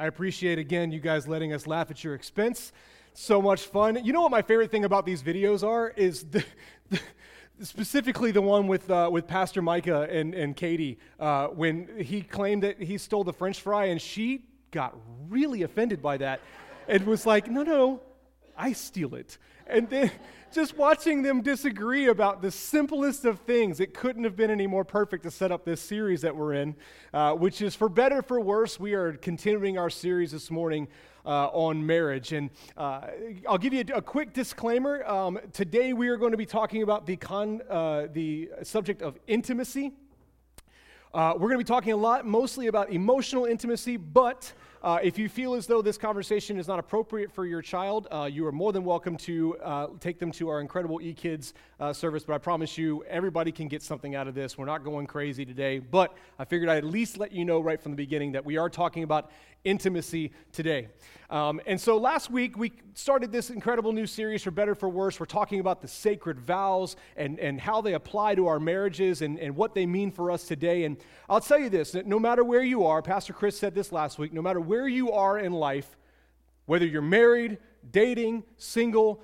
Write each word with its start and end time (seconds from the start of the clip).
I 0.00 0.06
appreciate 0.06 0.60
again 0.60 0.92
you 0.92 1.00
guys 1.00 1.26
letting 1.26 1.52
us 1.52 1.66
laugh 1.66 1.90
at 1.90 2.04
your 2.04 2.14
expense. 2.14 2.72
So 3.14 3.42
much 3.42 3.62
fun. 3.62 4.04
You 4.04 4.12
know 4.12 4.22
what 4.22 4.30
my 4.30 4.42
favorite 4.42 4.70
thing 4.70 4.84
about 4.84 5.04
these 5.04 5.24
videos 5.24 5.66
are 5.66 5.88
is 5.96 6.22
the, 6.22 6.44
the 6.90 7.00
specifically 7.60 8.30
the 8.30 8.40
one 8.40 8.68
with 8.68 8.88
uh, 8.90 9.08
with 9.10 9.26
Pastor 9.26 9.60
Micah 9.60 10.06
and 10.08 10.34
and 10.34 10.54
Katie 10.54 11.00
uh, 11.18 11.48
when 11.48 11.88
he 11.98 12.22
claimed 12.22 12.62
that 12.62 12.80
he 12.80 12.96
stole 12.96 13.24
the 13.24 13.32
French 13.32 13.60
fry 13.60 13.86
and 13.86 14.00
she 14.00 14.44
got 14.70 14.94
really 15.28 15.62
offended 15.62 16.00
by 16.00 16.16
that 16.18 16.40
and 16.86 17.04
was 17.04 17.26
like, 17.26 17.50
no, 17.50 17.64
no, 17.64 18.00
I 18.58 18.72
steal 18.72 19.14
it. 19.14 19.38
And 19.68 19.88
then 19.88 20.10
just 20.52 20.76
watching 20.76 21.22
them 21.22 21.42
disagree 21.42 22.08
about 22.08 22.42
the 22.42 22.50
simplest 22.50 23.24
of 23.24 23.38
things, 23.40 23.78
it 23.78 23.94
couldn't 23.94 24.24
have 24.24 24.34
been 24.34 24.50
any 24.50 24.66
more 24.66 24.84
perfect 24.84 25.22
to 25.22 25.30
set 25.30 25.52
up 25.52 25.64
this 25.64 25.80
series 25.80 26.22
that 26.22 26.34
we're 26.34 26.54
in, 26.54 26.74
uh, 27.14 27.34
which 27.34 27.62
is 27.62 27.76
for 27.76 27.88
better 27.88 28.20
for 28.20 28.40
worse. 28.40 28.80
We 28.80 28.94
are 28.94 29.12
continuing 29.12 29.78
our 29.78 29.90
series 29.90 30.32
this 30.32 30.50
morning 30.50 30.88
uh, 31.24 31.46
on 31.48 31.86
marriage. 31.86 32.32
And 32.32 32.50
uh, 32.76 33.02
I'll 33.48 33.58
give 33.58 33.72
you 33.72 33.84
a, 33.94 33.98
a 33.98 34.02
quick 34.02 34.32
disclaimer. 34.32 35.06
Um, 35.08 35.38
today 35.52 35.92
we 35.92 36.08
are 36.08 36.16
going 36.16 36.32
to 36.32 36.38
be 36.38 36.46
talking 36.46 36.82
about 36.82 37.06
the, 37.06 37.16
con, 37.16 37.60
uh, 37.70 38.08
the 38.12 38.50
subject 38.64 39.02
of 39.02 39.18
intimacy. 39.28 39.92
Uh, 41.14 41.32
we're 41.34 41.48
going 41.48 41.58
to 41.58 41.58
be 41.58 41.64
talking 41.64 41.92
a 41.92 41.96
lot, 41.96 42.26
mostly 42.26 42.66
about 42.66 42.90
emotional 42.90 43.44
intimacy, 43.44 43.96
but 43.96 44.52
uh, 44.82 44.98
if 45.02 45.18
you 45.18 45.28
feel 45.28 45.54
as 45.54 45.66
though 45.66 45.82
this 45.82 45.98
conversation 45.98 46.58
is 46.58 46.68
not 46.68 46.78
appropriate 46.78 47.32
for 47.32 47.44
your 47.46 47.60
child, 47.60 48.06
uh, 48.10 48.28
you 48.30 48.46
are 48.46 48.52
more 48.52 48.72
than 48.72 48.84
welcome 48.84 49.16
to 49.16 49.56
uh, 49.58 49.88
take 49.98 50.18
them 50.20 50.30
to 50.32 50.48
our 50.48 50.60
incredible 50.60 51.00
eKids 51.00 51.52
uh, 51.80 51.92
service. 51.92 52.24
But 52.24 52.34
I 52.34 52.38
promise 52.38 52.78
you, 52.78 53.04
everybody 53.08 53.50
can 53.50 53.66
get 53.66 53.82
something 53.82 54.14
out 54.14 54.28
of 54.28 54.34
this. 54.34 54.56
We're 54.56 54.66
not 54.66 54.84
going 54.84 55.06
crazy 55.06 55.44
today, 55.44 55.80
but 55.80 56.16
I 56.38 56.44
figured 56.44 56.68
I'd 56.68 56.78
at 56.78 56.84
least 56.84 57.18
let 57.18 57.32
you 57.32 57.44
know 57.44 57.60
right 57.60 57.80
from 57.80 57.90
the 57.92 57.96
beginning 57.96 58.32
that 58.32 58.44
we 58.44 58.56
are 58.56 58.70
talking 58.70 59.02
about 59.02 59.32
intimacy 59.64 60.32
today. 60.52 60.88
Um, 61.30 61.60
and 61.66 61.78
so 61.78 61.98
last 61.98 62.30
week 62.30 62.56
we 62.56 62.72
started 62.94 63.30
this 63.30 63.50
incredible 63.50 63.92
new 63.92 64.06
series 64.06 64.42
for 64.42 64.50
better 64.50 64.74
for 64.74 64.88
worse. 64.88 65.20
We're 65.20 65.26
talking 65.26 65.60
about 65.60 65.82
the 65.82 65.88
sacred 65.88 66.40
vows 66.40 66.96
and, 67.16 67.38
and 67.38 67.60
how 67.60 67.82
they 67.82 67.92
apply 67.92 68.36
to 68.36 68.46
our 68.46 68.58
marriages 68.58 69.20
and, 69.20 69.38
and 69.38 69.54
what 69.54 69.74
they 69.74 69.84
mean 69.84 70.10
for 70.10 70.30
us 70.30 70.44
today. 70.44 70.84
And 70.84 70.96
I'll 71.28 71.40
tell 71.40 71.58
you 71.58 71.68
this 71.68 71.94
no 71.94 72.18
matter 72.18 72.44
where 72.44 72.62
you 72.62 72.86
are, 72.86 73.02
Pastor 73.02 73.34
Chris 73.34 73.58
said 73.58 73.74
this 73.74 73.92
last 73.92 74.18
week, 74.18 74.32
no 74.32 74.40
matter 74.40 74.60
where 74.60 74.88
you 74.88 75.12
are 75.12 75.38
in 75.38 75.52
life, 75.52 75.96
whether 76.64 76.86
you're 76.86 77.02
married, 77.02 77.58
dating, 77.92 78.44
single, 78.56 79.22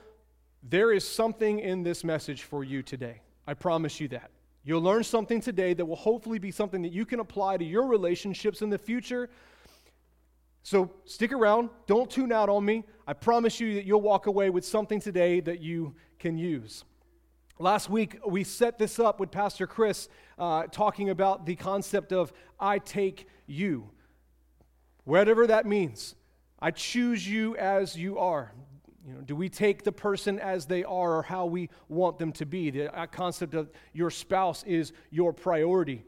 there 0.63 0.93
is 0.93 1.07
something 1.07 1.59
in 1.59 1.83
this 1.83 2.05
message 2.05 2.43
for 2.43 2.65
you 2.65 2.83
today. 2.83 3.21
I 3.47 3.55
promise 3.55 4.01
you 4.01 4.09
that. 4.09 4.31
You'll 4.65 4.83
learn 4.83 5.05
something 5.05 5.43
today 5.43 5.75
that 5.75 5.85
will 5.85 5.97
hopefully 5.97 6.39
be 6.39 6.51
something 6.51 6.81
that 6.83 6.93
you 6.93 7.05
can 7.05 7.21
apply 7.21 7.59
to 7.59 7.65
your 7.65 7.87
relationships 7.87 8.63
in 8.63 8.71
the 8.71 8.79
future 8.79 9.29
so 10.65 10.91
stick 11.05 11.31
around. 11.31 11.69
Don't 11.87 12.11
tune 12.11 12.33
out 12.33 12.49
on 12.49 12.65
me. 12.65 12.85
I 13.07 13.13
promise 13.13 13.61
you 13.61 13.75
that 13.75 13.85
you'll 13.85 14.01
walk 14.01 14.27
away 14.27 14.49
with 14.49 14.65
something 14.65 14.99
today 14.99 15.41
that 15.41 15.61
you 15.61 15.95
can 16.19 16.39
use. 16.39 16.85
Last 17.59 17.91
week, 17.91 18.19
we 18.27 18.45
set 18.45 18.79
this 18.79 18.99
up 18.99 19.21
with 19.21 19.31
Pastor 19.31 19.67
Chris 19.67 20.09
uh, 20.39 20.63
talking 20.73 21.11
about 21.11 21.45
the 21.45 21.55
concept 21.55 22.15
of 22.15 22.33
I 22.59 22.79
take 22.79 23.29
you. 23.47 23.91
Whatever 25.05 25.47
that 25.49 25.67
means, 25.67 26.15
I 26.59 26.71
choose 26.71 27.29
you 27.29 27.57
as 27.59 27.95
you 27.95 28.19
are. 28.19 28.51
You 29.07 29.13
know, 29.13 29.21
do 29.21 29.37
we 29.37 29.51
take 29.51 29.85
the 29.85 29.93
person 29.93 30.39
as 30.39 30.65
they 30.65 30.83
are 30.83 31.19
or 31.19 31.23
how 31.23 31.45
we 31.45 31.69
want 31.91 32.19
them 32.19 32.33
to 32.33 32.47
be? 32.47 32.71
The 32.71 32.89
concept 33.13 33.53
of 33.53 33.71
your 33.93 34.11
spouse 34.11 34.65
is 34.65 34.95
your 35.11 35.35
priority. 35.35 36.07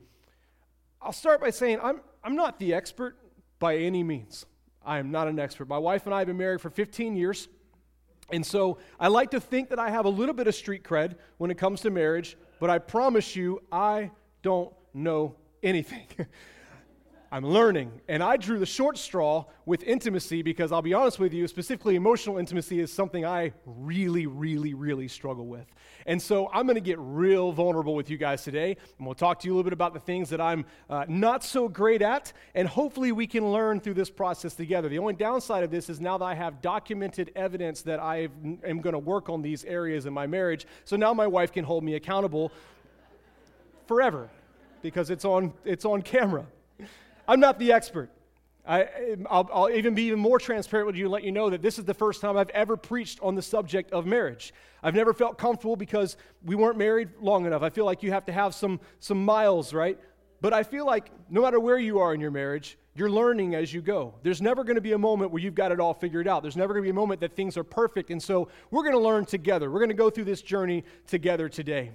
I'll 1.02 1.12
start 1.12 1.42
by 1.42 1.50
saying 1.50 1.78
I'm, 1.82 2.00
I'm 2.24 2.36
not 2.36 2.58
the 2.58 2.72
expert 2.72 3.18
by 3.58 3.76
any 3.76 4.02
means. 4.02 4.46
I 4.84 4.98
am 4.98 5.10
not 5.10 5.28
an 5.28 5.38
expert. 5.38 5.68
My 5.68 5.78
wife 5.78 6.06
and 6.06 6.14
I 6.14 6.18
have 6.18 6.28
been 6.28 6.36
married 6.36 6.60
for 6.60 6.70
15 6.70 7.16
years. 7.16 7.48
And 8.30 8.44
so 8.44 8.78
I 8.98 9.08
like 9.08 9.30
to 9.32 9.40
think 9.40 9.70
that 9.70 9.78
I 9.78 9.90
have 9.90 10.04
a 10.04 10.08
little 10.08 10.34
bit 10.34 10.46
of 10.46 10.54
street 10.54 10.82
cred 10.82 11.16
when 11.38 11.50
it 11.50 11.58
comes 11.58 11.80
to 11.82 11.90
marriage, 11.90 12.36
but 12.60 12.70
I 12.70 12.78
promise 12.78 13.36
you, 13.36 13.62
I 13.70 14.10
don't 14.42 14.72
know 14.94 15.36
anything. 15.62 16.06
I'm 17.36 17.44
learning. 17.44 17.92
And 18.08 18.22
I 18.22 18.38
drew 18.38 18.58
the 18.58 18.64
short 18.64 18.96
straw 18.96 19.44
with 19.66 19.82
intimacy 19.82 20.40
because 20.40 20.72
I'll 20.72 20.80
be 20.80 20.94
honest 20.94 21.18
with 21.18 21.34
you, 21.34 21.46
specifically 21.46 21.94
emotional 21.94 22.38
intimacy 22.38 22.80
is 22.80 22.90
something 22.90 23.26
I 23.26 23.52
really, 23.66 24.24
really, 24.26 24.72
really 24.72 25.06
struggle 25.06 25.44
with. 25.44 25.66
And 26.06 26.22
so 26.22 26.48
I'm 26.50 26.64
going 26.64 26.76
to 26.76 26.80
get 26.80 26.98
real 26.98 27.52
vulnerable 27.52 27.94
with 27.94 28.08
you 28.08 28.16
guys 28.16 28.42
today. 28.42 28.74
And 28.96 29.06
we'll 29.06 29.14
talk 29.14 29.38
to 29.40 29.46
you 29.46 29.52
a 29.52 29.54
little 29.54 29.64
bit 29.64 29.74
about 29.74 29.92
the 29.92 30.00
things 30.00 30.30
that 30.30 30.40
I'm 30.40 30.64
uh, 30.88 31.04
not 31.08 31.44
so 31.44 31.68
great 31.68 32.00
at. 32.00 32.32
And 32.54 32.66
hopefully 32.66 33.12
we 33.12 33.26
can 33.26 33.52
learn 33.52 33.80
through 33.80 33.94
this 33.94 34.08
process 34.08 34.54
together. 34.54 34.88
The 34.88 34.98
only 34.98 35.12
downside 35.12 35.62
of 35.62 35.70
this 35.70 35.90
is 35.90 36.00
now 36.00 36.16
that 36.16 36.24
I 36.24 36.34
have 36.34 36.62
documented 36.62 37.32
evidence 37.36 37.82
that 37.82 38.00
I 38.00 38.28
am 38.64 38.80
going 38.80 38.94
to 38.94 38.98
work 38.98 39.28
on 39.28 39.42
these 39.42 39.62
areas 39.66 40.06
in 40.06 40.14
my 40.14 40.26
marriage. 40.26 40.64
So 40.86 40.96
now 40.96 41.12
my 41.12 41.26
wife 41.26 41.52
can 41.52 41.66
hold 41.66 41.84
me 41.84 41.96
accountable 41.96 42.50
forever 43.86 44.30
because 44.80 45.10
it's 45.10 45.26
on, 45.26 45.52
it's 45.66 45.84
on 45.84 46.00
camera. 46.00 46.46
I'm 47.28 47.40
not 47.40 47.58
the 47.58 47.72
expert. 47.72 48.10
I, 48.68 48.88
will 49.30 49.70
even 49.72 49.94
be 49.94 50.04
even 50.04 50.18
more 50.18 50.40
transparent 50.40 50.88
with 50.88 50.96
you 50.96 51.04
and 51.04 51.12
let 51.12 51.22
you 51.22 51.30
know 51.30 51.50
that 51.50 51.62
this 51.62 51.78
is 51.78 51.84
the 51.84 51.94
first 51.94 52.20
time 52.20 52.36
I've 52.36 52.50
ever 52.50 52.76
preached 52.76 53.20
on 53.22 53.36
the 53.36 53.42
subject 53.42 53.92
of 53.92 54.06
marriage. 54.06 54.52
I've 54.82 54.94
never 54.94 55.12
felt 55.12 55.38
comfortable 55.38 55.76
because 55.76 56.16
we 56.44 56.56
weren't 56.56 56.76
married 56.76 57.10
long 57.20 57.46
enough. 57.46 57.62
I 57.62 57.70
feel 57.70 57.84
like 57.84 58.02
you 58.02 58.10
have 58.10 58.24
to 58.26 58.32
have 58.32 58.54
some, 58.54 58.80
some 58.98 59.24
miles, 59.24 59.72
right? 59.72 59.98
But 60.40 60.52
I 60.52 60.64
feel 60.64 60.84
like 60.84 61.10
no 61.30 61.42
matter 61.42 61.60
where 61.60 61.78
you 61.78 62.00
are 62.00 62.12
in 62.12 62.20
your 62.20 62.30
marriage, 62.30 62.76
you're 62.94 63.10
learning 63.10 63.54
as 63.54 63.72
you 63.72 63.82
go. 63.82 64.14
There's 64.22 64.42
never 64.42 64.64
going 64.64 64.76
to 64.76 64.80
be 64.80 64.92
a 64.92 64.98
moment 64.98 65.30
where 65.30 65.42
you've 65.42 65.54
got 65.54 65.70
it 65.70 65.80
all 65.80 65.94
figured 65.94 66.26
out. 66.26 66.42
There's 66.42 66.56
never 66.56 66.72
going 66.72 66.82
to 66.82 66.86
be 66.86 66.90
a 66.90 66.94
moment 66.94 67.20
that 67.20 67.34
things 67.34 67.56
are 67.56 67.64
perfect. 67.64 68.10
And 68.10 68.22
so 68.22 68.48
we're 68.70 68.82
going 68.82 68.94
to 68.94 69.00
learn 69.00 69.26
together. 69.26 69.70
We're 69.70 69.80
going 69.80 69.90
to 69.90 69.94
go 69.94 70.10
through 70.10 70.24
this 70.24 70.42
journey 70.42 70.84
together 71.06 71.48
today. 71.48 71.92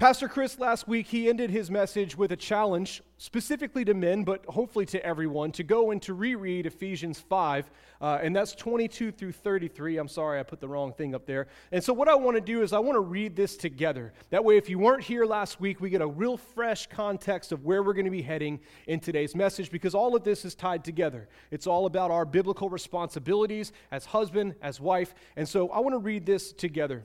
Pastor 0.00 0.28
Chris 0.28 0.58
last 0.58 0.88
week, 0.88 1.08
he 1.08 1.28
ended 1.28 1.50
his 1.50 1.70
message 1.70 2.16
with 2.16 2.32
a 2.32 2.36
challenge, 2.36 3.02
specifically 3.18 3.84
to 3.84 3.92
men, 3.92 4.24
but 4.24 4.42
hopefully 4.46 4.86
to 4.86 5.04
everyone, 5.04 5.52
to 5.52 5.62
go 5.62 5.90
and 5.90 6.00
to 6.00 6.14
reread 6.14 6.64
Ephesians 6.64 7.20
5, 7.20 7.70
uh, 8.00 8.18
and 8.22 8.34
that's 8.34 8.52
22 8.52 9.12
through 9.12 9.32
33. 9.32 9.98
I'm 9.98 10.08
sorry, 10.08 10.40
I 10.40 10.42
put 10.42 10.58
the 10.58 10.68
wrong 10.68 10.94
thing 10.94 11.14
up 11.14 11.26
there. 11.26 11.48
And 11.70 11.84
so, 11.84 11.92
what 11.92 12.08
I 12.08 12.14
want 12.14 12.38
to 12.38 12.40
do 12.40 12.62
is 12.62 12.72
I 12.72 12.78
want 12.78 12.96
to 12.96 13.00
read 13.00 13.36
this 13.36 13.58
together. 13.58 14.14
That 14.30 14.42
way, 14.42 14.56
if 14.56 14.70
you 14.70 14.78
weren't 14.78 15.04
here 15.04 15.26
last 15.26 15.60
week, 15.60 15.82
we 15.82 15.90
get 15.90 16.00
a 16.00 16.06
real 16.06 16.38
fresh 16.38 16.86
context 16.86 17.52
of 17.52 17.66
where 17.66 17.82
we're 17.82 17.92
going 17.92 18.06
to 18.06 18.10
be 18.10 18.22
heading 18.22 18.58
in 18.86 19.00
today's 19.00 19.36
message, 19.36 19.70
because 19.70 19.94
all 19.94 20.16
of 20.16 20.24
this 20.24 20.46
is 20.46 20.54
tied 20.54 20.82
together. 20.82 21.28
It's 21.50 21.66
all 21.66 21.84
about 21.84 22.10
our 22.10 22.24
biblical 22.24 22.70
responsibilities 22.70 23.72
as 23.90 24.06
husband, 24.06 24.54
as 24.62 24.80
wife. 24.80 25.14
And 25.36 25.46
so, 25.46 25.68
I 25.68 25.80
want 25.80 25.92
to 25.92 25.98
read 25.98 26.24
this 26.24 26.54
together. 26.54 27.04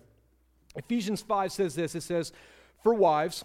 Ephesians 0.77 1.21
5 1.21 1.51
says 1.51 1.75
this 1.75 1.95
it 1.95 2.03
says, 2.03 2.31
for 2.85 2.93
wives, 2.93 3.43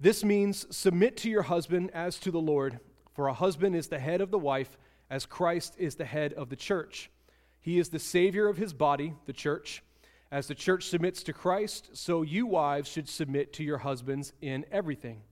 this 0.00 0.24
means 0.24 0.66
submit 0.76 1.16
to 1.18 1.30
your 1.30 1.42
husband 1.42 1.92
as 1.94 2.18
to 2.18 2.32
the 2.32 2.40
Lord, 2.40 2.80
for 3.14 3.28
a 3.28 3.32
husband 3.32 3.76
is 3.76 3.86
the 3.86 4.00
head 4.00 4.20
of 4.20 4.32
the 4.32 4.38
wife, 4.38 4.76
as 5.08 5.26
Christ 5.26 5.76
is 5.78 5.94
the 5.94 6.04
head 6.04 6.32
of 6.32 6.48
the 6.48 6.56
church. 6.56 7.08
He 7.60 7.78
is 7.78 7.90
the 7.90 8.00
Savior 8.00 8.48
of 8.48 8.56
his 8.56 8.72
body, 8.72 9.14
the 9.26 9.32
church. 9.32 9.84
As 10.32 10.48
the 10.48 10.56
church 10.56 10.88
submits 10.88 11.22
to 11.22 11.32
Christ, 11.32 11.90
so 11.92 12.22
you 12.22 12.46
wives 12.46 12.88
should 12.88 13.08
submit 13.08 13.52
to 13.52 13.62
your 13.62 13.78
husbands 13.78 14.32
in 14.42 14.66
everything. 14.72 15.22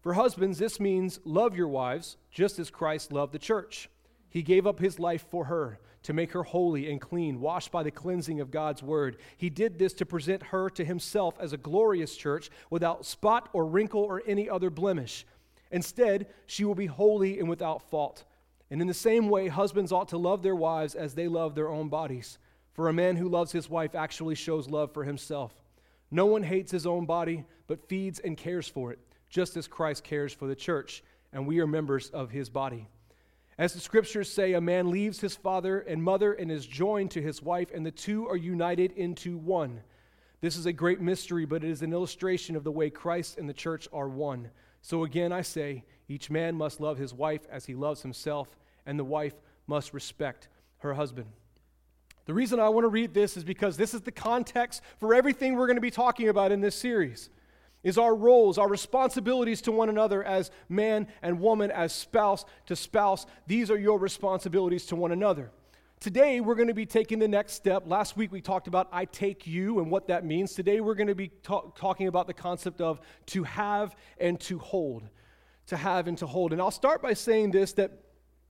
For 0.00 0.14
husbands, 0.14 0.60
this 0.60 0.78
means 0.78 1.18
love 1.24 1.56
your 1.56 1.66
wives 1.66 2.16
just 2.30 2.60
as 2.60 2.70
Christ 2.70 3.10
loved 3.10 3.32
the 3.32 3.40
church. 3.40 3.90
He 4.34 4.42
gave 4.42 4.66
up 4.66 4.80
his 4.80 4.98
life 4.98 5.24
for 5.30 5.44
her 5.44 5.78
to 6.02 6.12
make 6.12 6.32
her 6.32 6.42
holy 6.42 6.90
and 6.90 7.00
clean, 7.00 7.40
washed 7.40 7.70
by 7.70 7.84
the 7.84 7.92
cleansing 7.92 8.40
of 8.40 8.50
God's 8.50 8.82
word. 8.82 9.18
He 9.36 9.48
did 9.48 9.78
this 9.78 9.92
to 9.94 10.04
present 10.04 10.42
her 10.42 10.68
to 10.70 10.84
himself 10.84 11.36
as 11.38 11.52
a 11.52 11.56
glorious 11.56 12.16
church 12.16 12.50
without 12.68 13.06
spot 13.06 13.48
or 13.52 13.64
wrinkle 13.64 14.02
or 14.02 14.24
any 14.26 14.50
other 14.50 14.70
blemish. 14.70 15.24
Instead, 15.70 16.26
she 16.46 16.64
will 16.64 16.74
be 16.74 16.86
holy 16.86 17.38
and 17.38 17.48
without 17.48 17.88
fault. 17.90 18.24
And 18.72 18.80
in 18.80 18.88
the 18.88 18.92
same 18.92 19.28
way, 19.28 19.46
husbands 19.46 19.92
ought 19.92 20.08
to 20.08 20.18
love 20.18 20.42
their 20.42 20.56
wives 20.56 20.96
as 20.96 21.14
they 21.14 21.28
love 21.28 21.54
their 21.54 21.68
own 21.68 21.88
bodies. 21.88 22.38
For 22.72 22.88
a 22.88 22.92
man 22.92 23.14
who 23.14 23.28
loves 23.28 23.52
his 23.52 23.70
wife 23.70 23.94
actually 23.94 24.34
shows 24.34 24.68
love 24.68 24.92
for 24.92 25.04
himself. 25.04 25.54
No 26.10 26.26
one 26.26 26.42
hates 26.42 26.72
his 26.72 26.86
own 26.86 27.06
body, 27.06 27.44
but 27.68 27.88
feeds 27.88 28.18
and 28.18 28.36
cares 28.36 28.66
for 28.66 28.90
it, 28.90 28.98
just 29.30 29.56
as 29.56 29.68
Christ 29.68 30.02
cares 30.02 30.32
for 30.32 30.48
the 30.48 30.56
church, 30.56 31.04
and 31.32 31.46
we 31.46 31.60
are 31.60 31.68
members 31.68 32.10
of 32.10 32.32
his 32.32 32.50
body. 32.50 32.88
As 33.56 33.72
the 33.72 33.80
scriptures 33.80 34.30
say, 34.30 34.54
a 34.54 34.60
man 34.60 34.90
leaves 34.90 35.20
his 35.20 35.36
father 35.36 35.80
and 35.80 36.02
mother 36.02 36.32
and 36.32 36.50
is 36.50 36.66
joined 36.66 37.12
to 37.12 37.22
his 37.22 37.40
wife, 37.40 37.70
and 37.72 37.86
the 37.86 37.92
two 37.92 38.26
are 38.28 38.36
united 38.36 38.92
into 38.92 39.36
one. 39.36 39.80
This 40.40 40.56
is 40.56 40.66
a 40.66 40.72
great 40.72 41.00
mystery, 41.00 41.44
but 41.44 41.62
it 41.62 41.70
is 41.70 41.82
an 41.82 41.92
illustration 41.92 42.56
of 42.56 42.64
the 42.64 42.72
way 42.72 42.90
Christ 42.90 43.38
and 43.38 43.48
the 43.48 43.54
church 43.54 43.88
are 43.92 44.08
one. 44.08 44.50
So 44.82 45.04
again, 45.04 45.32
I 45.32 45.42
say, 45.42 45.84
each 46.08 46.30
man 46.30 46.56
must 46.56 46.80
love 46.80 46.98
his 46.98 47.14
wife 47.14 47.46
as 47.50 47.64
he 47.64 47.74
loves 47.74 48.02
himself, 48.02 48.48
and 48.86 48.98
the 48.98 49.04
wife 49.04 49.34
must 49.66 49.94
respect 49.94 50.48
her 50.78 50.94
husband. 50.94 51.28
The 52.26 52.34
reason 52.34 52.58
I 52.58 52.68
want 52.70 52.84
to 52.84 52.88
read 52.88 53.14
this 53.14 53.36
is 53.36 53.44
because 53.44 53.76
this 53.76 53.94
is 53.94 54.00
the 54.00 54.12
context 54.12 54.82
for 54.98 55.14
everything 55.14 55.54
we're 55.54 55.66
going 55.66 55.76
to 55.76 55.80
be 55.80 55.90
talking 55.90 56.28
about 56.28 56.52
in 56.52 56.60
this 56.60 56.74
series. 56.74 57.30
Is 57.84 57.98
our 57.98 58.14
roles, 58.14 58.58
our 58.58 58.68
responsibilities 58.68 59.60
to 59.62 59.72
one 59.72 59.88
another 59.88 60.24
as 60.24 60.50
man 60.68 61.06
and 61.22 61.38
woman, 61.38 61.70
as 61.70 61.92
spouse 61.92 62.44
to 62.66 62.74
spouse. 62.74 63.26
These 63.46 63.70
are 63.70 63.78
your 63.78 63.98
responsibilities 63.98 64.86
to 64.86 64.96
one 64.96 65.12
another. 65.12 65.52
Today, 66.00 66.40
we're 66.40 66.54
going 66.54 66.68
to 66.68 66.74
be 66.74 66.86
taking 66.86 67.18
the 67.18 67.28
next 67.28 67.52
step. 67.52 67.84
Last 67.86 68.16
week, 68.16 68.32
we 68.32 68.40
talked 68.40 68.66
about 68.66 68.88
I 68.92 69.04
take 69.04 69.46
you 69.46 69.78
and 69.78 69.90
what 69.90 70.08
that 70.08 70.24
means. 70.24 70.52
Today, 70.52 70.80
we're 70.80 70.96
going 70.96 71.06
to 71.06 71.14
be 71.14 71.28
ta- 71.42 71.70
talking 71.76 72.08
about 72.08 72.26
the 72.26 72.34
concept 72.34 72.80
of 72.80 73.00
to 73.26 73.44
have 73.44 73.94
and 74.18 74.38
to 74.40 74.58
hold. 74.58 75.08
To 75.68 75.76
have 75.76 76.08
and 76.08 76.18
to 76.18 76.26
hold. 76.26 76.52
And 76.52 76.60
I'll 76.60 76.70
start 76.70 77.00
by 77.00 77.14
saying 77.14 77.52
this 77.52 77.72
that 77.74 78.03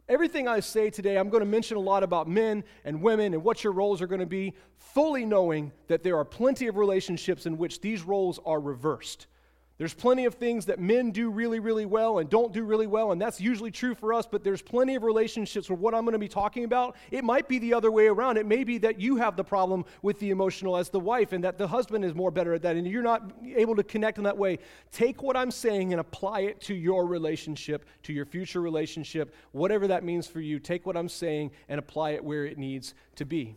everything 0.09 0.49
I 0.49 0.61
say 0.61 0.91
today, 0.91 1.19
I'm 1.19 1.29
going 1.29 1.43
to 1.43 1.49
mention 1.49 1.77
a 1.77 1.81
lot 1.81 2.03
about 2.03 2.29
men 2.29 2.65
and 2.85 3.03
women 3.03 3.35
and 3.35 3.43
what 3.43 3.65
your 3.65 3.73
roles 3.73 4.03
are 4.03 4.06
going 4.06 4.21
to 4.21 4.27
be, 4.27 4.55
fully 4.77 5.25
knowing 5.25 5.73
that 5.89 6.03
there 6.03 6.17
are 6.17 6.25
plenty 6.25 6.67
of 6.67 6.77
relationships 6.77 7.47
in 7.47 7.59
which 7.59 7.81
these 7.81 8.03
roles 8.03 8.39
are 8.45 8.61
reversed. 8.61 9.27
There's 9.76 9.93
plenty 9.93 10.25
of 10.25 10.35
things 10.35 10.67
that 10.67 10.79
men 10.79 11.11
do 11.11 11.31
really, 11.31 11.59
really 11.59 11.85
well 11.85 12.21
and 12.21 12.31
don't 12.31 12.53
do 12.53 12.62
really 12.62 12.87
well, 12.87 13.11
and 13.11 13.21
that's 13.21 13.41
usually 13.41 13.73
true 13.73 13.97
for 13.97 14.15
us, 14.15 14.25
but 14.25 14.44
there's 14.44 14.62
plenty 14.62 14.94
of 14.94 15.03
relationships 15.03 15.69
where 15.69 15.76
what 15.76 15.97
I'm 15.97 16.05
going 16.05 16.12
to 16.12 16.19
be 16.21 16.29
talking 16.29 16.62
about, 16.62 16.94
it 17.11 17.25
might 17.25 17.49
be 17.49 17.59
the 17.59 17.75
other 17.75 17.91
way 17.91 18.06
around. 18.06 18.37
It 18.37 18.47
may 18.47 18.62
be 18.62 18.79
that 18.79 19.00
you 19.00 19.17
have 19.17 19.35
the 19.35 19.43
problem 19.43 19.85
with 20.00 20.21
the 20.21 20.31
emotional 20.31 20.76
as 20.76 20.91
the 20.91 21.00
wife, 21.00 21.32
and 21.32 21.43
that 21.43 21.59
the 21.59 21.67
husband 21.67 22.05
is 22.05 22.15
more 22.15 22.31
better 22.31 22.55
at 22.55 22.62
that, 22.62 22.76
and 22.76 22.87
you're 22.87 23.03
not 23.03 23.32
able 23.56 23.75
to 23.75 23.82
connect 23.82 24.19
in 24.19 24.25
that 24.25 24.38
way. 24.38 24.61
Take 24.93 25.25
what 25.25 25.37
I'm 25.37 25.50
saying 25.50 25.93
and 25.93 26.00
apply 26.00 26.43
it 26.43 26.61
to 26.62 26.75
your 26.75 27.05
relationship, 27.06 27.85
to 28.05 28.12
your 28.12 28.27
future 28.27 28.61
relationship, 28.61 29.35
whatever 29.50 29.88
that 29.88 30.05
means 30.05 30.29
for 30.29 30.41
you. 30.41 30.61
Take 30.61 30.87
what 30.87 30.97
I'm 30.97 31.09
saying 31.09 31.50
and 31.69 31.81
apply 31.81 32.11
it 32.11 32.23
where 32.23 32.44
it 32.44 32.59
needs 32.59 32.94
to 33.17 33.25
be. 33.25 33.56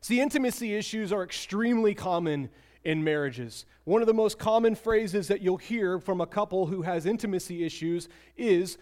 See, 0.00 0.20
intimacy 0.20 0.76
issues 0.76 1.12
are 1.12 1.24
extremely 1.24 1.94
common 1.94 2.50
in 2.84 3.04
marriages. 3.04 3.64
One 3.84 4.00
of 4.00 4.06
the 4.06 4.14
most 4.14 4.38
common 4.38 4.74
phrases 4.74 5.28
that 5.28 5.40
you'll 5.40 5.56
hear 5.56 5.98
from 5.98 6.20
a 6.20 6.26
couple 6.26 6.66
who 6.66 6.82
has 6.82 7.06
intimacy 7.06 7.64
issues 7.64 8.08
is, 8.36 8.78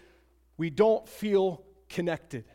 We 0.57 0.69
don't 0.69 1.07
feel 1.07 1.63
connected. 1.89 2.45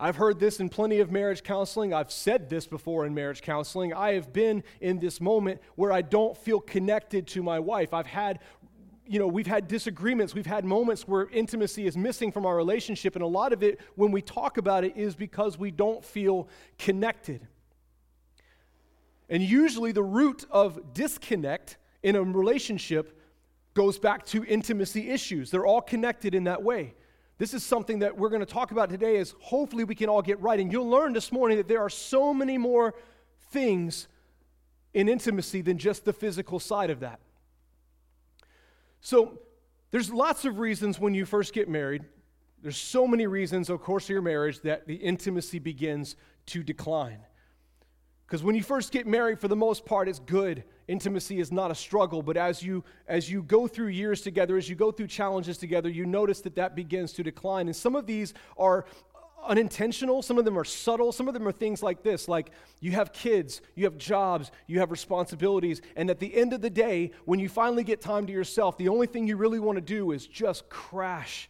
I've 0.00 0.16
heard 0.16 0.38
this 0.38 0.60
in 0.60 0.68
plenty 0.68 1.00
of 1.00 1.10
marriage 1.10 1.42
counseling. 1.42 1.92
I've 1.92 2.12
said 2.12 2.48
this 2.48 2.68
before 2.68 3.04
in 3.04 3.14
marriage 3.14 3.42
counseling. 3.42 3.92
I 3.92 4.12
have 4.12 4.32
been 4.32 4.62
in 4.80 5.00
this 5.00 5.20
moment 5.20 5.60
where 5.74 5.90
I 5.90 6.02
don't 6.02 6.36
feel 6.36 6.60
connected 6.60 7.26
to 7.28 7.42
my 7.42 7.58
wife. 7.58 7.92
I've 7.92 8.06
had 8.06 8.38
you 9.08 9.18
know, 9.18 9.26
we've 9.26 9.46
had 9.46 9.68
disagreements. 9.68 10.34
We've 10.34 10.44
had 10.44 10.66
moments 10.66 11.08
where 11.08 11.28
intimacy 11.30 11.86
is 11.86 11.96
missing 11.96 12.30
from 12.30 12.44
our 12.44 12.54
relationship. 12.54 13.16
And 13.16 13.22
a 13.22 13.26
lot 13.26 13.54
of 13.54 13.62
it, 13.62 13.80
when 13.94 14.12
we 14.12 14.20
talk 14.20 14.58
about 14.58 14.84
it, 14.84 14.98
is 14.98 15.16
because 15.16 15.58
we 15.58 15.70
don't 15.70 16.04
feel 16.04 16.46
connected. 16.76 17.48
And 19.28 19.42
usually, 19.42 19.92
the 19.92 20.02
root 20.02 20.44
of 20.50 20.94
disconnect 20.94 21.76
in 22.02 22.16
a 22.16 22.22
relationship 22.22 23.20
goes 23.74 23.98
back 23.98 24.24
to 24.26 24.44
intimacy 24.44 25.10
issues. 25.10 25.50
They're 25.50 25.66
all 25.66 25.82
connected 25.82 26.34
in 26.34 26.44
that 26.44 26.62
way. 26.62 26.94
This 27.38 27.54
is 27.54 27.62
something 27.62 28.00
that 28.00 28.16
we're 28.16 28.30
going 28.30 28.40
to 28.40 28.46
talk 28.46 28.72
about 28.72 28.90
today 28.90 29.16
is 29.16 29.34
hopefully 29.40 29.84
we 29.84 29.94
can 29.94 30.08
all 30.08 30.22
get 30.22 30.40
right. 30.40 30.58
And 30.58 30.72
you'll 30.72 30.88
learn 30.88 31.12
this 31.12 31.30
morning 31.30 31.58
that 31.58 31.68
there 31.68 31.80
are 31.80 31.90
so 31.90 32.34
many 32.34 32.58
more 32.58 32.94
things 33.52 34.08
in 34.94 35.08
intimacy 35.08 35.60
than 35.60 35.78
just 35.78 36.04
the 36.04 36.12
physical 36.12 36.58
side 36.58 36.90
of 36.90 37.00
that. 37.00 37.20
So, 39.00 39.38
there's 39.90 40.12
lots 40.12 40.44
of 40.44 40.58
reasons 40.58 40.98
when 40.98 41.14
you 41.14 41.24
first 41.24 41.54
get 41.54 41.68
married. 41.68 42.04
There's 42.60 42.76
so 42.76 43.06
many 43.06 43.26
reasons, 43.26 43.70
of 43.70 43.80
course, 43.80 44.04
of 44.04 44.10
your 44.10 44.22
marriage 44.22 44.60
that 44.62 44.86
the 44.86 44.96
intimacy 44.96 45.60
begins 45.60 46.16
to 46.46 46.62
decline. 46.62 47.20
Because 48.28 48.44
when 48.44 48.54
you 48.54 48.62
first 48.62 48.92
get 48.92 49.06
married, 49.06 49.40
for 49.40 49.48
the 49.48 49.56
most 49.56 49.86
part, 49.86 50.06
it's 50.06 50.18
good. 50.18 50.62
Intimacy 50.86 51.40
is 51.40 51.50
not 51.50 51.70
a 51.70 51.74
struggle. 51.74 52.22
But 52.22 52.36
as 52.36 52.62
you, 52.62 52.84
as 53.06 53.30
you 53.30 53.42
go 53.42 53.66
through 53.66 53.86
years 53.86 54.20
together, 54.20 54.58
as 54.58 54.68
you 54.68 54.76
go 54.76 54.92
through 54.92 55.06
challenges 55.06 55.56
together, 55.56 55.88
you 55.88 56.04
notice 56.04 56.42
that 56.42 56.54
that 56.56 56.76
begins 56.76 57.14
to 57.14 57.22
decline. 57.22 57.68
And 57.68 57.74
some 57.74 57.96
of 57.96 58.06
these 58.06 58.34
are 58.58 58.84
unintentional, 59.46 60.20
some 60.20 60.36
of 60.36 60.44
them 60.44 60.58
are 60.58 60.64
subtle, 60.64 61.10
some 61.10 61.26
of 61.26 61.32
them 61.32 61.48
are 61.48 61.52
things 61.52 61.82
like 61.82 62.02
this 62.02 62.28
like 62.28 62.50
you 62.80 62.90
have 62.90 63.12
kids, 63.12 63.62
you 63.76 63.84
have 63.84 63.96
jobs, 63.96 64.50
you 64.66 64.80
have 64.80 64.90
responsibilities, 64.90 65.80
and 65.96 66.10
at 66.10 66.18
the 66.18 66.34
end 66.34 66.52
of 66.52 66.60
the 66.60 66.68
day, 66.68 67.12
when 67.24 67.38
you 67.38 67.48
finally 67.48 67.84
get 67.84 68.00
time 68.00 68.26
to 68.26 68.32
yourself, 68.32 68.76
the 68.76 68.88
only 68.88 69.06
thing 69.06 69.26
you 69.26 69.36
really 69.36 69.60
want 69.60 69.76
to 69.76 69.80
do 69.80 70.10
is 70.10 70.26
just 70.26 70.68
crash 70.68 71.48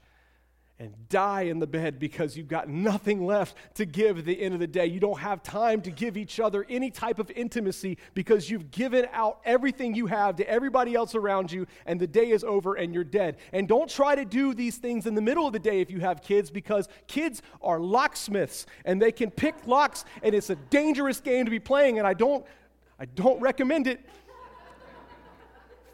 and 0.81 0.95
die 1.09 1.43
in 1.43 1.59
the 1.59 1.67
bed 1.67 1.99
because 1.99 2.37
you've 2.37 2.47
got 2.47 2.69
nothing 2.69 3.27
left 3.27 3.57
to 3.75 3.85
give 3.85 4.19
at 4.19 4.25
the 4.25 4.41
end 4.41 4.55
of 4.55 4.61
the 4.61 4.67
day. 4.67 4.87
You 4.87 5.01
don't 5.01 5.19
have 5.19 5.43
time 5.43 5.81
to 5.83 5.91
give 5.91 6.17
each 6.17 6.39
other 6.39 6.65
any 6.69 6.91
type 6.91 7.19
of 7.19 7.33
intimacy 7.33 7.99
because 8.15 8.49
you've 8.49 8.71
given 8.71 9.07
out 9.13 9.41
everything 9.45 9.97
you 9.97 10.07
have 10.07 10.37
to 10.37 10.49
everybody 10.49 10.95
else 10.95 11.17
around 11.17 11.51
you, 11.51 11.67
and 11.85 11.99
the 11.99 12.07
day 12.07 12.31
is 12.31 12.45
over 12.45 12.75
and 12.75 12.95
you're 12.95 13.03
dead. 13.03 13.39
And 13.53 13.67
don't 13.67 13.91
try 13.91 14.15
to 14.15 14.25
do 14.25 14.55
these 14.55 14.77
things 14.77 15.07
in 15.07 15.17
the 15.17 15.21
middle 15.21 15.49
of 15.49 15.53
the 15.53 15.59
day 15.59 15.81
if 15.81 15.91
you 15.91 15.99
have 16.01 16.23
kids 16.23 16.49
because 16.51 16.89
kids 17.09 17.43
are 17.61 17.81
locksmiths 17.81 18.67
and 18.85 19.03
they 19.03 19.11
can 19.11 19.33
pick 19.33 19.55
locks, 19.67 20.05
and 20.23 20.33
it's 20.33 20.51
a 20.51 20.57
dangerous 20.57 21.21
game 21.21 21.45
to 21.45 21.51
be 21.51 21.59
playing, 21.59 21.99
and 21.99 22.07
I 22.07 22.15
don't, 22.15 22.47
I 23.01 23.07
don't 23.07 23.41
recommend 23.41 23.89
it. 23.89 24.01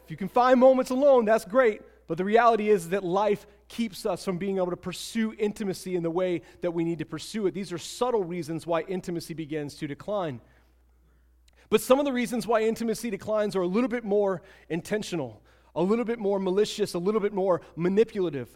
If 0.03 0.11
you 0.11 0.17
can 0.17 0.27
find 0.27 0.59
moments 0.59 0.91
alone, 0.91 1.25
that's 1.25 1.45
great. 1.45 1.81
But 2.07 2.17
the 2.17 2.25
reality 2.25 2.69
is 2.69 2.89
that 2.89 3.03
life 3.03 3.47
keeps 3.67 4.05
us 4.05 4.23
from 4.23 4.37
being 4.37 4.57
able 4.57 4.69
to 4.69 4.77
pursue 4.77 5.33
intimacy 5.39 5.95
in 5.95 6.03
the 6.03 6.11
way 6.11 6.41
that 6.61 6.71
we 6.71 6.83
need 6.83 6.99
to 6.99 7.05
pursue 7.05 7.47
it. 7.47 7.53
These 7.53 7.71
are 7.71 7.77
subtle 7.77 8.23
reasons 8.23 8.67
why 8.67 8.81
intimacy 8.81 9.33
begins 9.33 9.75
to 9.75 9.87
decline. 9.87 10.39
But 11.69 11.81
some 11.81 11.97
of 11.97 12.05
the 12.05 12.13
reasons 12.13 12.45
why 12.45 12.61
intimacy 12.61 13.09
declines 13.09 13.55
are 13.55 13.61
a 13.61 13.67
little 13.67 13.87
bit 13.87 14.03
more 14.03 14.43
intentional, 14.69 15.41
a 15.75 15.81
little 15.81 16.05
bit 16.05 16.19
more 16.19 16.39
malicious, 16.39 16.93
a 16.93 16.99
little 16.99 17.21
bit 17.21 17.33
more 17.33 17.61
manipulative. 17.75 18.55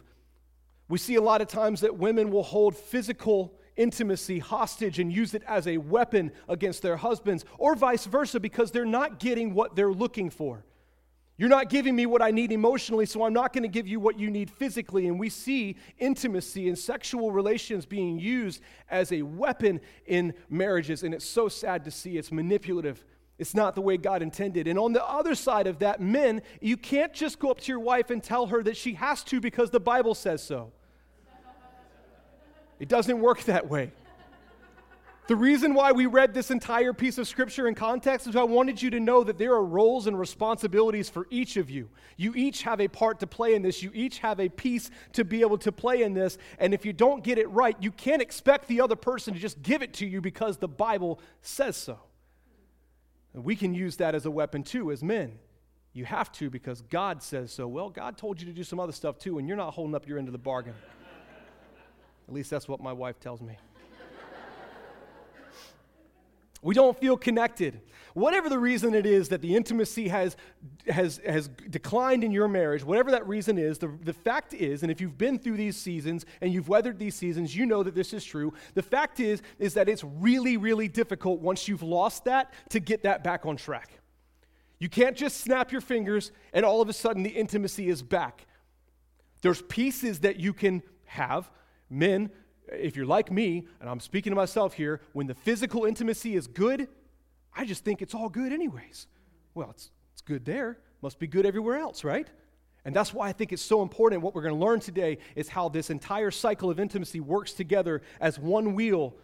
We 0.88 0.98
see 0.98 1.16
a 1.16 1.22
lot 1.22 1.40
of 1.40 1.48
times 1.48 1.80
that 1.80 1.98
women 1.98 2.30
will 2.30 2.44
hold 2.44 2.76
physical 2.76 3.58
intimacy 3.76 4.38
hostage 4.38 4.98
and 4.98 5.12
use 5.12 5.34
it 5.34 5.42
as 5.46 5.66
a 5.66 5.78
weapon 5.78 6.30
against 6.48 6.82
their 6.82 6.96
husbands, 6.96 7.44
or 7.58 7.74
vice 7.74 8.06
versa, 8.06 8.38
because 8.38 8.70
they're 8.70 8.84
not 8.84 9.18
getting 9.18 9.54
what 9.54 9.74
they're 9.74 9.92
looking 9.92 10.30
for. 10.30 10.64
You're 11.40 11.48
not 11.48 11.70
giving 11.70 11.96
me 11.96 12.04
what 12.04 12.20
I 12.20 12.32
need 12.32 12.52
emotionally, 12.52 13.06
so 13.06 13.24
I'm 13.24 13.32
not 13.32 13.54
going 13.54 13.62
to 13.62 13.68
give 13.68 13.88
you 13.88 13.98
what 13.98 14.18
you 14.18 14.30
need 14.30 14.50
physically. 14.50 15.08
And 15.08 15.18
we 15.18 15.30
see 15.30 15.76
intimacy 15.98 16.68
and 16.68 16.78
sexual 16.78 17.32
relations 17.32 17.86
being 17.86 18.18
used 18.18 18.60
as 18.90 19.10
a 19.10 19.22
weapon 19.22 19.80
in 20.04 20.34
marriages. 20.50 21.02
And 21.02 21.14
it's 21.14 21.24
so 21.24 21.48
sad 21.48 21.86
to 21.86 21.90
see. 21.90 22.18
It's 22.18 22.30
manipulative. 22.30 23.02
It's 23.38 23.54
not 23.54 23.74
the 23.74 23.80
way 23.80 23.96
God 23.96 24.20
intended. 24.20 24.68
And 24.68 24.78
on 24.78 24.92
the 24.92 25.02
other 25.02 25.34
side 25.34 25.66
of 25.66 25.78
that, 25.78 25.98
men, 25.98 26.42
you 26.60 26.76
can't 26.76 27.14
just 27.14 27.38
go 27.38 27.50
up 27.50 27.60
to 27.60 27.72
your 27.72 27.80
wife 27.80 28.10
and 28.10 28.22
tell 28.22 28.48
her 28.48 28.62
that 28.62 28.76
she 28.76 28.92
has 28.92 29.24
to 29.24 29.40
because 29.40 29.70
the 29.70 29.80
Bible 29.80 30.14
says 30.14 30.42
so. 30.42 30.72
It 32.78 32.90
doesn't 32.90 33.18
work 33.18 33.44
that 33.44 33.66
way. 33.70 33.92
The 35.30 35.36
reason 35.36 35.74
why 35.74 35.92
we 35.92 36.06
read 36.06 36.34
this 36.34 36.50
entire 36.50 36.92
piece 36.92 37.16
of 37.16 37.28
scripture 37.28 37.68
in 37.68 37.76
context 37.76 38.26
is 38.26 38.34
I 38.34 38.42
wanted 38.42 38.82
you 38.82 38.90
to 38.90 38.98
know 38.98 39.22
that 39.22 39.38
there 39.38 39.52
are 39.52 39.64
roles 39.64 40.08
and 40.08 40.18
responsibilities 40.18 41.08
for 41.08 41.28
each 41.30 41.56
of 41.56 41.70
you. 41.70 41.88
You 42.16 42.34
each 42.34 42.62
have 42.62 42.80
a 42.80 42.88
part 42.88 43.20
to 43.20 43.28
play 43.28 43.54
in 43.54 43.62
this. 43.62 43.80
You 43.80 43.92
each 43.94 44.18
have 44.18 44.40
a 44.40 44.48
piece 44.48 44.90
to 45.12 45.24
be 45.24 45.42
able 45.42 45.58
to 45.58 45.70
play 45.70 46.02
in 46.02 46.14
this. 46.14 46.36
And 46.58 46.74
if 46.74 46.84
you 46.84 46.92
don't 46.92 47.22
get 47.22 47.38
it 47.38 47.48
right, 47.50 47.76
you 47.78 47.92
can't 47.92 48.20
expect 48.20 48.66
the 48.66 48.80
other 48.80 48.96
person 48.96 49.32
to 49.32 49.38
just 49.38 49.62
give 49.62 49.82
it 49.82 49.94
to 49.94 50.04
you 50.04 50.20
because 50.20 50.56
the 50.56 50.66
Bible 50.66 51.20
says 51.42 51.76
so. 51.76 52.00
And 53.32 53.44
we 53.44 53.54
can 53.54 53.72
use 53.72 53.98
that 53.98 54.16
as 54.16 54.26
a 54.26 54.32
weapon 54.32 54.64
too, 54.64 54.90
as 54.90 55.00
men. 55.00 55.38
You 55.92 56.06
have 56.06 56.32
to 56.32 56.50
because 56.50 56.82
God 56.82 57.22
says 57.22 57.52
so. 57.52 57.68
Well, 57.68 57.88
God 57.88 58.18
told 58.18 58.40
you 58.40 58.48
to 58.48 58.52
do 58.52 58.64
some 58.64 58.80
other 58.80 58.90
stuff 58.90 59.16
too, 59.16 59.38
and 59.38 59.46
you're 59.46 59.56
not 59.56 59.74
holding 59.74 59.94
up 59.94 60.08
your 60.08 60.18
end 60.18 60.26
of 60.26 60.32
the 60.32 60.38
bargain. 60.38 60.74
At 62.26 62.34
least 62.34 62.50
that's 62.50 62.66
what 62.66 62.80
my 62.80 62.92
wife 62.92 63.20
tells 63.20 63.40
me. 63.40 63.58
We 66.62 66.74
don't 66.74 66.98
feel 66.98 67.16
connected. 67.16 67.80
Whatever 68.12 68.48
the 68.48 68.58
reason 68.58 68.94
it 68.94 69.06
is 69.06 69.30
that 69.30 69.40
the 69.40 69.56
intimacy 69.56 70.08
has, 70.08 70.36
has, 70.88 71.20
has 71.26 71.48
declined 71.48 72.22
in 72.22 72.32
your 72.32 72.48
marriage, 72.48 72.84
whatever 72.84 73.10
that 73.12 73.26
reason 73.26 73.56
is, 73.56 73.78
the, 73.78 73.96
the 74.02 74.12
fact 74.12 74.52
is, 74.52 74.82
and 74.82 74.90
if 74.90 75.00
you've 75.00 75.16
been 75.16 75.38
through 75.38 75.56
these 75.56 75.76
seasons 75.76 76.26
and 76.40 76.52
you've 76.52 76.68
weathered 76.68 76.98
these 76.98 77.14
seasons, 77.14 77.56
you 77.56 77.64
know 77.64 77.82
that 77.82 77.94
this 77.94 78.12
is 78.12 78.24
true. 78.24 78.52
The 78.74 78.82
fact 78.82 79.20
is, 79.20 79.40
is 79.58 79.74
that 79.74 79.88
it's 79.88 80.04
really, 80.04 80.58
really 80.58 80.88
difficult 80.88 81.40
once 81.40 81.66
you've 81.66 81.82
lost 81.82 82.24
that 82.24 82.52
to 82.70 82.80
get 82.80 83.04
that 83.04 83.24
back 83.24 83.46
on 83.46 83.56
track. 83.56 83.90
You 84.78 84.88
can't 84.88 85.16
just 85.16 85.38
snap 85.38 85.72
your 85.72 85.80
fingers 85.80 86.30
and 86.52 86.64
all 86.64 86.82
of 86.82 86.88
a 86.88 86.92
sudden 86.92 87.22
the 87.22 87.30
intimacy 87.30 87.88
is 87.88 88.02
back. 88.02 88.46
There's 89.40 89.62
pieces 89.62 90.20
that 90.20 90.38
you 90.38 90.52
can 90.52 90.82
have. 91.04 91.50
Men, 91.88 92.30
if 92.72 92.96
you're 92.96 93.06
like 93.06 93.30
me, 93.30 93.66
and 93.80 93.88
I'm 93.88 94.00
speaking 94.00 94.30
to 94.30 94.36
myself 94.36 94.74
here, 94.74 95.00
when 95.12 95.26
the 95.26 95.34
physical 95.34 95.84
intimacy 95.84 96.36
is 96.36 96.46
good, 96.46 96.88
I 97.54 97.64
just 97.64 97.84
think 97.84 98.02
it's 98.02 98.14
all 98.14 98.28
good, 98.28 98.52
anyways. 98.52 99.06
Well, 99.54 99.70
it's, 99.70 99.90
it's 100.12 100.22
good 100.22 100.44
there, 100.44 100.78
must 101.02 101.18
be 101.18 101.26
good 101.26 101.46
everywhere 101.46 101.78
else, 101.78 102.04
right? 102.04 102.28
And 102.84 102.94
that's 102.94 103.12
why 103.12 103.28
I 103.28 103.32
think 103.32 103.52
it's 103.52 103.62
so 103.62 103.82
important. 103.82 104.22
What 104.22 104.34
we're 104.34 104.42
going 104.42 104.54
to 104.54 104.60
learn 104.60 104.80
today 104.80 105.18
is 105.34 105.48
how 105.48 105.68
this 105.68 105.90
entire 105.90 106.30
cycle 106.30 106.70
of 106.70 106.80
intimacy 106.80 107.20
works 107.20 107.52
together 107.52 108.02
as 108.20 108.38
one 108.38 108.74
wheel, 108.74 109.16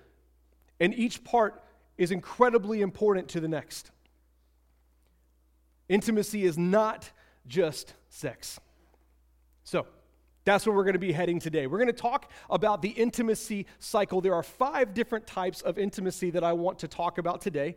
and 0.81 0.95
each 0.95 1.25
part 1.25 1.63
is 1.97 2.11
incredibly 2.11 2.83
important 2.83 3.29
to 3.29 3.41
the 3.41 3.49
next. 3.49 3.91
Intimacy 5.89 6.45
is 6.45 6.59
not 6.59 7.11
just 7.47 7.95
sex. 8.09 8.61
So, 9.65 9.87
that's 10.47 10.65
where 10.65 10.75
we're 10.75 10.85
going 10.85 10.95
to 10.95 11.01
be 11.01 11.13
heading 11.13 11.41
today. 11.41 11.67
We're 11.67 11.79
going 11.79 11.89
to 11.89 11.93
talk 11.93 12.31
about 12.49 12.81
the 12.81 12.91
intimacy 12.91 13.67
cycle. 13.81 14.21
There 14.21 14.33
are 14.33 14.45
five 14.45 14.95
different 14.95 15.27
types 15.27 15.61
of 15.61 15.77
intimacy 15.77 16.31
that 16.31 16.45
I 16.45 16.53
want 16.53 16.79
to 16.79 16.89
talk 16.89 17.19
about 17.19 17.41
today. 17.41 17.75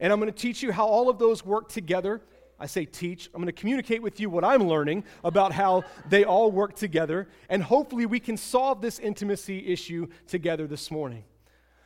And 0.00 0.12
I'm 0.12 0.18
going 0.18 0.32
to 0.32 0.38
teach 0.38 0.60
you 0.60 0.72
how 0.72 0.86
all 0.86 1.08
of 1.08 1.20
those 1.20 1.46
work 1.46 1.68
together. 1.68 2.20
I 2.58 2.66
say 2.66 2.84
teach. 2.84 3.30
I'm 3.32 3.40
going 3.40 3.46
to 3.46 3.52
communicate 3.52 4.02
with 4.02 4.18
you 4.18 4.28
what 4.28 4.44
I'm 4.44 4.66
learning 4.66 5.04
about 5.22 5.52
how 5.52 5.84
they 6.08 6.24
all 6.24 6.50
work 6.50 6.74
together. 6.74 7.28
And 7.48 7.62
hopefully, 7.62 8.06
we 8.06 8.18
can 8.18 8.36
solve 8.36 8.82
this 8.82 8.98
intimacy 8.98 9.68
issue 9.68 10.08
together 10.26 10.66
this 10.66 10.90
morning. 10.90 11.22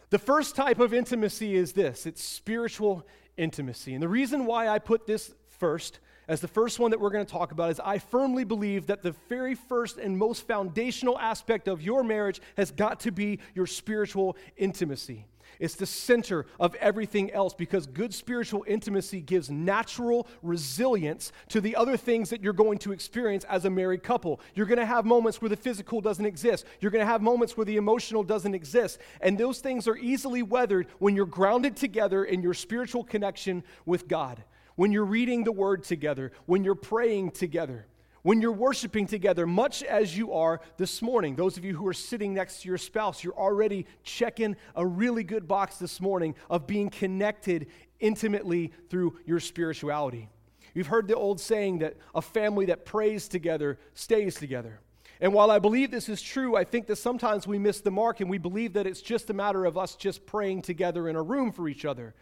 The 0.09 0.19
first 0.19 0.57
type 0.57 0.81
of 0.81 0.95
intimacy 0.95 1.55
is 1.55 1.75
this 1.75 2.07
it's 2.07 2.25
spiritual 2.25 3.07
intimacy. 3.37 3.93
And 3.93 4.03
the 4.03 4.09
reason 4.09 4.47
why 4.47 4.69
I 4.69 4.79
put 4.79 5.07
this 5.07 5.35
first 5.51 6.01
as 6.29 6.41
the 6.41 6.49
first 6.49 6.79
one 6.79 6.91
that 6.91 7.01
we're 7.01 7.11
going 7.11 7.25
to 7.25 7.33
talk 7.33 7.53
about 7.53 7.71
is 7.71 7.81
I 7.81 7.99
firmly 7.99 8.45
believe 8.45 8.87
that 8.87 9.03
the 9.03 9.15
very 9.29 9.55
first 9.55 9.99
and 9.99 10.17
most 10.17 10.47
foundational 10.47 11.19
aspect 11.19 11.69
of 11.69 11.83
your 11.83 12.03
marriage 12.03 12.41
has 12.57 12.71
got 12.71 13.01
to 13.01 13.13
be 13.13 13.41
your 13.55 13.67
spiritual 13.67 14.37
intimacy. 14.57 15.27
It's 15.61 15.75
the 15.75 15.87
center 15.87 16.47
of 16.59 16.75
everything 16.77 17.31
else 17.31 17.55
because 17.55 17.87
good 17.87 18.13
spiritual 18.13 18.65
intimacy 18.67 19.21
gives 19.21 19.51
natural 19.51 20.27
resilience 20.43 21.33
to 21.49 21.61
the 21.61 21.77
other 21.77 21.97
things 21.97 22.31
that 22.31 22.43
you're 22.43 22.53
going 22.53 22.79
to 22.79 22.93
experience 22.93 23.45
as 23.45 23.65
a 23.65 23.71
married 23.71 24.03
couple. 24.03 24.41
You're 24.55 24.67
going 24.67 24.79
to 24.79 24.87
have 24.87 25.05
moments 25.05 25.41
where 25.41 25.49
the 25.49 25.57
physical 25.57 26.01
doesn't 26.01 26.27
exist, 26.27 26.65
you're 26.81 26.91
going 26.91 27.05
to 27.05 27.11
have 27.11 27.23
moments 27.23 27.57
where 27.57 27.67
the 27.67 27.77
emotional 27.77 28.23
doesn't 28.23 28.55
exist. 28.55 28.99
And 29.21 29.39
those 29.39 29.61
things 29.61 29.87
are 29.87 29.97
easily 29.97 30.43
weathered 30.43 30.89
when 30.99 31.15
you're 31.15 31.27
grounded 31.27 31.77
together 31.77 32.25
in 32.25 32.43
your 32.43 32.55
spiritual 32.55 33.05
connection 33.05 33.63
with 33.87 34.09
God 34.09 34.43
when 34.77 34.93
you're 34.93 35.05
reading 35.05 35.45
the 35.45 35.53
word 35.53 35.85
together, 35.85 36.33
when 36.47 36.65
you're 36.65 36.75
praying 36.75 37.31
together, 37.31 37.87
when 38.23 38.41
you're 38.41 38.53
worshiping 38.53 39.07
together, 39.07 39.47
much 39.47 39.83
as 39.83 40.17
you 40.17 40.33
are 40.33 40.61
this 40.79 41.03
morning. 41.03 41.37
Those 41.37 41.59
of 41.59 41.65
you 41.65 41.77
who 41.77 41.87
are 41.87 41.95
sitting 41.95 42.33
next 42.33 42.63
to 42.63 42.69
your 42.69 42.79
spouse, 42.79 43.23
you're 43.23 43.39
already 43.39 43.87
checking 44.03 44.57
a 44.75 44.87
really 44.87 45.25
good 45.25 45.47
box 45.47 45.77
this 45.77 46.01
morning 46.01 46.35
of 46.49 46.67
being 46.67 46.89
connected 46.89 47.67
intimately 48.01 48.73
through 48.89 49.19
your 49.27 49.41
spirituality. 49.41 50.31
You've 50.73 50.87
heard 50.87 51.07
the 51.07 51.15
old 51.15 51.39
saying 51.39 51.81
that 51.81 51.97
a 52.15 52.23
family 52.23 52.67
that 52.67 52.87
prays 52.87 53.29
together 53.29 53.79
stays 53.93 54.37
together. 54.37 54.81
And 55.21 55.33
while 55.33 55.51
I 55.51 55.59
believe 55.59 55.91
this 55.91 56.09
is 56.09 56.21
true, 56.21 56.57
I 56.57 56.65
think 56.65 56.87
that 56.87 56.97
sometimes 56.97 57.47
we 57.47 57.59
miss 57.59 57.81
the 57.81 57.91
mark 57.91 58.21
and 58.21 58.29
we 58.29 58.39
believe 58.39 58.73
that 58.73 58.87
it's 58.87 59.03
just 59.03 59.31
a 59.31 59.35
matter 59.35 59.65
of 59.65 59.79
us 59.79 59.95
just 59.95 60.27
praying 60.27 60.63
together 60.63 61.09
in 61.09 61.15
a 61.15 61.23
room 61.23 61.53
for 61.53 61.69
each 61.69 61.85
other. 61.85 62.15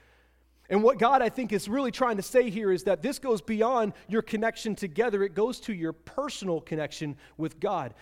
And 0.73 0.83
what 0.83 0.99
God, 0.99 1.21
I 1.21 1.29
think, 1.29 1.53
is 1.53 1.69
really 1.69 1.91
trying 1.91 2.17
to 2.17 2.23
say 2.23 2.49
here 2.49 2.73
is 2.73 2.85
that 2.85 3.03
this 3.03 3.19
goes 3.19 3.43
beyond 3.43 3.93
your 4.09 4.23
connection 4.23 4.75
together, 4.75 5.23
it 5.23 5.35
goes 5.35 5.61
to 5.61 5.75
your 5.75 5.93
personal 5.93 6.63
connection 6.63 7.19
with 7.37 7.61
God. 7.61 7.93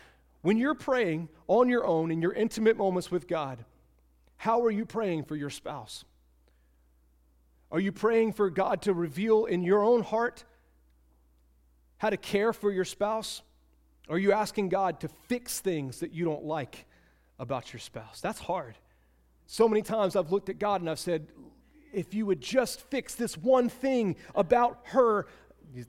When 0.43 0.57
you're 0.57 0.77
praying 0.77 1.31
on 1.49 1.69
your 1.69 1.85
own 1.85 2.13
in 2.13 2.23
your 2.23 2.33
intimate 2.33 2.77
moments 2.77 3.11
with 3.11 3.27
God, 3.27 3.65
how 4.37 4.63
are 4.63 4.71
you 4.71 4.87
praying 4.87 5.25
for 5.25 5.35
your 5.35 5.51
spouse? 5.51 6.05
Are 7.73 7.81
you 7.81 7.91
praying 7.91 8.35
for 8.35 8.49
God 8.51 8.83
to 8.83 8.95
reveal 8.95 9.47
in 9.47 9.65
your 9.65 9.83
own 9.83 10.05
heart 10.05 10.45
how 11.99 12.11
to 12.11 12.17
care 12.17 12.53
for 12.53 12.71
your 12.71 12.85
spouse? 12.85 13.43
Are 14.09 14.19
you 14.19 14.31
asking 14.31 14.69
God 14.69 15.01
to 15.01 15.09
fix 15.09 15.59
things 15.59 15.99
that 15.99 16.13
you 16.13 16.25
don't 16.25 16.45
like 16.45 16.87
about 17.37 17.73
your 17.73 17.81
spouse? 17.81 18.21
That's 18.21 18.39
hard. 18.39 18.77
So 19.49 19.69
many 19.69 19.83
times 19.83 20.15
I've 20.15 20.31
looked 20.31 20.49
at 20.49 20.61
God 20.61 20.83
and 20.83 20.89
I've 20.89 21.01
said, 21.01 21.27
if 21.93 22.15
you 22.15 22.27
would 22.27 22.41
just 22.41 22.81
fix 22.83 23.15
this 23.15 23.37
one 23.37 23.69
thing 23.69 24.17
about 24.35 24.81
her, 24.85 25.27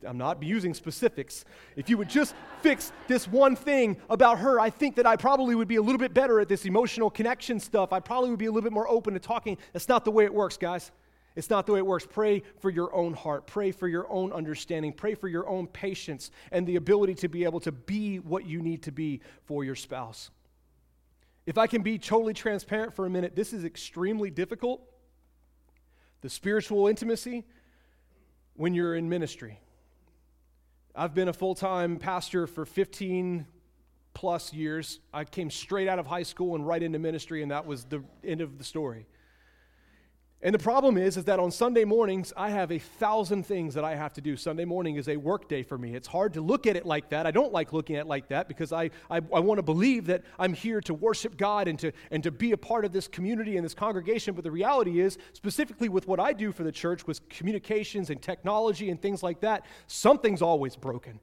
I'm 0.05 0.17
not 0.17 0.41
using 0.43 0.73
specifics. 0.73 1.45
If 1.75 1.89
you 1.89 1.97
would 1.97 2.09
just 2.09 2.35
fix 2.61 2.91
this 3.07 3.27
one 3.27 3.55
thing 3.55 3.97
about 4.09 4.39
her, 4.39 4.59
I 4.59 4.69
think 4.69 4.95
that 4.97 5.07
I 5.07 5.15
probably 5.15 5.55
would 5.55 5.67
be 5.67 5.77
a 5.77 5.81
little 5.81 5.99
bit 5.99 6.13
better 6.13 6.39
at 6.39 6.47
this 6.47 6.65
emotional 6.65 7.09
connection 7.09 7.59
stuff. 7.59 7.91
I 7.91 7.99
probably 7.99 8.29
would 8.29 8.39
be 8.39 8.45
a 8.45 8.51
little 8.51 8.69
bit 8.69 8.73
more 8.73 8.89
open 8.89 9.13
to 9.13 9.19
talking. 9.19 9.57
That's 9.73 9.89
not 9.89 10.05
the 10.05 10.11
way 10.11 10.25
it 10.25 10.33
works, 10.33 10.57
guys. 10.57 10.91
It's 11.35 11.49
not 11.49 11.65
the 11.65 11.73
way 11.73 11.79
it 11.79 11.85
works. 11.85 12.05
Pray 12.09 12.43
for 12.59 12.69
your 12.69 12.93
own 12.93 13.13
heart. 13.13 13.47
Pray 13.47 13.71
for 13.71 13.87
your 13.87 14.11
own 14.11 14.33
understanding. 14.33 14.91
Pray 14.91 15.15
for 15.15 15.29
your 15.29 15.47
own 15.47 15.65
patience 15.67 16.29
and 16.51 16.67
the 16.67 16.75
ability 16.75 17.15
to 17.15 17.29
be 17.29 17.45
able 17.45 17.61
to 17.61 17.71
be 17.71 18.17
what 18.19 18.45
you 18.45 18.61
need 18.61 18.83
to 18.83 18.91
be 18.91 19.21
for 19.45 19.63
your 19.63 19.75
spouse. 19.75 20.29
If 21.45 21.57
I 21.57 21.67
can 21.67 21.81
be 21.81 21.97
totally 21.97 22.33
transparent 22.33 22.93
for 22.93 23.05
a 23.05 23.09
minute, 23.09 23.35
this 23.35 23.53
is 23.53 23.65
extremely 23.65 24.29
difficult 24.29 24.90
the 26.21 26.29
spiritual 26.29 26.87
intimacy 26.87 27.45
when 28.55 28.73
you're 28.73 28.95
in 28.95 29.09
ministry. 29.09 29.59
I've 30.95 31.13
been 31.13 31.27
a 31.27 31.33
full 31.33 31.55
time 31.55 31.97
pastor 31.97 32.47
for 32.47 32.65
15 32.65 33.45
plus 34.13 34.53
years. 34.53 34.99
I 35.13 35.23
came 35.23 35.49
straight 35.49 35.87
out 35.87 35.99
of 35.99 36.05
high 36.05 36.23
school 36.23 36.55
and 36.55 36.65
right 36.65 36.81
into 36.81 36.99
ministry, 36.99 37.41
and 37.41 37.51
that 37.51 37.65
was 37.65 37.85
the 37.85 38.03
end 38.23 38.41
of 38.41 38.57
the 38.57 38.63
story. 38.63 39.07
And 40.43 40.55
the 40.55 40.59
problem 40.59 40.97
is, 40.97 41.17
is 41.17 41.25
that 41.25 41.39
on 41.39 41.51
Sunday 41.51 41.83
mornings, 41.83 42.33
I 42.35 42.49
have 42.49 42.71
a 42.71 42.79
thousand 42.79 43.45
things 43.45 43.75
that 43.75 43.83
I 43.83 43.93
have 43.93 44.11
to 44.13 44.21
do. 44.21 44.35
Sunday 44.35 44.65
morning 44.65 44.95
is 44.95 45.07
a 45.07 45.15
work 45.15 45.47
day 45.47 45.61
for 45.61 45.77
me. 45.77 45.93
It's 45.93 46.07
hard 46.07 46.33
to 46.33 46.41
look 46.41 46.65
at 46.65 46.75
it 46.75 46.83
like 46.83 47.09
that. 47.09 47.27
I 47.27 47.31
don't 47.31 47.53
like 47.53 47.73
looking 47.73 47.95
at 47.95 48.01
it 48.01 48.07
like 48.07 48.27
that 48.29 48.47
because 48.47 48.73
I, 48.73 48.89
I, 49.11 49.17
I 49.17 49.39
want 49.39 49.59
to 49.59 49.63
believe 49.63 50.07
that 50.07 50.23
I'm 50.39 50.53
here 50.53 50.81
to 50.81 50.95
worship 50.95 51.37
God 51.37 51.67
and 51.67 51.77
to, 51.77 51.91
and 52.09 52.23
to 52.23 52.31
be 52.31 52.53
a 52.53 52.57
part 52.57 52.85
of 52.85 52.91
this 52.91 53.07
community 53.07 53.57
and 53.57 53.63
this 53.63 53.75
congregation. 53.75 54.33
But 54.33 54.43
the 54.43 54.49
reality 54.49 54.99
is, 54.99 55.19
specifically 55.33 55.89
with 55.89 56.07
what 56.07 56.19
I 56.19 56.33
do 56.33 56.51
for 56.51 56.63
the 56.63 56.71
church, 56.71 57.05
with 57.05 57.27
communications 57.29 58.09
and 58.09 58.19
technology 58.19 58.89
and 58.89 58.99
things 58.99 59.21
like 59.21 59.41
that, 59.41 59.67
something's 59.85 60.41
always 60.41 60.75
broken. 60.75 61.19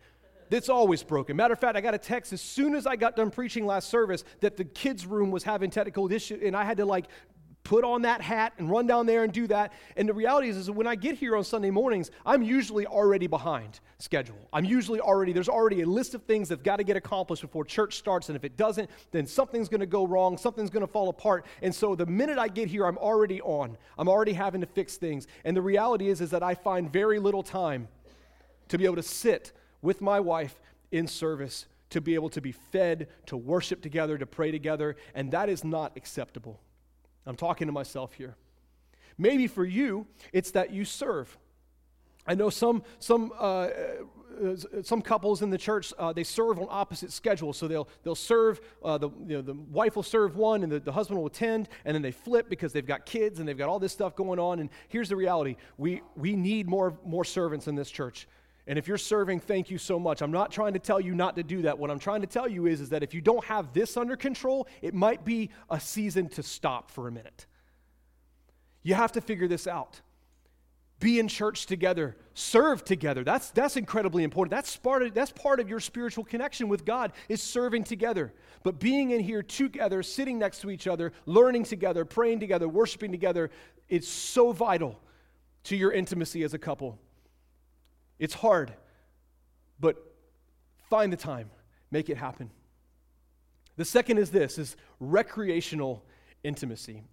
It's 0.51 0.69
always 0.69 1.03
broken. 1.03 1.37
Matter 1.37 1.53
of 1.53 1.61
fact, 1.61 1.77
I 1.77 1.81
got 1.81 1.95
a 1.95 1.99
text 1.99 2.33
as 2.33 2.41
soon 2.41 2.75
as 2.75 2.87
I 2.87 2.97
got 2.97 3.17
done 3.17 3.31
preaching 3.31 3.67
last 3.67 3.91
service 3.91 4.25
that 4.41 4.57
the 4.57 4.65
kids' 4.65 5.05
room 5.05 5.31
was 5.31 5.43
having 5.43 5.71
technical 5.71 6.11
issues, 6.11 6.43
and 6.43 6.57
I 6.57 6.65
had 6.65 6.79
to 6.79 6.87
like 6.87 7.07
put 7.69 7.85
on 7.85 8.01
that 8.01 8.23
hat 8.23 8.55
and 8.57 8.71
run 8.71 8.87
down 8.87 9.05
there 9.05 9.25
and 9.25 9.33
do 9.33 9.47
that. 9.47 9.75
And 9.95 10.09
the 10.09 10.15
reality 10.15 10.49
is, 10.49 10.57
is 10.57 10.71
when 10.71 10.87
I 10.87 10.95
get 10.95 11.19
here 11.19 11.37
on 11.37 11.45
Sunday 11.45 11.71
mornings, 11.71 12.11
I'm 12.25 12.43
usually 12.43 12.87
already 12.87 13.27
behind 13.27 13.81
schedule. 13.99 14.39
I'm 14.55 14.65
usually 14.65 15.01
already, 15.01 15.35
there's 15.35 15.51
already 15.51 15.83
a 15.83 15.87
list 15.87 16.15
of 16.15 16.23
things 16.23 16.49
that've 16.49 16.65
got 16.65 16.77
to 16.77 16.83
get 16.83 16.97
accomplished 16.97 17.43
before 17.43 17.67
church 17.67 17.99
starts. 17.99 18.31
And 18.31 18.37
if 18.37 18.43
it 18.43 18.57
doesn't, 18.57 18.89
then 19.11 19.27
something's 19.27 19.69
going 19.69 19.81
to 19.81 19.87
go 19.87 20.07
wrong, 20.07 20.39
something's 20.39 20.71
going 20.71 20.87
to 20.87 20.91
fall 20.91 21.11
apart. 21.11 21.45
And 21.61 21.75
so 21.75 21.95
the 21.95 22.07
minute 22.07 22.39
I 22.39 22.49
get 22.49 22.69
here, 22.69 22.87
I'm 22.87 22.97
already 22.97 23.43
on. 23.43 23.77
I'm 23.99 24.09
already 24.09 24.33
having 24.33 24.63
to 24.63 24.67
fix 24.67 24.97
things. 24.97 25.27
And 25.45 25.55
the 25.55 25.61
reality 25.61 26.09
is, 26.09 26.23
is 26.23 26.31
that 26.31 26.43
I 26.43 26.55
find 26.55 26.91
very 26.91 27.19
little 27.19 27.43
time 27.43 27.89
to 28.69 28.79
be 28.79 28.87
able 28.87 28.97
to 28.97 29.03
sit 29.03 29.53
with 29.83 30.01
my 30.01 30.21
wife 30.21 30.59
in 30.91 31.07
service 31.07 31.67
to 31.91 32.01
be 32.01 32.15
able 32.15 32.29
to 32.31 32.41
be 32.41 32.53
fed, 32.53 33.09
to 33.27 33.37
worship 33.37 33.83
together, 33.83 34.19
to 34.19 34.27
pray 34.27 34.51
together, 34.51 34.97
and 35.15 35.31
that 35.33 35.49
is 35.49 35.65
not 35.65 35.93
acceptable. 35.97 36.61
I'm 37.29 37.37
talking 37.37 37.67
to 37.67 37.73
myself 37.73 38.15
here. 38.15 38.37
Maybe 39.19 39.47
for 39.47 39.65
you, 39.65 40.07
it's 40.33 40.53
that 40.53 40.73
you 40.73 40.85
serve. 40.85 41.37
I 42.27 42.35
know 42.35 42.51
some, 42.51 42.83
some, 43.01 43.33
uh, 43.39 43.69
uh, 44.43 44.57
some 44.83 45.03
couples 45.03 45.43
in 45.43 45.51
the 45.51 45.59
church, 45.59 45.93
uh, 45.99 46.13
they 46.13 46.25
serve 46.25 46.59
on 46.59 46.67
opposite 46.71 47.13
schedules. 47.13 47.59
So 47.59 47.69
they'll, 47.69 47.89
they'll 48.03 48.15
serve, 48.15 48.61
uh, 48.83 48.97
the, 48.97 49.11
you 49.27 49.37
know, 49.37 49.43
the 49.43 49.55
wife 49.55 49.97
will 49.97 50.03
serve 50.03 50.37
one 50.37 50.63
and 50.63 50.73
the, 50.73 50.81
the 50.81 50.93
husband 50.93 51.19
will 51.19 51.27
attend, 51.27 51.69
and 51.85 51.95
then 51.95 52.03
they 52.03 52.13
flip 52.13 52.49
because 52.49 52.73
they've 52.73 52.87
got 52.87 53.05
kids 53.05 53.41
and 53.41 53.49
they've 53.49 53.59
got 53.59 53.69
all 53.69 53.79
this 53.79 53.93
stuff 53.93 54.17
going 54.17 54.39
on. 54.39 54.61
And 54.61 54.71
here's 54.89 55.09
the 55.09 55.17
reality 55.17 55.57
we, 55.77 56.01
we 56.17 56.35
need 56.35 56.67
more, 56.67 56.99
more 57.05 57.25
servants 57.25 57.67
in 57.67 57.75
this 57.75 57.91
church. 57.91 58.27
And 58.69 58.79
if 58.79 58.87
you're 58.87 58.99
serving, 58.99 59.41
thank 59.41 59.71
you 59.71 59.79
so 59.79 59.99
much. 59.99 60.21
I'm 60.21 60.31
not 60.31 60.53
trying 60.53 60.75
to 60.75 60.79
tell 60.79 61.01
you 61.01 61.15
not 61.15 61.37
to 61.37 61.43
do 61.43 61.63
that. 61.63 61.79
What 61.79 61.91
I'm 61.91 61.99
trying 61.99 62.21
to 62.21 62.27
tell 62.27 62.47
you 62.47 62.67
is, 62.67 62.83
is 62.83 62.91
that 62.91 63.03
if 63.03 63.15
you 63.15 63.23
don't 63.23 63.43
have 63.47 63.73
this 63.73 63.97
under 63.97 64.15
control, 64.15 64.69
it 64.83 64.93
might 64.93 65.25
be 65.25 65.49
a 65.71 65.81
season 65.81 66.29
to 66.31 66.43
stop 66.43 66.91
for 66.91 67.09
a 67.09 67.11
minute. 67.11 67.47
You 68.83 68.95
have 68.95 69.13
to 69.13 69.23
figure 69.23 69.49
this 69.49 69.67
out. 69.67 70.03
Be 71.01 71.19
in 71.19 71.29
church 71.29 71.65
together, 71.65 72.17
serve 72.35 72.85
together. 72.85 73.25
That's, 73.25 73.51
that's 73.51 73.77
incredibly 73.77 74.23
important. 74.23 74.51
That's 74.51 74.77
part, 74.77 75.03
of, 75.03 75.15
that's 75.15 75.31
part 75.31 75.61
of 75.61 75.69
your 75.69 75.81
spiritual 75.81 76.25
connection 76.25 76.69
with 76.69 76.85
God 76.85 77.13
is 77.29 77.41
serving 77.41 77.85
together. 77.85 78.35
But 78.65 78.81
being 78.81 79.13
in 79.13 79.21
here 79.21 79.43
together, 79.43 80.03
sitting 80.03 80.39
next 80.39 80.61
to 80.61 80.71
each 80.71 80.87
other, 80.87 81.15
learning 81.25 81.65
together, 81.65 82.05
praying 82.05 82.41
together, 82.41 82.69
worshiping 82.69 83.13
together, 83.13 83.51
it's 83.89 84.09
so 84.09 84.53
vital 84.53 85.01
to 85.65 85.77
your 85.77 85.93
intimacy 85.93 86.43
as 86.43 86.53
a 86.53 86.59
couple. 86.59 86.99
It's 88.19 88.35
hard, 88.35 88.73
but 89.79 89.97
find 90.91 91.13
the 91.13 91.17
time, 91.17 91.51
make 91.91 92.11
it 92.11 92.17
happen. 92.17 92.51
The 93.77 93.85
second 93.85 94.19
is 94.19 94.31
this 94.31 94.59
is 94.59 94.77
recreational 94.99 96.05
intimacy. 96.43 97.05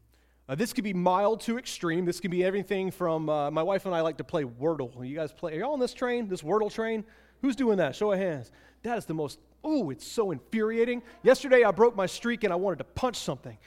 Uh, 0.48 0.56
this 0.56 0.74
could 0.74 0.84
be 0.84 0.94
mild 0.94 1.42
to 1.42 1.58
extreme. 1.58 2.06
This 2.06 2.20
could 2.20 2.32
be 2.32 2.44
everything 2.44 2.92
from 2.92 3.30
uh, 3.30 3.50
my 3.50 3.64
wife 3.64 3.86
and 3.86 3.96
I 3.96 4.02
like 4.02 4.18
to 4.18 4.24
play 4.24 4.44
Wordle. 4.44 5.08
You 5.08 5.16
guys 5.16 5.32
play? 5.32 5.54
Are 5.54 5.60
y'all 5.60 5.74
on 5.74 5.80
this 5.80 5.94
train? 5.94 6.28
This 6.28 6.42
Wordle 6.42 6.72
train? 6.72 7.04
Who's 7.42 7.56
doing 7.56 7.78
that? 7.78 7.96
Show 7.96 8.12
of 8.12 8.20
hands. 8.20 8.52
That 8.84 8.98
is 8.98 9.06
the 9.06 9.14
most. 9.14 9.40
Oh, 9.64 9.90
it's 9.90 10.06
so 10.06 10.32
infuriating. 10.32 11.02
Yesterday 11.24 11.64
I 11.64 11.72
broke 11.72 11.96
my 11.96 12.06
streak 12.06 12.44
and 12.44 12.54
I 12.54 12.56
wanted 12.56 12.78
to 12.78 12.84
punch 12.84 13.18
something. 13.18 13.58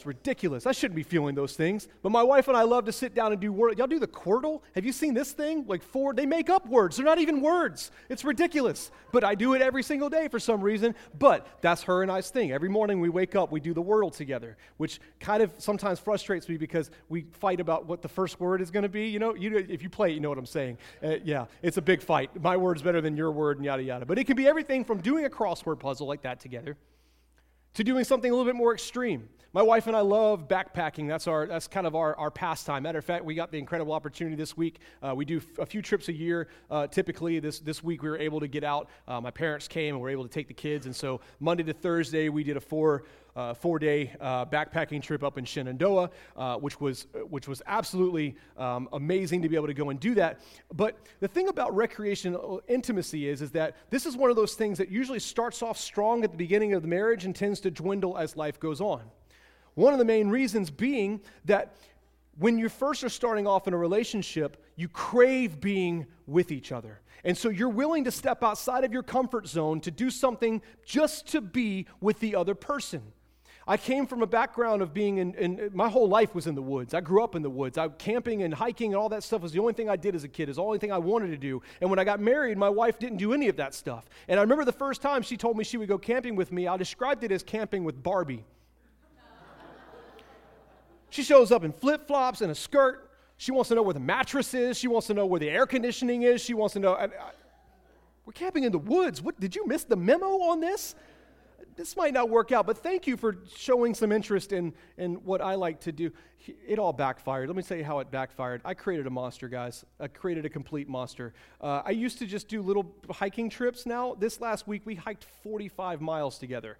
It's 0.00 0.06
ridiculous. 0.06 0.64
I 0.64 0.72
shouldn't 0.72 0.96
be 0.96 1.02
feeling 1.02 1.34
those 1.34 1.52
things. 1.52 1.86
But 2.02 2.08
my 2.08 2.22
wife 2.22 2.48
and 2.48 2.56
I 2.56 2.62
love 2.62 2.86
to 2.86 2.92
sit 2.92 3.14
down 3.14 3.32
and 3.32 3.40
do 3.40 3.52
words. 3.52 3.76
Y'all 3.76 3.86
do 3.86 3.98
the 3.98 4.08
Quordle? 4.08 4.62
Have 4.74 4.86
you 4.86 4.92
seen 4.92 5.12
this 5.12 5.32
thing? 5.32 5.66
Like 5.66 5.82
four, 5.82 6.14
they 6.14 6.24
make 6.24 6.48
up 6.48 6.66
words. 6.66 6.96
They're 6.96 7.04
not 7.04 7.18
even 7.18 7.42
words. 7.42 7.90
It's 8.08 8.24
ridiculous. 8.24 8.90
But 9.12 9.24
I 9.24 9.34
do 9.34 9.52
it 9.52 9.60
every 9.60 9.82
single 9.82 10.08
day 10.08 10.28
for 10.28 10.40
some 10.40 10.62
reason. 10.62 10.94
But 11.18 11.46
that's 11.60 11.82
her 11.82 12.02
and 12.02 12.10
I's 12.10 12.30
thing. 12.30 12.50
Every 12.50 12.70
morning 12.70 12.98
we 12.98 13.10
wake 13.10 13.36
up, 13.36 13.52
we 13.52 13.60
do 13.60 13.74
the 13.74 13.82
Wordle 13.82 14.10
together, 14.10 14.56
which 14.78 15.02
kind 15.20 15.42
of 15.42 15.52
sometimes 15.58 15.98
frustrates 15.98 16.48
me 16.48 16.56
because 16.56 16.90
we 17.10 17.26
fight 17.32 17.60
about 17.60 17.84
what 17.84 18.00
the 18.00 18.08
first 18.08 18.40
word 18.40 18.62
is 18.62 18.70
going 18.70 18.84
to 18.84 18.88
be. 18.88 19.06
You 19.06 19.18
know, 19.18 19.34
you, 19.34 19.54
if 19.68 19.82
you 19.82 19.90
play 19.90 20.12
it, 20.12 20.14
you 20.14 20.20
know 20.20 20.30
what 20.30 20.38
I'm 20.38 20.46
saying. 20.46 20.78
Uh, 21.04 21.16
yeah, 21.24 21.44
it's 21.60 21.76
a 21.76 21.82
big 21.82 22.00
fight. 22.00 22.30
My 22.42 22.56
word's 22.56 22.80
better 22.80 23.02
than 23.02 23.18
your 23.18 23.32
word, 23.32 23.58
and 23.58 23.66
yada, 23.66 23.82
yada. 23.82 24.06
But 24.06 24.18
it 24.18 24.26
can 24.26 24.36
be 24.36 24.48
everything 24.48 24.82
from 24.82 25.02
doing 25.02 25.26
a 25.26 25.28
crossword 25.28 25.78
puzzle 25.78 26.06
like 26.06 26.22
that 26.22 26.40
together 26.40 26.78
to 27.74 27.84
doing 27.84 28.04
something 28.04 28.30
a 28.30 28.34
little 28.34 28.50
bit 28.50 28.56
more 28.56 28.72
extreme. 28.74 29.28
My 29.52 29.62
wife 29.62 29.88
and 29.88 29.96
I 29.96 30.00
love 30.00 30.46
backpacking. 30.46 31.08
That's, 31.08 31.26
our, 31.26 31.44
that's 31.44 31.66
kind 31.66 31.84
of 31.84 31.96
our, 31.96 32.16
our 32.16 32.30
pastime. 32.30 32.84
Matter 32.84 33.00
of 33.00 33.04
fact, 33.04 33.24
we 33.24 33.34
got 33.34 33.50
the 33.50 33.58
incredible 33.58 33.92
opportunity 33.92 34.36
this 34.36 34.56
week. 34.56 34.78
Uh, 35.02 35.12
we 35.12 35.24
do 35.24 35.38
f- 35.38 35.58
a 35.58 35.66
few 35.66 35.82
trips 35.82 36.08
a 36.08 36.12
year. 36.12 36.46
Uh, 36.70 36.86
typically, 36.86 37.40
this, 37.40 37.58
this 37.58 37.82
week 37.82 38.04
we 38.04 38.10
were 38.10 38.18
able 38.18 38.38
to 38.38 38.46
get 38.46 38.62
out. 38.62 38.88
Uh, 39.08 39.20
my 39.20 39.32
parents 39.32 39.66
came 39.66 39.96
and 39.96 39.96
we 39.96 40.02
were 40.02 40.10
able 40.10 40.22
to 40.22 40.30
take 40.30 40.46
the 40.46 40.54
kids. 40.54 40.86
And 40.86 40.94
so 40.94 41.20
Monday 41.40 41.64
to 41.64 41.72
Thursday, 41.72 42.28
we 42.28 42.44
did 42.44 42.56
a 42.56 42.60
four, 42.60 43.02
uh, 43.36 43.54
four-day 43.54 44.12
uh, 44.20 44.46
backpacking 44.46 45.02
trip 45.02 45.22
up 45.22 45.38
in 45.38 45.44
Shenandoah, 45.44 46.10
uh, 46.36 46.56
which 46.56 46.80
was 46.80 47.06
which 47.28 47.48
was 47.48 47.62
absolutely 47.66 48.36
um, 48.56 48.88
amazing 48.92 49.42
to 49.42 49.48
be 49.48 49.56
able 49.56 49.66
to 49.68 49.74
go 49.74 49.90
and 49.90 50.00
do 50.00 50.14
that. 50.14 50.40
But 50.74 50.96
the 51.20 51.28
thing 51.28 51.48
about 51.48 51.74
recreational 51.74 52.62
intimacy 52.68 53.28
is 53.28 53.42
is 53.42 53.50
that 53.52 53.76
this 53.90 54.06
is 54.06 54.16
one 54.16 54.30
of 54.30 54.36
those 54.36 54.54
things 54.54 54.78
that 54.78 54.90
usually 54.90 55.20
starts 55.20 55.62
off 55.62 55.78
strong 55.78 56.24
at 56.24 56.30
the 56.30 56.38
beginning 56.38 56.74
of 56.74 56.82
the 56.82 56.88
marriage 56.88 57.24
and 57.24 57.34
tends 57.34 57.60
to 57.60 57.70
dwindle 57.70 58.16
as 58.16 58.36
life 58.36 58.58
goes 58.60 58.80
on. 58.80 59.02
One 59.74 59.92
of 59.92 59.98
the 59.98 60.04
main 60.04 60.28
reasons 60.28 60.70
being 60.70 61.20
that 61.44 61.76
when 62.38 62.58
you 62.58 62.68
first 62.68 63.04
are 63.04 63.08
starting 63.08 63.46
off 63.46 63.68
in 63.68 63.74
a 63.74 63.78
relationship, 63.78 64.64
you 64.76 64.88
crave 64.88 65.60
being 65.60 66.06
with 66.26 66.50
each 66.50 66.72
other. 66.72 67.00
And 67.22 67.36
so 67.36 67.50
you're 67.50 67.68
willing 67.68 68.04
to 68.04 68.10
step 68.10 68.42
outside 68.42 68.84
of 68.84 68.92
your 68.92 69.02
comfort 69.02 69.46
zone 69.46 69.80
to 69.82 69.90
do 69.90 70.10
something 70.10 70.62
just 70.84 71.26
to 71.28 71.40
be 71.40 71.86
with 72.00 72.18
the 72.20 72.34
other 72.34 72.54
person. 72.54 73.02
I 73.70 73.76
came 73.76 74.04
from 74.04 74.20
a 74.20 74.26
background 74.26 74.82
of 74.82 74.92
being 74.92 75.18
in, 75.18 75.32
in, 75.34 75.70
my 75.72 75.88
whole 75.88 76.08
life 76.08 76.34
was 76.34 76.48
in 76.48 76.56
the 76.56 76.62
woods. 76.62 76.92
I 76.92 77.00
grew 77.00 77.22
up 77.22 77.36
in 77.36 77.42
the 77.42 77.48
woods. 77.48 77.78
I 77.78 77.86
camping 77.86 78.42
and 78.42 78.52
hiking 78.52 78.94
and 78.94 79.00
all 79.00 79.08
that 79.10 79.22
stuff 79.22 79.42
was 79.42 79.52
the 79.52 79.60
only 79.60 79.74
thing 79.74 79.88
I 79.88 79.94
did 79.94 80.16
as 80.16 80.24
a 80.24 80.28
kid. 80.28 80.48
Is 80.48 80.56
the 80.56 80.62
only 80.64 80.80
thing 80.80 80.90
I 80.90 80.98
wanted 80.98 81.28
to 81.28 81.36
do. 81.36 81.62
And 81.80 81.88
when 81.88 82.00
I 82.00 82.02
got 82.02 82.18
married, 82.18 82.58
my 82.58 82.68
wife 82.68 82.98
didn't 82.98 83.18
do 83.18 83.32
any 83.32 83.46
of 83.46 83.54
that 83.58 83.72
stuff. 83.72 84.06
And 84.26 84.40
I 84.40 84.42
remember 84.42 84.64
the 84.64 84.72
first 84.72 85.02
time 85.02 85.22
she 85.22 85.36
told 85.36 85.56
me 85.56 85.62
she 85.62 85.76
would 85.76 85.88
go 85.88 85.98
camping 85.98 86.34
with 86.34 86.50
me. 86.50 86.66
I 86.66 86.76
described 86.76 87.22
it 87.22 87.30
as 87.30 87.44
camping 87.44 87.84
with 87.84 88.02
Barbie. 88.02 88.44
she 91.10 91.22
shows 91.22 91.52
up 91.52 91.62
in 91.62 91.70
flip 91.70 92.08
flops 92.08 92.40
and 92.40 92.50
a 92.50 92.56
skirt. 92.56 93.08
She 93.36 93.52
wants 93.52 93.68
to 93.68 93.76
know 93.76 93.82
where 93.82 93.94
the 93.94 94.00
mattress 94.00 94.52
is. 94.52 94.78
She 94.78 94.88
wants 94.88 95.06
to 95.06 95.14
know 95.14 95.26
where 95.26 95.38
the 95.38 95.48
air 95.48 95.66
conditioning 95.66 96.22
is. 96.22 96.40
She 96.40 96.54
wants 96.54 96.72
to 96.72 96.80
know. 96.80 96.94
I, 96.94 97.04
I, 97.04 97.08
we're 98.26 98.32
camping 98.32 98.64
in 98.64 98.72
the 98.72 98.78
woods. 98.78 99.22
What, 99.22 99.38
did 99.38 99.54
you 99.54 99.64
miss 99.68 99.84
the 99.84 99.94
memo 99.94 100.26
on 100.26 100.58
this? 100.58 100.96
This 101.80 101.96
might 101.96 102.12
not 102.12 102.28
work 102.28 102.52
out, 102.52 102.66
but 102.66 102.76
thank 102.76 103.06
you 103.06 103.16
for 103.16 103.38
showing 103.56 103.94
some 103.94 104.12
interest 104.12 104.52
in, 104.52 104.74
in 104.98 105.14
what 105.24 105.40
I 105.40 105.54
like 105.54 105.80
to 105.80 105.92
do. 105.92 106.10
It 106.68 106.78
all 106.78 106.92
backfired. 106.92 107.48
Let 107.48 107.56
me 107.56 107.62
tell 107.62 107.78
you 107.78 107.84
how 107.84 108.00
it 108.00 108.10
backfired. 108.10 108.60
I 108.66 108.74
created 108.74 109.06
a 109.06 109.10
monster, 109.10 109.48
guys. 109.48 109.82
I 109.98 110.08
created 110.08 110.44
a 110.44 110.50
complete 110.50 110.90
monster. 110.90 111.32
Uh, 111.58 111.80
I 111.82 111.92
used 111.92 112.18
to 112.18 112.26
just 112.26 112.48
do 112.48 112.60
little 112.60 112.94
hiking 113.10 113.48
trips 113.48 113.86
now. 113.86 114.14
This 114.14 114.42
last 114.42 114.68
week, 114.68 114.82
we 114.84 114.94
hiked 114.94 115.24
45 115.42 116.02
miles 116.02 116.38
together. 116.38 116.76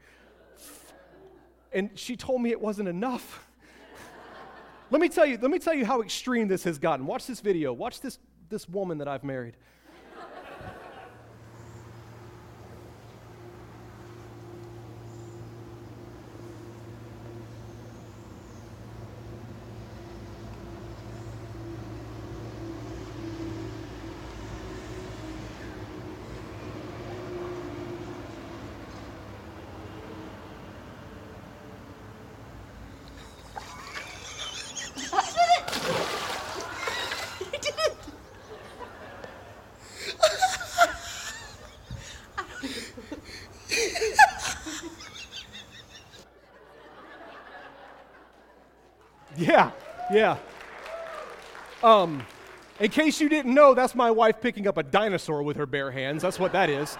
And 1.72 1.88
she 1.94 2.14
told 2.14 2.42
me 2.42 2.50
it 2.50 2.60
wasn't 2.60 2.90
enough. 2.90 3.48
let 4.90 5.00
me 5.00 5.08
tell 5.08 5.24
you, 5.24 5.38
let 5.40 5.50
me 5.50 5.58
tell 5.58 5.72
you 5.72 5.86
how 5.86 6.02
extreme 6.02 6.46
this 6.46 6.64
has 6.64 6.78
gotten. 6.78 7.06
Watch 7.06 7.26
this 7.26 7.40
video. 7.40 7.72
Watch 7.72 8.02
this, 8.02 8.18
this 8.50 8.68
woman 8.68 8.98
that 8.98 9.08
I've 9.08 9.24
married. 9.24 9.56
Yeah. 50.12 50.38
Um, 51.82 52.22
in 52.78 52.90
case 52.90 53.20
you 53.20 53.28
didn't 53.28 53.54
know, 53.54 53.74
that's 53.74 53.94
my 53.94 54.10
wife 54.10 54.40
picking 54.40 54.66
up 54.66 54.76
a 54.76 54.82
dinosaur 54.82 55.42
with 55.42 55.56
her 55.56 55.66
bare 55.66 55.90
hands. 55.90 56.22
That's 56.22 56.38
what 56.38 56.52
that 56.52 56.68
is. 56.68 56.96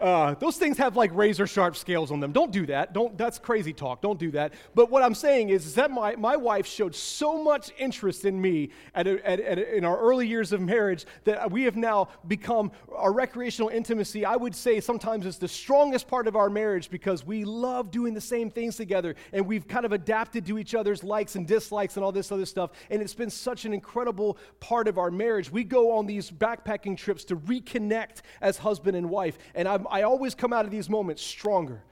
Uh, 0.00 0.34
those 0.34 0.56
things 0.56 0.78
have 0.78 0.96
like 0.96 1.14
razor 1.14 1.46
sharp 1.46 1.76
scales 1.76 2.10
on 2.10 2.20
them. 2.20 2.32
Don't 2.32 2.50
do 2.50 2.64
that. 2.66 2.94
Don't, 2.94 3.18
that's 3.18 3.38
crazy 3.38 3.74
talk. 3.74 4.00
Don't 4.00 4.18
do 4.18 4.30
that. 4.30 4.54
But 4.74 4.90
what 4.90 5.02
I'm 5.02 5.14
saying 5.14 5.50
is, 5.50 5.66
is 5.66 5.74
that 5.74 5.90
my, 5.90 6.16
my 6.16 6.36
wife 6.36 6.66
showed 6.66 6.94
so 6.94 7.42
much 7.42 7.70
interest 7.78 8.24
in 8.24 8.40
me 8.40 8.70
at, 8.94 9.06
a, 9.06 9.28
at, 9.28 9.40
at 9.40 9.58
a, 9.58 9.76
in 9.76 9.84
our 9.84 9.98
early 9.98 10.26
years 10.26 10.52
of 10.52 10.60
marriage 10.62 11.04
that 11.24 11.50
we 11.50 11.64
have 11.64 11.76
now 11.76 12.08
become 12.28 12.72
our 12.96 13.12
recreational 13.12 13.68
intimacy. 13.68 14.24
I 14.24 14.36
would 14.36 14.54
say 14.54 14.80
sometimes 14.80 15.26
is 15.26 15.36
the 15.36 15.48
strongest 15.48 16.08
part 16.08 16.26
of 16.26 16.34
our 16.34 16.48
marriage 16.48 16.90
because 16.90 17.26
we 17.26 17.44
love 17.44 17.90
doing 17.90 18.14
the 18.14 18.20
same 18.22 18.50
things 18.50 18.76
together 18.76 19.16
and 19.34 19.46
we've 19.46 19.68
kind 19.68 19.84
of 19.84 19.92
adapted 19.92 20.46
to 20.46 20.58
each 20.58 20.74
other's 20.74 21.04
likes 21.04 21.34
and 21.34 21.46
dislikes 21.46 21.96
and 21.96 22.04
all 22.04 22.12
this 22.12 22.32
other 22.32 22.46
stuff. 22.46 22.70
And 22.88 23.02
it's 23.02 23.14
been 23.14 23.28
such 23.30 23.66
an 23.66 23.74
incredible 23.74 24.38
part 24.60 24.88
of 24.88 24.96
our 24.96 25.10
marriage. 25.10 25.52
We 25.52 25.62
go 25.62 25.92
on 25.92 26.06
these 26.06 26.30
backpacking 26.30 26.96
trips 26.96 27.24
to 27.24 27.36
reconnect 27.36 28.22
as 28.40 28.56
husband 28.56 28.96
and 28.96 29.10
wife. 29.10 29.36
And 29.54 29.68
I'm, 29.68 29.86
I 29.90 30.02
always 30.02 30.34
come 30.34 30.52
out 30.52 30.64
of 30.64 30.70
these 30.70 30.88
moments 30.88 31.22
stronger. 31.22 31.82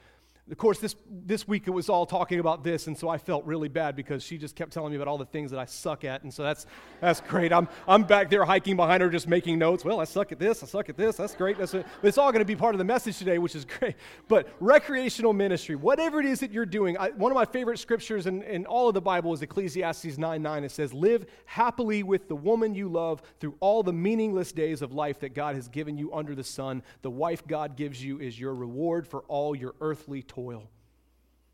Of 0.51 0.57
course, 0.57 0.79
this, 0.79 0.97
this 1.11 1.47
week 1.47 1.65
it 1.67 1.71
was 1.71 1.89
all 1.91 2.07
talking 2.07 2.41
about 2.41 2.65
this, 2.65 2.87
and 2.87 2.97
so 2.97 3.09
I 3.09 3.19
felt 3.19 3.45
really 3.45 3.69
bad 3.69 3.95
because 3.95 4.23
she 4.23 4.39
just 4.39 4.57
kept 4.57 4.73
telling 4.73 4.91
me 4.91 4.97
about 4.97 5.07
all 5.07 5.19
the 5.19 5.27
things 5.27 5.51
that 5.51 5.61
I 5.61 5.67
suck 5.67 6.05
at, 6.05 6.23
and 6.23 6.33
so 6.33 6.43
that's, 6.43 6.67
that's 7.01 7.21
great. 7.21 7.53
I'm, 7.53 7.69
I'm 7.87 8.05
back 8.05 8.31
there 8.31 8.45
hiking 8.45 8.75
behind 8.77 9.03
her 9.03 9.11
just 9.11 9.29
making 9.29 9.59
notes. 9.59 9.85
Well, 9.85 10.01
I 10.01 10.05
suck 10.05 10.33
at 10.33 10.39
this, 10.39 10.63
I 10.63 10.67
suck 10.67 10.89
at 10.89 10.97
this, 10.97 11.17
that's 11.17 11.35
great. 11.35 11.59
That's 11.59 11.73
but 11.73 11.85
it's 12.03 12.17
all 12.17 12.33
going 12.33 12.41
to 12.41 12.47
be 12.47 12.57
part 12.57 12.75
of 12.75 12.79
the 12.79 12.85
message 12.85 13.19
today, 13.19 13.39
which 13.39 13.55
is 13.55 13.65
great. 13.65 13.97
But 14.27 14.49
recreational 14.61 15.33
ministry, 15.33 15.77
whatever 15.77 16.21
it 16.21 16.27
is 16.27 16.41
that 16.41 16.51
you're 16.51 16.67
doing, 16.67 16.97
I, 16.97 17.11
one 17.11 17.31
of 17.31 17.37
my 17.37 17.45
favorite 17.45 17.79
scriptures 17.79 18.27
in, 18.27 18.43
in 18.43 18.65
all 18.65 18.89
of 18.89 18.95
the 18.95 19.03
Bible 19.03 19.33
is 19.35 19.43
Ecclesiastes 19.43 20.17
9 20.17 20.43
9. 20.43 20.65
It 20.65 20.71
says, 20.71 20.95
Live 20.95 21.27
happily 21.45 22.03
with 22.03 22.29
the 22.29 22.37
woman 22.37 22.75
you 22.75 22.89
love 22.89 23.23
through 23.41 23.57
all 23.61 23.83
the 23.83 23.93
meaningless 23.93 24.53
days 24.53 24.81
of 24.81 24.93
life 24.93 25.21
that 25.21 25.35
God 25.35 25.57
has 25.57 25.69
given 25.69 25.99
you 25.99 26.13
under 26.15 26.35
the 26.35 26.45
sun. 26.45 26.83
The 27.03 27.11
wife 27.11 27.47
God 27.47 27.77
gives 27.77 28.03
you 28.03 28.19
is 28.19 28.39
your 28.39 28.55
reward 28.55 29.07
for 29.07 29.21
all 29.29 29.55
your 29.55 29.75
earthly 29.81 30.23
toil. 30.39 30.71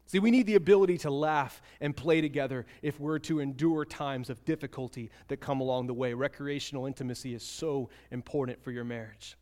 See, 0.07 0.19
we 0.19 0.31
need 0.31 0.47
the 0.47 0.57
ability 0.57 0.99
to 0.99 1.11
laugh 1.11 1.63
and 1.81 1.97
play 1.97 2.21
together 2.21 2.67
if 2.83 3.01
we're 3.01 3.19
to 3.21 3.41
endure 3.41 3.85
times 3.85 4.29
of 4.29 4.45
difficulty 4.45 5.11
that 5.29 5.39
come 5.39 5.61
along 5.61 5.87
the 5.87 5.95
way. 5.95 6.13
Recreational 6.13 6.87
intimacy 6.87 7.35
is 7.35 7.43
so 7.43 7.89
important 8.11 8.63
for 8.63 8.71
your 8.71 8.85
marriage. 8.85 9.37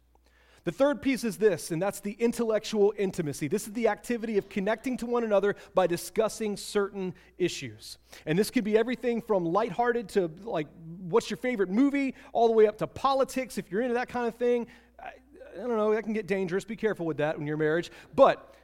The 0.65 0.71
third 0.71 1.03
piece 1.03 1.25
is 1.25 1.37
this, 1.37 1.73
and 1.73 1.83
that's 1.83 1.99
the 1.99 2.13
intellectual 2.13 2.95
intimacy. 2.97 3.49
This 3.49 3.67
is 3.67 3.73
the 3.73 3.89
activity 3.89 4.39
of 4.39 4.49
connecting 4.49 4.97
to 4.99 5.07
one 5.07 5.25
another 5.25 5.57
by 5.75 5.89
discussing 5.89 6.57
certain 6.57 7.15
issues. 7.37 7.99
And 8.27 8.39
this 8.39 8.49
could 8.49 8.63
be 8.63 8.79
everything 8.79 9.21
from 9.21 9.45
lighthearted 9.45 10.09
to 10.11 10.31
like, 10.45 10.69
what's 11.09 11.29
your 11.29 11.39
favorite 11.39 11.71
movie, 11.71 12.15
all 12.33 12.47
the 12.47 12.55
way 12.55 12.69
up 12.69 12.79
to 12.79 12.87
politics, 12.87 13.59
if 13.59 13.73
you're 13.73 13.83
into 13.83 13.95
that 13.95 14.09
kind 14.09 14.29
of 14.29 14.37
thing. 14.37 14.69
I, 15.01 15.11
I 15.55 15.67
don't 15.67 15.77
know, 15.77 15.93
that 15.93 16.05
can 16.05 16.13
get 16.13 16.29
dangerous. 16.29 16.65
Be 16.65 16.77
careful 16.77 17.05
with 17.05 17.17
that 17.17 17.37
in 17.37 17.45
your 17.49 17.57
marriage. 17.57 17.91
But 18.15 18.55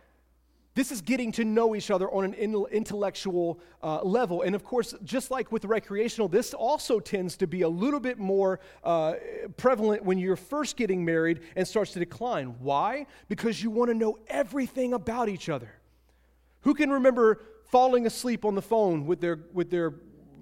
this 0.78 0.92
is 0.92 1.00
getting 1.00 1.32
to 1.32 1.44
know 1.44 1.74
each 1.74 1.90
other 1.90 2.08
on 2.08 2.22
an 2.22 2.34
intellectual 2.34 3.58
uh, 3.82 4.00
level. 4.04 4.42
And 4.42 4.54
of 4.54 4.62
course, 4.62 4.94
just 5.02 5.28
like 5.28 5.50
with 5.50 5.64
recreational, 5.64 6.28
this 6.28 6.54
also 6.54 7.00
tends 7.00 7.36
to 7.38 7.48
be 7.48 7.62
a 7.62 7.68
little 7.68 7.98
bit 7.98 8.16
more 8.16 8.60
uh, 8.84 9.14
prevalent 9.56 10.04
when 10.04 10.18
you're 10.18 10.36
first 10.36 10.76
getting 10.76 11.04
married 11.04 11.40
and 11.56 11.66
starts 11.66 11.94
to 11.94 11.98
decline. 11.98 12.54
Why? 12.60 13.06
Because 13.28 13.60
you 13.60 13.70
want 13.70 13.90
to 13.90 13.94
know 13.94 14.20
everything 14.28 14.94
about 14.94 15.28
each 15.28 15.48
other. 15.48 15.68
Who 16.60 16.74
can 16.74 16.90
remember 16.90 17.42
falling 17.72 18.06
asleep 18.06 18.44
on 18.44 18.54
the 18.54 18.62
phone 18.62 19.04
with 19.04 19.20
their, 19.20 19.40
with 19.52 19.70
their 19.70 19.94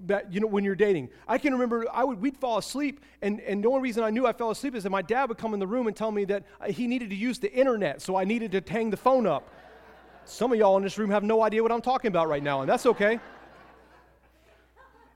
that 0.05 0.33
you 0.33 0.39
know 0.39 0.47
when 0.47 0.63
you're 0.63 0.77
dating 0.77 1.09
i 1.27 1.37
can 1.37 1.53
remember 1.53 1.85
i 1.93 2.05
would 2.05 2.21
we'd 2.21 2.37
fall 2.37 2.59
asleep 2.59 3.01
and, 3.23 3.41
and 3.41 3.65
the 3.65 3.69
only 3.69 3.81
reason 3.81 4.05
i 4.05 4.11
knew 4.11 4.25
i 4.25 4.33
fell 4.33 4.51
asleep 4.51 4.77
is 4.77 4.85
that 4.85 4.91
my 4.91 5.03
dad 5.03 5.29
would 5.29 5.39
come 5.39 5.53
in 5.53 5.59
the 5.59 5.67
room 5.67 5.89
and 5.89 5.97
tell 5.97 6.13
me 6.13 6.25
that 6.25 6.45
uh, 6.61 6.67
he 6.67 6.87
needed 6.87 7.11
to 7.11 7.17
use 7.17 7.41
the 7.41 7.53
internet 7.53 8.01
so 8.01 8.15
i 8.15 8.23
needed 8.23 8.53
to 8.53 8.63
hang 8.73 8.91
the 8.91 8.97
phone 8.97 9.27
up 9.27 9.51
some 10.27 10.53
of 10.53 10.59
y'all 10.59 10.77
in 10.77 10.83
this 10.83 10.99
room 10.99 11.11
have 11.11 11.23
no 11.23 11.43
idea 11.43 11.63
what 11.63 11.73
I'm 11.73 11.81
talking 11.81 12.09
about 12.09 12.29
right 12.29 12.43
now, 12.43 12.61
and 12.61 12.69
that's 12.69 12.85
okay. 12.87 13.19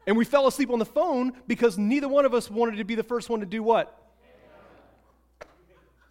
And 0.07 0.16
we 0.16 0.25
fell 0.25 0.46
asleep 0.46 0.70
on 0.70 0.79
the 0.79 0.85
phone 0.85 1.33
because 1.46 1.77
neither 1.77 2.09
one 2.09 2.25
of 2.25 2.33
us 2.33 2.51
wanted 2.51 2.77
to 2.77 2.85
be 2.85 2.94
the 2.94 3.03
first 3.03 3.29
one 3.29 3.40
to 3.40 3.46
do 3.46 3.62
what? 3.62 3.96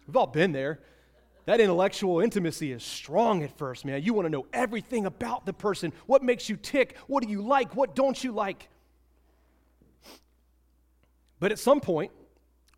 We've 0.06 0.16
all 0.16 0.26
been 0.26 0.52
there. 0.52 0.80
That 1.46 1.60
intellectual 1.60 2.20
intimacy 2.20 2.72
is 2.72 2.84
strong 2.84 3.42
at 3.42 3.56
first, 3.56 3.84
man. 3.84 4.02
You 4.02 4.14
want 4.14 4.26
to 4.26 4.30
know 4.30 4.46
everything 4.52 5.06
about 5.06 5.46
the 5.46 5.52
person. 5.52 5.92
What 6.06 6.22
makes 6.22 6.48
you 6.48 6.56
tick? 6.56 6.96
What 7.06 7.24
do 7.24 7.30
you 7.30 7.42
like? 7.42 7.74
What 7.74 7.96
don't 7.96 8.22
you 8.22 8.32
like? 8.32 8.68
But 11.40 11.52
at 11.52 11.58
some 11.58 11.80
point, 11.80 12.12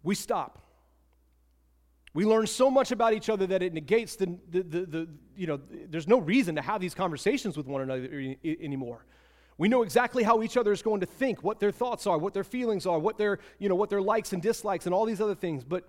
we 0.02 0.14
stop. 0.14 0.62
We 2.14 2.27
learn 2.27 2.46
so 2.46 2.70
much 2.70 2.92
about 2.92 3.14
each 3.14 3.31
other 3.31 3.46
that 3.46 3.62
it 3.62 3.72
negates 3.72 4.16
the, 4.16 4.38
the, 4.51 4.62
the, 4.62 4.87
the, 4.87 5.09
you 5.35 5.46
know, 5.46 5.61
there's 5.88 6.09
no 6.09 6.18
reason 6.18 6.57
to 6.57 6.62
have 6.62 6.81
these 6.81 6.94
conversations 6.94 7.57
with 7.57 7.66
one 7.66 7.81
another 7.81 8.37
anymore. 8.44 9.07
We 9.57 9.68
know 9.68 9.83
exactly 9.83 10.22
how 10.22 10.42
each 10.42 10.57
other 10.57 10.72
is 10.72 10.83
going 10.83 11.01
to 11.01 11.07
think, 11.07 11.42
what 11.42 11.61
their 11.61 11.72
thoughts 11.72 12.07
are, 12.07 12.18
what 12.18 12.35
their 12.35 12.44
feelings 12.44 12.87
are, 12.87 12.98
what 12.98 13.16
their, 13.16 13.38
you 13.59 13.68
know, 13.68 13.75
what 13.75 13.90
their 13.90 14.03
likes 14.03 14.33
and 14.33 14.42
dislikes, 14.42 14.87
and 14.87 14.94
all 14.94 15.07
these 15.07 15.20
other 15.20 15.35
things. 15.35 15.64
But 15.64 15.88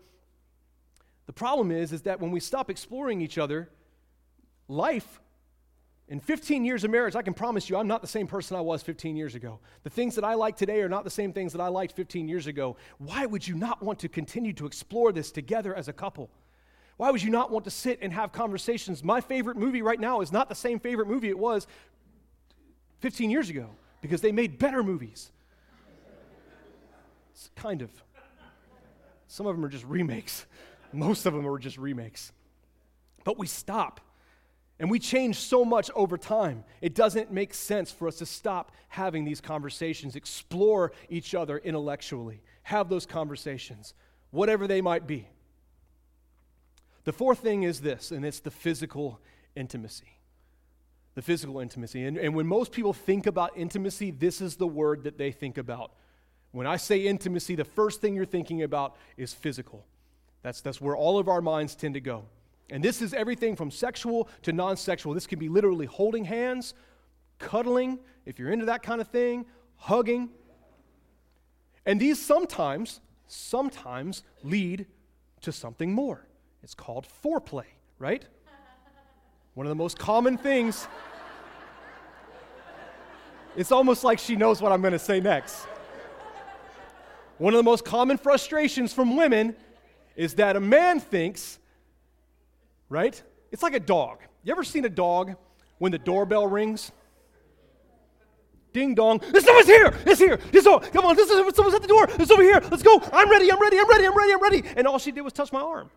the 1.26 1.34
problem 1.34 1.72
is, 1.72 1.92
is 1.92 2.04
that 2.04 2.20
when 2.20 2.32
we 2.32 2.40
stop 2.40 2.70
exploring 2.70 3.22
each 3.22 3.38
other, 3.38 3.70
life 4.68 5.20
in 6.14 6.20
15 6.20 6.64
years 6.64 6.84
of 6.84 6.92
marriage, 6.92 7.16
I 7.16 7.24
can 7.24 7.34
promise 7.34 7.72
you 7.72 7.76
I'm 7.76 7.88
not 7.88 8.02
the 8.02 8.08
same 8.08 8.28
person 8.28 8.56
I 8.56 8.62
was 8.62 8.84
15 8.84 9.16
years 9.16 9.34
ago. 9.34 9.60
The 9.82 9.90
things 9.90 10.14
that 10.14 10.24
I 10.24 10.36
like 10.36 10.56
today 10.56 10.82
are 10.82 10.88
not 10.88 11.04
the 11.04 11.10
same 11.10 11.34
things 11.34 11.54
that 11.54 11.60
I 11.60 11.70
liked 11.70 11.96
15 11.96 12.28
years 12.28 12.46
ago. 12.46 12.78
Why 13.00 13.26
would 13.26 13.48
you 13.48 13.56
not 13.56 13.82
want 13.82 13.98
to 13.98 14.08
continue 14.08 14.54
to 14.54 14.68
explore 14.68 15.12
this 15.12 15.32
together 15.32 15.74
as 15.74 15.88
a 15.88 15.94
couple? 15.94 16.30
Why 16.98 17.10
would 17.10 17.24
you 17.24 17.32
not 17.32 17.50
want 17.50 17.66
to 17.66 17.72
sit 17.72 17.98
and 18.04 18.14
have 18.14 18.32
conversations? 18.32 19.04
My 19.04 19.22
favorite 19.22 19.58
movie 19.58 19.82
right 19.82 20.00
now 20.00 20.22
is 20.22 20.32
not 20.32 20.50
the 20.50 20.56
same 20.56 20.80
favorite 20.80 21.08
movie 21.08 21.30
it 21.30 21.40
was 21.40 21.66
15 23.00 23.32
years 23.32 23.50
ago 23.50 23.72
because 24.00 24.22
they 24.22 24.32
made 24.32 24.60
better 24.60 24.84
movies. 24.84 25.32
It's 27.34 27.50
kind 27.56 27.82
of. 27.82 27.90
Some 29.28 29.48
of 29.48 29.56
them 29.56 29.66
are 29.66 29.70
just 29.70 29.86
remakes, 29.86 30.46
most 30.92 31.26
of 31.26 31.34
them 31.34 31.48
are 31.48 31.58
just 31.58 31.80
remakes. 31.80 32.32
But 33.24 33.40
we 33.40 33.48
stop 33.48 34.00
and 34.84 34.92
we 34.92 35.00
change 35.00 35.38
so 35.38 35.64
much 35.64 35.90
over 35.96 36.18
time. 36.18 36.66
It 36.82 36.94
doesn't 36.94 37.32
make 37.32 37.54
sense 37.54 37.90
for 37.90 38.06
us 38.06 38.18
to 38.18 38.26
stop 38.26 38.74
having 38.90 39.24
these 39.24 39.40
conversations, 39.40 40.18
explore 40.18 40.92
each 41.08 41.34
other 41.34 41.58
intellectually, 41.58 42.42
have 42.64 42.90
those 42.90 43.06
conversations, 43.06 43.94
whatever 44.32 44.68
they 44.68 44.82
might 44.82 45.08
be. 45.08 45.30
The 47.06 47.14
fourth 47.14 47.40
thing 47.40 47.64
is 47.64 47.80
this, 47.80 48.12
and 48.12 48.26
it's 48.26 48.42
the 48.42 48.52
physical 48.52 49.22
intimacy. 49.56 50.20
The 51.16 51.22
physical 51.22 51.62
intimacy. 51.62 52.04
And, 52.04 52.18
and 52.18 52.36
when 52.36 52.46
most 52.46 52.74
people 52.74 52.92
think 52.92 53.26
about 53.26 53.54
intimacy, 53.56 54.12
this 54.12 54.42
is 54.42 54.58
the 54.58 54.68
word 54.68 55.06
that 55.06 55.18
they 55.18 55.32
think 55.32 55.58
about. 55.58 55.94
When 56.52 56.68
I 56.68 56.76
say 56.76 57.08
intimacy, 57.08 57.56
the 57.56 57.64
first 57.64 58.02
thing 58.02 58.16
you're 58.16 58.26
thinking 58.26 58.64
about 58.64 58.98
is 59.16 59.34
physical. 59.34 59.86
That's, 60.42 60.60
that's 60.60 60.82
where 60.82 60.98
all 60.98 61.20
of 61.20 61.30
our 61.30 61.42
minds 61.42 61.74
tend 61.74 61.94
to 61.94 62.02
go. 62.02 62.26
And 62.70 62.84
this 62.84 63.02
is 63.02 63.14
everything 63.14 63.56
from 63.56 63.72
sexual 63.72 64.30
to 64.44 64.54
non 64.54 64.78
sexual. 64.78 65.14
This 65.14 65.28
can 65.28 65.40
be 65.40 65.50
literally 65.50 65.86
holding 65.86 66.26
hands, 66.26 66.74
cuddling, 67.40 68.00
if 68.26 68.40
you're 68.40 68.52
into 68.52 68.66
that 68.66 68.84
kind 68.84 69.02
of 69.02 69.08
thing, 69.10 69.46
hugging. 69.76 70.30
And 71.86 72.00
these 72.00 72.22
sometimes, 72.22 73.02
sometimes 73.28 74.24
lead 74.44 74.86
to 75.42 75.52
something 75.52 75.92
more. 75.92 76.26
It's 76.64 76.74
called 76.74 77.06
foreplay, 77.24 77.66
right? 78.00 78.26
One 79.54 79.66
of 79.66 79.70
the 79.70 79.76
most 79.76 80.00
common 80.00 80.38
things. 80.38 80.88
It's 83.56 83.72
almost 83.72 84.04
like 84.04 84.18
she 84.18 84.36
knows 84.36 84.64
what 84.64 84.72
I'm 84.72 84.82
going 84.82 84.94
to 84.94 85.00
say 85.00 85.20
next. 85.20 85.68
One 87.38 87.54
of 87.54 87.58
the 87.60 87.64
most 87.64 87.86
common 87.86 88.18
frustrations 88.18 88.94
from 88.94 89.16
women 89.16 89.56
is 90.16 90.34
that 90.36 90.56
a 90.56 90.60
man 90.60 91.00
thinks 91.00 91.60
right? 92.90 93.22
It's 93.52 93.64
like 93.64 93.74
a 93.74 93.80
dog. 93.80 94.20
You 94.44 94.52
ever 94.52 94.64
seen 94.64 94.86
a 94.86 94.90
dog 94.90 95.36
when 95.78 95.92
the 95.92 95.98
doorbell 95.98 96.48
rings? 96.48 96.92
Ding 98.74 98.96
dong. 98.96 99.22
This 99.32 99.46
someone's 99.46 99.68
here. 99.68 99.94
It's 100.06 100.20
here. 100.20 100.38
This 100.52 100.64
door. 100.64 100.80
Come 100.80 101.06
on. 101.06 101.16
This 101.16 101.30
is 101.30 101.56
someone's 101.56 101.76
at 101.76 101.82
the 101.82 101.88
door. 101.88 102.08
It's 102.10 102.32
over 102.32 102.42
here. 102.42 102.60
Let's 102.72 102.82
go. 102.82 103.02
I'm 103.14 103.30
ready. 103.30 103.52
I'm 103.52 103.62
ready. 103.62 103.78
I'm 103.78 103.88
ready. 103.88 104.06
I'm 104.06 104.18
ready. 104.18 104.34
I'm 104.34 104.42
ready. 104.42 104.64
And 104.76 104.88
all 104.88 104.98
she 104.98 105.12
did 105.12 105.22
was 105.22 105.32
touch 105.32 105.52
my 105.52 105.62
arm. 105.62 105.92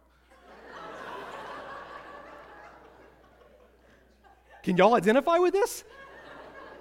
Can 4.62 4.76
y'all 4.76 4.94
identify 4.94 5.38
with 5.38 5.54
this? 5.54 5.84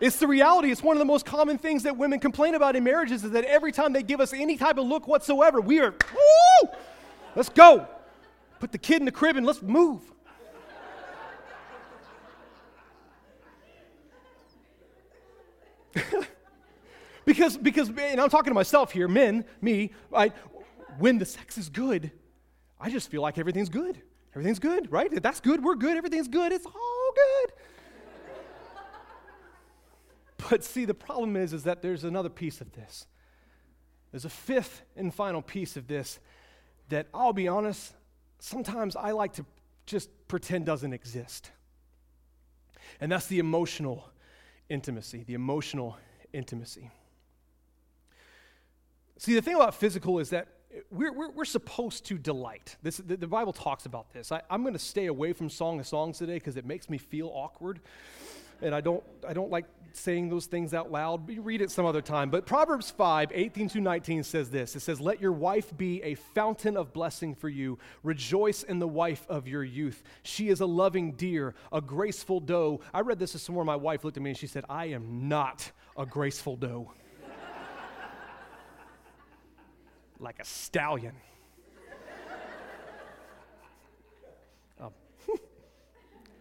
It's 0.02 0.18
the 0.18 0.28
reality. 0.28 0.72
It's 0.72 0.84
one 0.84 0.98
of 0.98 1.00
the 1.00 1.06
most 1.06 1.26
common 1.26 1.58
things 1.58 1.84
that 1.84 1.96
women 1.96 2.20
complain 2.20 2.56
about 2.56 2.76
in 2.76 2.84
marriages 2.84 3.24
is 3.24 3.32
that 3.32 3.46
every 3.46 3.72
time 3.72 3.94
they 3.94 4.04
give 4.04 4.20
us 4.20 4.34
any 4.34 4.58
type 4.58 4.78
of 4.78 4.86
look 4.86 5.08
whatsoever, 5.08 5.62
we 5.62 5.80
are, 5.80 5.92
woo, 5.92 6.70
let's 7.36 7.50
go. 7.50 7.88
Put 8.66 8.72
the 8.72 8.80
kid 8.80 8.98
in 9.00 9.06
the 9.06 9.12
crib 9.12 9.38
and 9.38 9.46
let's 9.46 9.62
move. 9.62 10.02
because, 17.26 17.58
because, 17.58 17.90
and 17.90 18.20
I'm 18.20 18.32
talking 18.32 18.50
to 18.50 18.56
myself 18.56 18.92
here, 18.92 19.08
men, 19.08 19.46
me, 19.62 19.92
I, 20.12 20.32
when 20.98 21.20
the 21.20 21.26
sex 21.26 21.60
is 21.60 21.70
good, 21.70 22.10
I 22.82 22.90
just 22.90 23.12
feel 23.12 23.22
like 23.22 23.38
everything's 23.38 23.70
good. 23.70 24.02
Everything's 24.32 24.58
good, 24.58 24.92
right? 24.92 25.14
If 25.14 25.22
that's 25.22 25.42
good, 25.42 25.64
we're 25.64 25.76
good, 25.76 25.96
everything's 25.96 26.28
good, 26.28 26.52
it's 26.52 26.66
all 26.66 27.12
good. 27.14 27.54
but 30.50 30.64
see, 30.64 30.86
the 30.86 30.96
problem 30.96 31.36
is, 31.36 31.54
is 31.54 31.66
that 31.66 31.84
there's 31.84 32.04
another 32.04 32.30
piece 32.30 32.62
of 32.62 32.72
this. 32.72 33.06
There's 34.10 34.26
a 34.26 34.30
fifth 34.30 34.82
and 34.96 35.14
final 35.14 35.44
piece 35.44 35.78
of 35.78 35.86
this 35.86 36.18
that 36.90 37.10
I'll 37.14 37.32
be 37.32 37.48
honest, 37.48 37.94
sometimes 38.40 38.96
I 38.96 39.12
like 39.12 39.34
to 39.34 39.46
just 39.86 40.10
pretend 40.28 40.66
doesn't 40.66 40.94
exist. 40.94 41.52
And 43.00 43.12
that's 43.12 43.28
the 43.28 43.40
emotional 43.40 44.10
intimacy, 44.70 45.24
the 45.24 45.34
emotional 45.34 45.98
intimacy. 46.34 46.90
See, 49.18 49.34
the 49.34 49.42
thing 49.42 49.56
about 49.56 49.76
physical 49.76 50.20
is 50.20 50.30
that 50.32 50.48
we're, 50.92 51.14
we're, 51.14 51.32
we're 51.32 51.46
supposed 51.46 52.06
to 52.08 52.18
delight. 52.18 52.76
This, 52.84 52.98
the, 52.98 53.16
the 53.16 53.28
Bible 53.28 53.54
talks 53.54 53.86
about 53.86 54.12
this. 54.12 54.32
I, 54.32 54.42
I'm 54.50 54.62
going 54.62 54.74
to 54.74 54.80
stay 54.80 55.06
away 55.06 55.34
from 55.34 55.50
Song 55.50 55.80
of 55.80 55.88
Songs 55.88 56.18
today 56.18 56.36
because 56.36 56.58
it 56.58 56.66
makes 56.66 56.90
me 56.90 56.98
feel 56.98 57.32
awkward. 57.34 57.80
And 58.62 58.74
I 58.74 58.82
don't, 58.82 59.04
I 59.28 59.34
don't 59.34 59.52
like 59.52 59.66
saying 59.98 60.30
those 60.30 60.46
things 60.46 60.74
out 60.74 60.92
loud. 60.92 61.30
You 61.30 61.42
read 61.42 61.62
it 61.62 61.72
some 61.72 61.86
other 61.86 62.02
time. 62.02 62.30
But 62.30 62.46
Proverbs 62.46 62.92
5, 62.92 63.32
18 63.34 63.70
to 63.70 63.82
19 63.82 64.24
says 64.24 64.50
this 64.50 64.76
It 64.76 64.82
says, 64.82 65.00
Let 65.00 65.22
your 65.22 65.32
wife 65.32 65.76
be 65.76 66.02
a 66.04 66.16
fountain 66.16 66.78
of 66.78 66.94
blessing 66.94 67.36
for 67.36 67.50
you. 67.50 67.80
Rejoice 68.04 68.64
in 68.64 68.80
the 68.80 68.88
wife 68.88 69.26
of 69.30 69.48
your 69.48 69.64
youth. 69.64 70.04
She 70.24 70.50
is 70.50 70.62
a 70.62 70.66
loving 70.66 71.14
deer, 71.14 71.56
a 71.72 71.82
graceful 71.82 72.40
doe. 72.40 72.82
I 72.94 73.02
read 73.02 73.20
this 73.20 73.34
this 73.34 73.50
morning. 73.50 73.68
My 73.68 73.76
wife 73.76 74.04
looked 74.04 74.18
at 74.18 74.24
me 74.24 74.32
and 74.32 74.38
she 74.38 74.48
said, 74.48 74.66
I 74.70 74.88
am 74.88 75.28
not 75.28 75.72
a 75.98 76.06
graceful 76.06 76.56
doe. 76.56 76.92
like 80.20 80.40
a 80.40 80.46
stallion. 80.46 81.14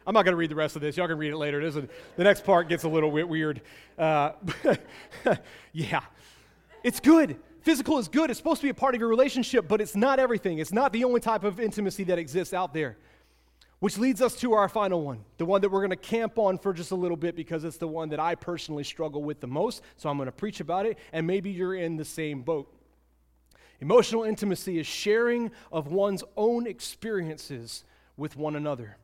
I'm 0.07 0.12
not 0.12 0.25
going 0.25 0.33
to 0.33 0.37
read 0.37 0.51
the 0.51 0.55
rest 0.55 0.77
of 0.77 0.83
this. 0.83 0.97
Y'all 0.97 1.09
can 1.09 1.19
read 1.19 1.33
it 1.33 1.37
later. 1.37 1.61
A, 1.61 1.71
the 1.71 1.88
next 2.19 2.45
part 2.45 2.69
gets 2.69 2.85
a 2.85 2.88
little 2.88 3.11
bit 3.11 3.29
weird. 3.29 3.62
Uh, 3.99 4.33
yeah, 5.73 6.03
it's 6.83 7.01
good. 7.01 7.37
Physical 7.62 7.99
is 7.99 8.09
good. 8.09 8.29
It's 8.29 8.38
supposed 8.38 8.61
to 8.61 8.67
be 8.67 8.71
a 8.71 8.75
part 8.75 8.95
of 8.95 9.01
your 9.01 9.09
relationship, 9.09 9.67
but 9.67 9.81
it's 9.81 9.97
not 9.97 10.19
everything. 10.19 10.59
It's 10.59 10.73
not 10.73 10.93
the 10.93 11.05
only 11.05 11.21
type 11.21 11.45
of 11.45 11.59
intimacy 11.59 12.05
that 12.05 12.19
exists 12.19 12.53
out 12.53 12.75
there. 12.75 12.99
Which 13.81 13.99
leads 13.99 14.23
us 14.23 14.35
to 14.37 14.53
our 14.53 14.69
final 14.69 15.03
one, 15.03 15.25
the 15.38 15.45
one 15.45 15.61
that 15.62 15.71
we're 15.71 15.81
going 15.81 15.90
to 15.90 15.97
camp 15.97 16.38
on 16.38 16.59
for 16.59 16.73
just 16.73 16.90
a 16.90 16.95
little 16.95 17.17
bit 17.17 17.37
because 17.37 17.64
it's 17.64 17.77
the 17.77 17.88
one 17.88 18.11
that 18.11 18.21
I 18.21 18.35
personally 18.35 18.85
struggle 18.85 19.23
with 19.23 19.40
the 19.40 19.47
most. 19.47 19.83
So 19.97 20.09
I'm 20.09 20.17
going 20.17 20.27
to 20.27 20.33
preach 20.33 20.61
about 20.61 20.87
it, 20.87 20.99
and 21.12 21.27
maybe 21.27 21.51
you're 21.51 21.75
in 21.75 21.97
the 21.97 22.05
same 22.05 22.43
boat. 22.43 22.73
Emotional 23.81 24.25
intimacy 24.25 24.79
is 24.79 24.87
sharing 24.87 25.51
of 25.73 25.88
one's 25.88 26.23
own 26.37 26.67
experiences 26.67 27.85
with 28.17 28.37
one 28.37 28.57
another. 28.57 28.97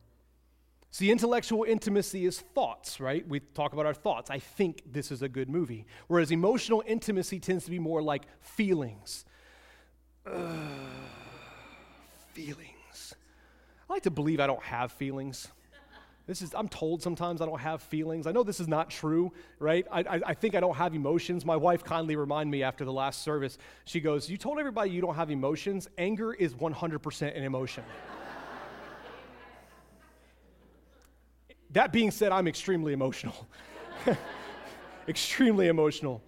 See, 0.93 1.09
intellectual 1.09 1.63
intimacy 1.63 2.25
is 2.25 2.41
thoughts, 2.41 2.99
right? 2.99 3.25
We 3.25 3.39
talk 3.39 3.71
about 3.71 3.85
our 3.85 3.93
thoughts. 3.93 4.29
I 4.29 4.39
think 4.39 4.83
this 4.91 5.09
is 5.09 5.21
a 5.21 5.29
good 5.29 5.49
movie. 5.49 5.85
Whereas 6.07 6.31
emotional 6.31 6.83
intimacy 6.85 7.39
tends 7.39 7.63
to 7.63 7.71
be 7.71 7.79
more 7.79 8.01
like 8.01 8.23
feelings. 8.41 9.23
Feelings. 12.33 13.15
I 13.89 13.93
like 13.93 14.03
to 14.03 14.11
believe 14.11 14.41
I 14.41 14.47
don't 14.47 14.63
have 14.63 14.91
feelings. 14.91 15.47
This 16.27 16.41
is, 16.41 16.53
I'm 16.53 16.67
told 16.67 17.01
sometimes 17.01 17.41
I 17.41 17.45
don't 17.45 17.59
have 17.59 17.81
feelings. 17.81 18.27
I 18.27 18.31
know 18.33 18.43
this 18.43 18.59
is 18.59 18.67
not 18.67 18.89
true, 18.89 19.31
right? 19.59 19.87
I, 19.91 20.01
I, 20.01 20.21
I, 20.27 20.33
think 20.33 20.55
I 20.55 20.59
don't 20.59 20.75
have 20.75 20.93
emotions. 20.93 21.45
My 21.45 21.55
wife 21.55 21.83
kindly 21.83 22.15
reminded 22.15 22.51
me 22.51 22.63
after 22.63 22.85
the 22.85 22.93
last 22.93 23.21
service, 23.21 23.57
she 23.85 24.01
goes, 24.01 24.29
You 24.29 24.37
told 24.37 24.59
everybody 24.59 24.91
you 24.91 25.01
don't 25.01 25.15
have 25.15 25.31
emotions. 25.31 25.87
Anger 25.97 26.33
is 26.33 26.53
100% 26.53 27.37
an 27.37 27.43
emotion. 27.43 27.83
That 31.73 31.91
being 31.91 32.11
said, 32.11 32.31
I'm 32.31 32.47
extremely 32.47 32.93
emotional. 32.93 33.47
extremely 35.07 35.67
emotional. 35.67 36.21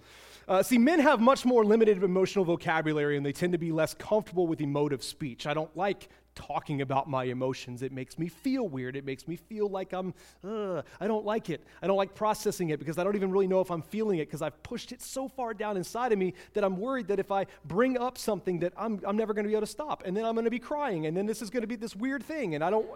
Uh, 0.48 0.62
see, 0.62 0.78
men 0.78 1.00
have 1.00 1.22
much 1.22 1.46
more 1.46 1.64
limited 1.64 2.04
emotional 2.04 2.44
vocabulary 2.44 3.16
and 3.16 3.26
they 3.26 3.32
tend 3.32 3.54
to 3.54 3.58
be 3.58 3.72
less 3.72 3.94
comfortable 3.94 4.46
with 4.46 4.60
emotive 4.60 5.02
speech. 5.04 5.48
I 5.48 5.54
don't 5.54 5.76
like 5.78 6.10
talking 6.36 6.82
about 6.82 7.10
my 7.10 7.26
emotions. 7.26 7.82
It 7.82 7.92
makes 7.92 8.18
me 8.18 8.28
feel 8.28 8.68
weird. 8.68 8.96
It 8.96 9.06
makes 9.06 9.28
me 9.28 9.36
feel 9.36 9.70
like 9.70 9.94
I'm, 9.94 10.14
uh, 10.44 10.82
I 11.00 11.08
don't 11.08 11.26
like 11.26 11.50
it. 11.50 11.64
I 11.82 11.88
don't 11.88 11.98
like 11.98 12.16
processing 12.16 12.72
it 12.72 12.80
because 12.80 12.98
I 12.98 13.04
don't 13.04 13.16
even 13.16 13.32
really 13.32 13.48
know 13.48 13.62
if 13.62 13.72
I'm 13.72 13.82
feeling 13.82 14.20
it 14.20 14.28
because 14.28 14.42
I've 14.42 14.62
pushed 14.64 14.92
it 14.92 15.02
so 15.02 15.28
far 15.28 15.54
down 15.54 15.78
inside 15.78 16.12
of 16.12 16.18
me 16.18 16.34
that 16.54 16.64
I'm 16.64 16.78
worried 16.78 17.08
that 17.08 17.20
if 17.20 17.32
I 17.32 17.46
bring 17.66 17.98
up 17.98 18.18
something 18.18 18.60
that 18.60 18.74
I'm, 18.76 19.00
I'm 19.06 19.16
never 19.16 19.34
going 19.34 19.44
to 19.46 19.50
be 19.50 19.54
able 19.54 19.66
to 19.66 19.72
stop. 19.72 20.04
And 20.06 20.18
then 20.18 20.26
I'm 20.26 20.34
going 20.34 20.46
to 20.46 20.52
be 20.52 20.60
crying. 20.60 21.06
And 21.06 21.16
then 21.16 21.26
this 21.26 21.42
is 21.42 21.50
going 21.50 21.62
to 21.62 21.68
be 21.68 21.76
this 21.76 21.96
weird 21.96 22.24
thing. 22.24 22.56
And 22.56 22.64
I 22.64 22.70
don't, 22.70 22.88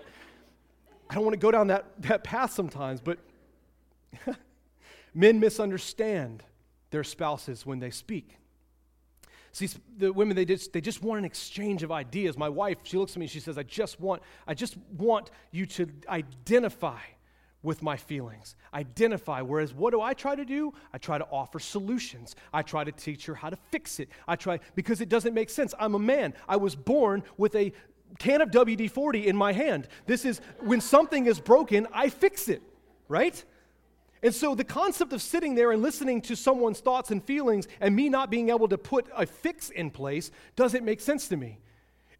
I 1.09 1.15
don't 1.15 1.23
want 1.23 1.33
to 1.33 1.39
go 1.39 1.51
down 1.51 1.67
that, 1.67 1.85
that 2.03 2.23
path 2.23 2.51
sometimes. 2.51 3.01
But 3.01 3.19
men 5.13 5.39
misunderstand 5.39 6.43
their 6.91 7.03
spouses 7.03 7.65
when 7.65 7.79
they 7.79 7.89
speak. 7.89 8.37
See, 9.51 9.69
the 9.97 10.13
women, 10.13 10.35
they 10.35 10.45
just, 10.45 10.71
they 10.71 10.81
just 10.81 11.01
want 11.01 11.19
an 11.19 11.25
exchange 11.25 11.81
of 11.81 11.91
ideas. 11.91 12.37
My 12.37 12.49
wife, 12.49 12.77
she 12.83 12.97
looks 12.97 13.13
at 13.13 13.17
me 13.17 13.25
and 13.25 13.31
she 13.31 13.39
says, 13.39 13.57
I 13.57 13.63
just 13.63 13.99
want, 13.99 14.21
I 14.45 14.53
just 14.53 14.77
want 14.97 15.31
you 15.51 15.65
to 15.65 15.89
identify 16.07 16.99
with 17.63 17.81
my 17.81 17.97
feelings. 17.97 18.55
Identify. 18.73 19.41
Whereas 19.41 19.73
what 19.73 19.91
do 19.91 20.01
I 20.01 20.13
try 20.13 20.35
to 20.35 20.45
do? 20.45 20.73
I 20.93 20.99
try 20.99 21.17
to 21.17 21.25
offer 21.31 21.59
solutions. 21.59 22.35
I 22.53 22.61
try 22.61 22.83
to 22.83 22.91
teach 22.91 23.25
her 23.25 23.35
how 23.35 23.49
to 23.49 23.55
fix 23.71 23.99
it. 23.99 24.09
I 24.27 24.35
try, 24.35 24.59
because 24.75 25.01
it 25.01 25.09
doesn't 25.09 25.33
make 25.33 25.49
sense. 25.49 25.73
I'm 25.79 25.95
a 25.95 25.99
man. 25.99 26.35
I 26.47 26.57
was 26.57 26.75
born 26.75 27.23
with 27.37 27.55
a 27.55 27.73
can 28.19 28.41
of 28.41 28.49
WD 28.49 28.89
40 28.91 29.27
in 29.27 29.35
my 29.35 29.53
hand. 29.53 29.87
This 30.05 30.25
is 30.25 30.41
when 30.59 30.81
something 30.81 31.25
is 31.25 31.39
broken, 31.39 31.87
I 31.93 32.09
fix 32.09 32.49
it, 32.49 32.61
right? 33.07 33.43
And 34.23 34.33
so 34.33 34.55
the 34.55 34.63
concept 34.63 35.13
of 35.13 35.21
sitting 35.21 35.55
there 35.55 35.71
and 35.71 35.81
listening 35.81 36.21
to 36.23 36.35
someone's 36.35 36.79
thoughts 36.79 37.11
and 37.11 37.23
feelings 37.23 37.67
and 37.79 37.95
me 37.95 38.09
not 38.09 38.31
being 38.31 38.49
able 38.49 38.67
to 38.67 38.77
put 38.77 39.07
a 39.15 39.25
fix 39.25 39.69
in 39.69 39.91
place 39.91 40.31
doesn't 40.55 40.83
make 40.83 41.01
sense 41.01 41.27
to 41.27 41.37
me. 41.37 41.59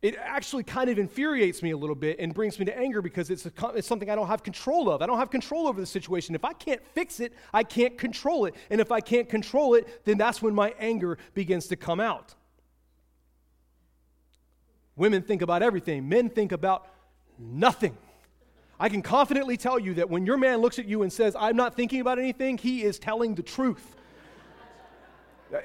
It 0.04 0.16
actually 0.16 0.64
kind 0.64 0.92
of 0.92 1.00
infuriates 1.00 1.64
me 1.64 1.72
a 1.72 1.78
little 1.78 1.96
bit 1.96 2.20
and 2.20 2.32
brings 2.32 2.60
me 2.60 2.66
to 2.66 2.78
anger 2.78 3.02
because 3.02 3.32
it's, 3.32 3.48
a, 3.48 3.52
it's 3.74 3.88
something 3.88 4.12
I 4.12 4.16
don't 4.16 4.28
have 4.28 4.44
control 4.44 4.92
of. 4.92 5.02
I 5.02 5.08
don't 5.08 5.18
have 5.18 5.32
control 5.32 5.68
over 5.68 5.82
the 5.82 5.88
situation. 5.88 6.36
If 6.36 6.46
I 6.46 6.54
can't 6.54 6.86
fix 6.94 7.20
it, 7.20 7.34
I 7.52 7.64
can't 7.64 7.98
control 7.98 8.46
it. 8.46 8.54
And 8.70 8.80
if 8.80 8.92
I 8.92 9.02
can't 9.02 9.28
control 9.28 9.74
it, 9.74 10.06
then 10.06 10.20
that's 10.20 10.40
when 10.40 10.54
my 10.54 10.76
anger 10.80 11.18
begins 11.34 11.68
to 11.70 11.76
come 11.76 12.00
out. 12.00 12.36
Women 14.98 15.22
think 15.22 15.42
about 15.42 15.64
everything, 15.64 16.10
men 16.10 16.30
think 16.30 16.52
about 16.52 16.88
nothing. 17.40 17.98
I 18.80 18.90
can 18.90 19.02
confidently 19.02 19.56
tell 19.58 19.80
you 19.80 19.96
that 19.96 20.10
when 20.10 20.26
your 20.26 20.38
man 20.38 20.58
looks 20.58 20.78
at 20.80 20.86
you 20.86 21.04
and 21.04 21.14
says, 21.14 21.36
I'm 21.40 21.56
not 21.56 21.76
thinking 21.76 22.02
about 22.02 22.20
anything, 22.20 22.58
he 22.58 22.84
is 22.84 23.00
telling 23.00 23.36
the 23.36 23.44
truth. 23.44 23.96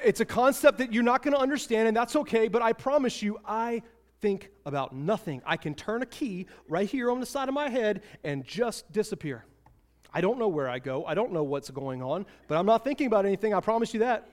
It's 0.05 0.21
a 0.21 0.25
concept 0.25 0.79
that 0.79 0.93
you're 0.93 1.03
not 1.03 1.23
going 1.23 1.35
to 1.35 1.41
understand, 1.41 1.89
and 1.89 1.97
that's 1.97 2.15
okay, 2.15 2.49
but 2.49 2.63
I 2.63 2.73
promise 2.73 3.21
you, 3.21 3.39
I 3.45 3.83
think 4.21 4.51
about 4.65 4.95
nothing. 4.95 5.43
I 5.45 5.57
can 5.57 5.75
turn 5.75 6.03
a 6.03 6.07
key 6.07 6.47
right 6.69 6.89
here 6.89 7.11
on 7.11 7.19
the 7.19 7.27
side 7.27 7.49
of 7.49 7.55
my 7.55 7.69
head 7.69 8.03
and 8.23 8.45
just 8.45 8.91
disappear. 8.93 9.45
I 10.15 10.21
don't 10.21 10.39
know 10.39 10.49
where 10.49 10.69
I 10.69 10.79
go. 10.79 11.05
I 11.05 11.15
don't 11.15 11.33
know 11.33 11.43
what's 11.43 11.71
going 11.71 12.03
on, 12.03 12.27
but 12.47 12.57
I'm 12.57 12.67
not 12.67 12.85
thinking 12.85 13.07
about 13.07 13.27
anything. 13.27 13.53
I 13.53 13.61
promise 13.61 13.93
you 13.93 14.01
that. 14.01 14.29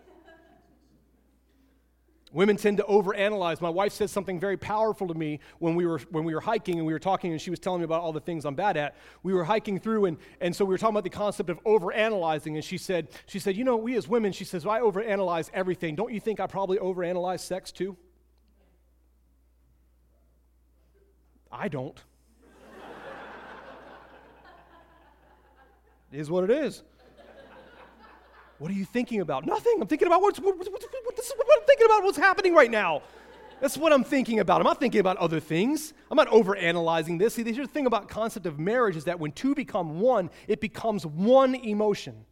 Women 2.31 2.57
tend 2.57 2.77
to 2.77 2.83
overanalyze. 2.83 3.59
My 3.59 3.69
wife 3.69 3.91
said 3.91 4.11
something 4.11 4.39
very 4.39 4.55
powerful 4.55 5.07
to 5.07 5.15
me 5.15 5.39
when 5.57 5.73
we 5.73 5.87
were 5.87 5.97
when 6.11 6.23
we 6.23 6.35
were 6.35 6.41
hiking 6.41 6.77
and 6.77 6.85
we 6.85 6.93
were 6.93 6.99
talking, 6.99 7.31
and 7.31 7.41
she 7.41 7.49
was 7.49 7.57
telling 7.57 7.81
me 7.81 7.85
about 7.85 8.01
all 8.01 8.13
the 8.13 8.19
things 8.19 8.45
I'm 8.45 8.53
bad 8.53 8.77
at. 8.77 8.95
We 9.23 9.33
were 9.33 9.43
hiking 9.43 9.79
through, 9.79 10.05
and, 10.05 10.17
and 10.39 10.55
so 10.55 10.63
we 10.63 10.73
were 10.73 10.77
talking 10.77 10.93
about 10.93 11.05
the 11.05 11.09
concept 11.09 11.49
of 11.49 11.63
overanalyzing. 11.63 12.53
And 12.53 12.63
she 12.63 12.77
said, 12.77 13.07
she 13.25 13.39
said, 13.39 13.57
you 13.57 13.63
know, 13.63 13.77
we 13.77 13.95
as 13.95 14.07
women, 14.07 14.31
she 14.31 14.43
says, 14.43 14.63
I 14.63 14.81
overanalyze 14.81 15.49
everything. 15.55 15.95
Don't 15.95 16.13
you 16.13 16.19
think 16.19 16.39
I 16.39 16.45
probably 16.45 16.77
overanalyze 16.77 17.39
sex 17.39 17.71
too? 17.71 17.97
I 21.51 21.67
don't. 21.67 21.99
it 26.11 26.19
is 26.19 26.29
what 26.29 26.43
it 26.43 26.51
is. 26.51 26.83
What 28.59 28.69
are 28.69 28.75
you 28.75 28.85
thinking 28.85 29.21
about? 29.21 29.45
Nothing. 29.45 29.77
I'm 29.81 29.87
thinking 29.87 30.07
about 30.07 30.21
what's, 30.21 30.39
what, 30.39 30.57
what, 30.57 30.71
what, 30.71 30.85
this 31.15 31.27
is 31.27 31.33
what 31.35 31.47
I'm 31.57 31.65
thinking 31.65 31.85
about 31.85 32.03
what's 32.03 32.17
happening 32.17 32.53
right 32.53 32.71
now. 32.71 33.01
That's 33.61 33.77
what 33.77 33.91
I'm 33.91 34.03
thinking 34.03 34.39
about. 34.39 34.61
I'm 34.61 34.65
not 34.65 34.79
thinking 34.79 35.01
about 35.01 35.17
other 35.17 35.39
things. 35.39 35.93
I'm 36.09 36.15
not 36.15 36.29
overanalyzing 36.29 37.19
this. 37.19 37.33
See, 37.33 37.43
the 37.43 37.67
thing 37.67 37.85
about 37.85 38.07
concept 38.07 38.45
of 38.45 38.57
marriage 38.57 38.95
is 38.95 39.05
that 39.05 39.19
when 39.19 39.31
two 39.33 39.53
become 39.53 39.99
one, 39.99 40.29
it 40.47 40.61
becomes 40.61 41.05
one 41.05 41.55
emotion. 41.55 42.25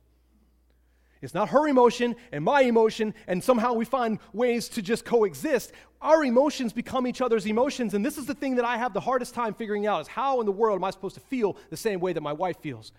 It's 1.21 1.33
not 1.33 1.49
her 1.49 1.67
emotion 1.67 2.15
and 2.31 2.43
my 2.43 2.61
emotion, 2.61 3.13
and 3.27 3.43
somehow 3.43 3.73
we 3.73 3.85
find 3.85 4.19
ways 4.33 4.69
to 4.69 4.81
just 4.81 5.03
coexist. 5.03 5.71
Our 6.01 6.23
emotions 6.23 6.73
become 6.73 7.07
each 7.07 7.21
other's 7.21 7.45
emotions, 7.47 7.95
and 7.95 8.05
this 8.05 8.17
is 8.17 8.25
the 8.25 8.35
thing 8.35 8.55
that 8.55 8.65
I 8.65 8.77
have 8.77 8.93
the 8.93 8.99
hardest 8.99 9.33
time 9.33 9.53
figuring 9.53 9.87
out 9.87 10.01
is 10.01 10.07
how 10.07 10.39
in 10.39 10.45
the 10.45 10.51
world 10.51 10.77
am 10.77 10.83
I 10.83 10.91
supposed 10.91 11.15
to 11.15 11.21
feel 11.21 11.57
the 11.69 11.77
same 11.77 11.99
way 11.99 12.13
that 12.13 12.21
my 12.21 12.33
wife 12.33 12.57
feels? 12.61 12.91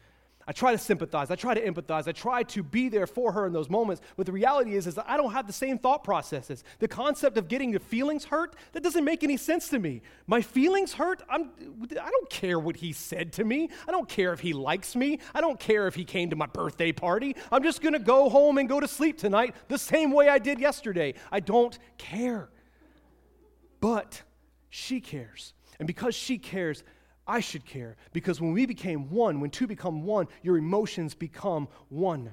I 0.48 0.52
try 0.52 0.72
to 0.72 0.78
sympathize. 0.78 1.30
I 1.30 1.36
try 1.36 1.52
to 1.52 1.60
empathize. 1.60 2.08
I 2.08 2.12
try 2.12 2.42
to 2.44 2.62
be 2.62 2.88
there 2.88 3.06
for 3.06 3.32
her 3.32 3.46
in 3.46 3.52
those 3.52 3.68
moments. 3.68 4.00
But 4.16 4.24
the 4.24 4.32
reality 4.32 4.76
is, 4.76 4.86
is 4.86 4.94
that 4.94 5.04
I 5.06 5.18
don't 5.18 5.32
have 5.32 5.46
the 5.46 5.52
same 5.52 5.76
thought 5.76 6.02
processes. 6.02 6.64
The 6.78 6.88
concept 6.88 7.36
of 7.36 7.48
getting 7.48 7.70
the 7.70 7.78
feelings 7.78 8.24
hurt, 8.24 8.56
that 8.72 8.82
doesn't 8.82 9.04
make 9.04 9.22
any 9.22 9.36
sense 9.36 9.68
to 9.68 9.78
me. 9.78 10.00
My 10.26 10.40
feelings 10.40 10.94
hurt, 10.94 11.22
I'm, 11.28 11.50
I 11.90 12.10
don't 12.10 12.30
care 12.30 12.58
what 12.58 12.76
he 12.76 12.94
said 12.94 13.34
to 13.34 13.44
me. 13.44 13.68
I 13.86 13.90
don't 13.90 14.08
care 14.08 14.32
if 14.32 14.40
he 14.40 14.54
likes 14.54 14.96
me. 14.96 15.18
I 15.34 15.42
don't 15.42 15.60
care 15.60 15.86
if 15.86 15.94
he 15.94 16.06
came 16.06 16.30
to 16.30 16.36
my 16.36 16.46
birthday 16.46 16.92
party. 16.92 17.36
I'm 17.52 17.62
just 17.62 17.82
going 17.82 17.92
to 17.92 17.98
go 17.98 18.30
home 18.30 18.56
and 18.56 18.66
go 18.70 18.80
to 18.80 18.88
sleep 18.88 19.18
tonight 19.18 19.54
the 19.68 19.76
same 19.76 20.12
way 20.12 20.30
I 20.30 20.38
did 20.38 20.60
yesterday. 20.60 21.12
I 21.30 21.40
don't 21.40 21.78
care. 21.98 22.48
But 23.80 24.22
she 24.70 25.02
cares. 25.02 25.52
And 25.78 25.86
because 25.86 26.14
she 26.14 26.38
cares, 26.38 26.82
I 27.28 27.40
should 27.40 27.66
care 27.66 27.96
because 28.14 28.40
when 28.40 28.52
we 28.52 28.64
became 28.64 29.10
one, 29.10 29.40
when 29.40 29.50
two 29.50 29.66
become 29.66 30.04
one, 30.04 30.26
your 30.42 30.56
emotions 30.56 31.14
become 31.14 31.68
one. 31.90 32.32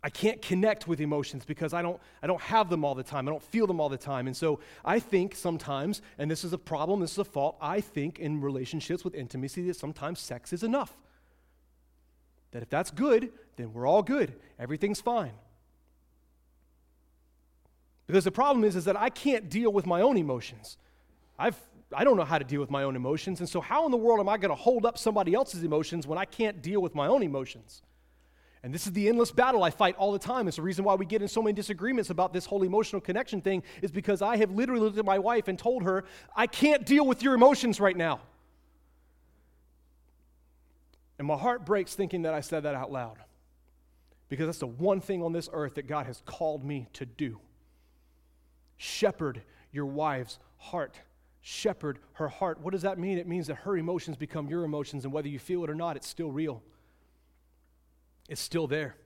I 0.00 0.10
can't 0.10 0.40
connect 0.40 0.86
with 0.86 1.00
emotions 1.00 1.44
because 1.44 1.74
I 1.74 1.82
don't, 1.82 2.00
I 2.22 2.28
don't 2.28 2.40
have 2.40 2.70
them 2.70 2.84
all 2.84 2.94
the 2.94 3.02
time. 3.02 3.26
I 3.26 3.32
don't 3.32 3.42
feel 3.42 3.66
them 3.66 3.80
all 3.80 3.88
the 3.88 3.98
time. 3.98 4.28
And 4.28 4.36
so 4.36 4.60
I 4.84 5.00
think 5.00 5.34
sometimes, 5.34 6.00
and 6.18 6.30
this 6.30 6.44
is 6.44 6.52
a 6.52 6.58
problem, 6.58 7.00
this 7.00 7.12
is 7.12 7.18
a 7.18 7.24
fault, 7.24 7.56
I 7.60 7.80
think 7.80 8.20
in 8.20 8.40
relationships 8.40 9.04
with 9.04 9.16
intimacy 9.16 9.62
that 9.62 9.74
sometimes 9.74 10.20
sex 10.20 10.52
is 10.52 10.62
enough. 10.62 10.96
That 12.52 12.62
if 12.62 12.70
that's 12.70 12.92
good, 12.92 13.32
then 13.56 13.72
we're 13.72 13.88
all 13.88 14.04
good. 14.04 14.34
Everything's 14.60 15.00
fine. 15.00 15.32
Because 18.06 18.24
the 18.24 18.30
problem 18.30 18.64
is, 18.64 18.76
is 18.76 18.84
that 18.84 18.96
I 18.96 19.10
can't 19.10 19.50
deal 19.50 19.72
with 19.72 19.84
my 19.84 20.00
own 20.00 20.16
emotions. 20.16 20.78
I've 21.38 21.60
I 21.92 22.04
don't 22.04 22.16
know 22.16 22.24
how 22.24 22.38
to 22.38 22.44
deal 22.44 22.60
with 22.60 22.70
my 22.70 22.82
own 22.82 22.96
emotions. 22.96 23.40
And 23.40 23.48
so, 23.48 23.60
how 23.60 23.86
in 23.86 23.90
the 23.90 23.96
world 23.96 24.20
am 24.20 24.28
I 24.28 24.36
going 24.36 24.50
to 24.50 24.54
hold 24.54 24.84
up 24.84 24.98
somebody 24.98 25.34
else's 25.34 25.64
emotions 25.64 26.06
when 26.06 26.18
I 26.18 26.24
can't 26.24 26.60
deal 26.60 26.82
with 26.82 26.94
my 26.94 27.06
own 27.06 27.22
emotions? 27.22 27.82
And 28.62 28.74
this 28.74 28.86
is 28.86 28.92
the 28.92 29.08
endless 29.08 29.30
battle 29.30 29.62
I 29.62 29.70
fight 29.70 29.94
all 29.96 30.12
the 30.12 30.18
time. 30.18 30.48
It's 30.48 30.56
the 30.56 30.62
reason 30.62 30.84
why 30.84 30.94
we 30.96 31.06
get 31.06 31.22
in 31.22 31.28
so 31.28 31.40
many 31.40 31.54
disagreements 31.54 32.10
about 32.10 32.32
this 32.32 32.44
whole 32.44 32.62
emotional 32.64 33.00
connection 33.00 33.40
thing, 33.40 33.62
is 33.82 33.90
because 33.90 34.20
I 34.20 34.36
have 34.36 34.50
literally 34.50 34.82
looked 34.82 34.98
at 34.98 35.04
my 35.04 35.18
wife 35.18 35.48
and 35.48 35.58
told 35.58 35.84
her, 35.84 36.04
I 36.36 36.46
can't 36.46 36.84
deal 36.84 37.06
with 37.06 37.22
your 37.22 37.34
emotions 37.34 37.80
right 37.80 37.96
now. 37.96 38.20
And 41.18 41.26
my 41.26 41.36
heart 41.36 41.64
breaks 41.64 41.94
thinking 41.94 42.22
that 42.22 42.34
I 42.34 42.40
said 42.40 42.64
that 42.64 42.74
out 42.74 42.92
loud. 42.92 43.18
Because 44.28 44.46
that's 44.46 44.58
the 44.58 44.66
one 44.66 45.00
thing 45.00 45.22
on 45.22 45.32
this 45.32 45.48
earth 45.52 45.76
that 45.76 45.86
God 45.86 46.06
has 46.06 46.22
called 46.26 46.64
me 46.64 46.88
to 46.94 47.06
do 47.06 47.38
shepherd 48.76 49.42
your 49.72 49.86
wife's 49.86 50.38
heart 50.56 51.00
shepherd 51.40 51.98
her 52.14 52.28
heart. 52.28 52.60
What 52.60 52.72
does 52.72 52.82
that 52.82 52.98
mean? 52.98 53.18
It 53.18 53.26
means 53.26 53.46
that 53.46 53.56
her 53.56 53.76
emotions 53.76 54.16
become 54.16 54.48
your 54.48 54.64
emotions, 54.64 55.04
and 55.04 55.12
whether 55.12 55.28
you 55.28 55.38
feel 55.38 55.64
it 55.64 55.70
or 55.70 55.74
not, 55.74 55.96
it's 55.96 56.06
still 56.06 56.30
real. 56.30 56.62
It's 58.28 58.40
still 58.40 58.66
there. 58.66 58.96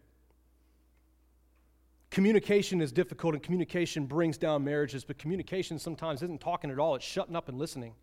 Communication 2.11 2.83
is 2.83 2.93
difficult, 2.93 3.35
and 3.35 3.43
communication 3.43 4.07
brings 4.07 4.37
down 4.37 4.65
marriages, 4.65 5.05
but 5.05 5.19
communication 5.19 5.79
sometimes 5.79 6.23
isn't 6.23 6.41
talking 6.41 6.71
at 6.71 6.79
all, 6.79 6.95
it's 6.95 7.05
shutting 7.05 7.37
up 7.37 7.49
and 7.49 7.59
listening. 7.59 7.95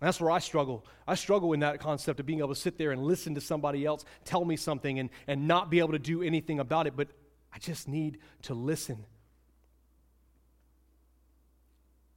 That's 0.00 0.20
where 0.20 0.30
I 0.30 0.38
struggle. 0.38 0.86
I 1.08 1.16
struggle 1.16 1.52
in 1.52 1.60
that 1.60 1.80
concept 1.80 2.20
of 2.20 2.26
being 2.26 2.38
able 2.38 2.50
to 2.50 2.60
sit 2.60 2.78
there 2.78 2.92
and 2.92 3.02
listen 3.02 3.34
to 3.34 3.40
somebody 3.40 3.84
else 3.84 4.04
tell 4.24 4.44
me 4.44 4.56
something 4.56 5.00
and, 5.00 5.10
and 5.26 5.48
not 5.48 5.70
be 5.70 5.80
able 5.80 5.92
to 5.92 5.98
do 5.98 6.22
anything 6.22 6.60
about 6.60 6.86
it, 6.86 6.94
but 6.94 7.08
I 7.52 7.58
just 7.58 7.88
need 7.88 8.18
to 8.42 8.54
listen 8.54 9.04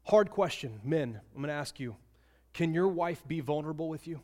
Hard 0.06 0.32
question, 0.32 0.80
men, 0.84 1.20
I'm 1.34 1.42
going 1.42 1.50
to 1.50 1.54
ask 1.54 1.80
you 1.80 1.96
can 2.54 2.74
your 2.74 2.88
wife 2.88 3.26
be 3.28 3.40
vulnerable 3.40 3.88
with 3.88 4.08
you? 4.08 4.22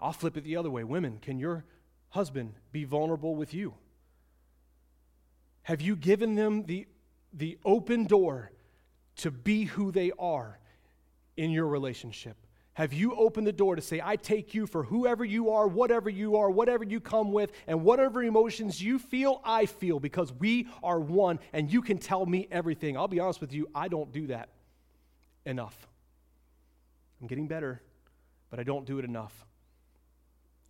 I'll 0.00 0.12
flip 0.12 0.36
it 0.36 0.44
the 0.44 0.56
other 0.56 0.70
way. 0.70 0.84
Women, 0.84 1.18
can 1.20 1.38
your 1.38 1.64
husband 2.10 2.54
be 2.70 2.84
vulnerable 2.84 3.34
with 3.34 3.52
you? 3.52 3.74
Have 5.62 5.80
you 5.80 5.96
given 5.96 6.34
them 6.34 6.64
the, 6.64 6.86
the 7.32 7.58
open 7.64 8.04
door 8.04 8.52
to 9.16 9.30
be 9.30 9.64
who 9.64 9.90
they 9.90 10.12
are 10.18 10.58
in 11.36 11.50
your 11.50 11.66
relationship? 11.66 12.36
Have 12.78 12.92
you 12.92 13.12
opened 13.16 13.44
the 13.44 13.52
door 13.52 13.74
to 13.74 13.82
say, 13.82 14.00
I 14.00 14.14
take 14.14 14.54
you 14.54 14.64
for 14.64 14.84
whoever 14.84 15.24
you 15.24 15.50
are, 15.50 15.66
whatever 15.66 16.08
you 16.08 16.36
are, 16.36 16.48
whatever 16.48 16.84
you 16.84 17.00
come 17.00 17.32
with, 17.32 17.50
and 17.66 17.82
whatever 17.82 18.22
emotions 18.22 18.80
you 18.80 19.00
feel, 19.00 19.40
I 19.44 19.66
feel, 19.66 19.98
because 19.98 20.32
we 20.32 20.68
are 20.80 21.00
one, 21.00 21.40
and 21.52 21.72
you 21.72 21.82
can 21.82 21.98
tell 21.98 22.24
me 22.24 22.46
everything? 22.52 22.96
I'll 22.96 23.08
be 23.08 23.18
honest 23.18 23.40
with 23.40 23.52
you, 23.52 23.68
I 23.74 23.88
don't 23.88 24.12
do 24.12 24.28
that 24.28 24.50
enough. 25.44 25.88
I'm 27.20 27.26
getting 27.26 27.48
better, 27.48 27.82
but 28.48 28.60
I 28.60 28.62
don't 28.62 28.86
do 28.86 29.00
it 29.00 29.04
enough. 29.04 29.44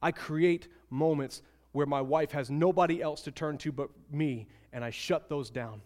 I 0.00 0.10
create 0.10 0.68
moments 0.88 1.42
where 1.72 1.84
my 1.84 2.00
wife 2.00 2.30
has 2.30 2.48
nobody 2.48 3.02
else 3.02 3.20
to 3.24 3.30
turn 3.30 3.58
to 3.58 3.70
but 3.70 3.90
me, 4.10 4.48
and 4.72 4.82
I 4.82 4.88
shut 4.88 5.28
those 5.28 5.50
down 5.50 5.82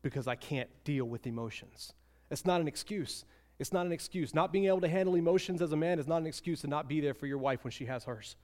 because 0.00 0.26
I 0.26 0.36
can't 0.36 0.70
deal 0.84 1.04
with 1.04 1.26
emotions. 1.26 1.92
It's 2.30 2.46
not 2.46 2.62
an 2.62 2.66
excuse. 2.66 3.26
It's 3.58 3.72
not 3.72 3.86
an 3.86 3.92
excuse. 3.92 4.34
Not 4.34 4.52
being 4.52 4.66
able 4.66 4.80
to 4.82 4.88
handle 4.88 5.14
emotions 5.14 5.62
as 5.62 5.72
a 5.72 5.76
man 5.76 5.98
is 5.98 6.06
not 6.06 6.18
an 6.18 6.26
excuse 6.26 6.60
to 6.60 6.66
not 6.66 6.88
be 6.88 7.00
there 7.00 7.14
for 7.14 7.26
your 7.26 7.38
wife 7.38 7.64
when 7.64 7.70
she 7.70 7.86
has 7.86 8.04
hers. 8.04 8.36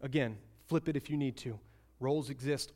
Again, 0.00 0.38
flip 0.66 0.88
it 0.88 0.96
if 0.96 1.10
you 1.10 1.16
need 1.16 1.36
to. 1.38 1.58
Roles 2.00 2.30
exist 2.30 2.72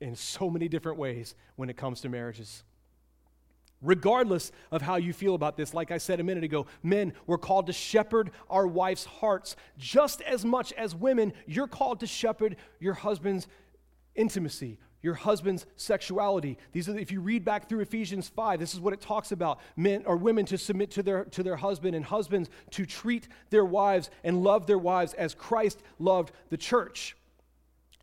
in 0.00 0.14
so 0.14 0.50
many 0.50 0.68
different 0.68 0.98
ways 0.98 1.34
when 1.56 1.70
it 1.70 1.76
comes 1.76 2.00
to 2.02 2.08
marriages. 2.08 2.62
Regardless 3.82 4.52
of 4.70 4.82
how 4.82 4.96
you 4.96 5.12
feel 5.12 5.34
about 5.34 5.56
this, 5.56 5.74
like 5.74 5.90
I 5.90 5.98
said 5.98 6.20
a 6.20 6.24
minute 6.24 6.44
ago, 6.44 6.66
men, 6.82 7.12
we're 7.26 7.38
called 7.38 7.66
to 7.66 7.72
shepherd 7.72 8.30
our 8.48 8.66
wife's 8.66 9.04
hearts 9.04 9.56
just 9.76 10.22
as 10.22 10.44
much 10.44 10.72
as 10.74 10.94
women. 10.94 11.32
You're 11.46 11.66
called 11.66 12.00
to 12.00 12.06
shepherd 12.06 12.56
your 12.80 12.94
husband's 12.94 13.48
intimacy, 14.14 14.78
your 15.06 15.14
husband's 15.14 15.64
sexuality. 15.76 16.58
These 16.72 16.88
are, 16.88 16.98
if 16.98 17.12
you 17.12 17.20
read 17.20 17.44
back 17.44 17.68
through 17.68 17.80
Ephesians 17.80 18.28
5, 18.28 18.58
this 18.58 18.74
is 18.74 18.80
what 18.80 18.92
it 18.92 19.00
talks 19.00 19.30
about. 19.30 19.60
Men 19.76 20.02
or 20.04 20.16
women 20.16 20.44
to 20.46 20.58
submit 20.58 20.90
to 20.90 21.02
their, 21.02 21.24
to 21.26 21.44
their 21.44 21.54
husband, 21.54 21.94
and 21.94 22.04
husbands 22.04 22.50
to 22.72 22.84
treat 22.84 23.28
their 23.50 23.64
wives 23.64 24.10
and 24.24 24.42
love 24.42 24.66
their 24.66 24.78
wives 24.78 25.14
as 25.14 25.32
Christ 25.32 25.80
loved 26.00 26.32
the 26.50 26.56
church. 26.56 27.16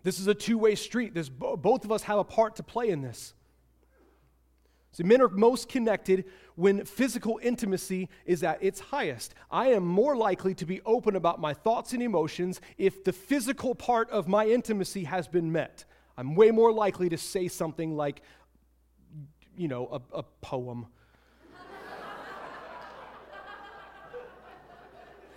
This 0.04 0.18
is 0.18 0.28
a 0.28 0.34
two 0.34 0.58
way 0.58 0.76
street. 0.76 1.13
Both 1.38 1.84
of 1.84 1.92
us 1.92 2.04
have 2.04 2.20
a 2.20 2.24
part 2.24 2.56
to 2.56 2.63
play 2.63 2.89
in 2.89 3.02
this. 3.02 3.34
See, 4.94 5.04
men 5.04 5.22
are 5.22 5.28
most 5.28 5.68
connected 5.68 6.24
when 6.56 6.86
physical 6.86 7.38
intimacy 7.44 8.10
is 8.26 8.44
at 8.44 8.63
its 8.63 8.80
highest. 8.80 9.34
I 9.52 9.70
am 9.70 9.86
more 9.86 10.16
likely 10.16 10.54
to 10.56 10.66
be 10.66 10.80
open 10.86 11.18
about 11.18 11.42
my 11.42 11.54
thoughts 11.54 11.92
and 11.92 12.02
emotions 12.02 12.62
if 12.78 13.04
the 13.04 13.12
physical 13.12 13.76
part 13.76 14.10
of 14.10 14.30
my 14.30 14.48
intimacy 14.48 15.04
has 15.04 15.28
been 15.28 15.52
met. 15.52 15.84
I'm 16.17 16.36
way 16.36 16.52
more 16.52 16.71
likely 16.71 17.10
to 17.10 17.17
say 17.17 17.47
something 17.47 17.95
like, 17.95 18.21
you 19.58 19.67
know, 19.67 20.02
a, 20.13 20.19
a 20.19 20.23
poem. 20.41 20.88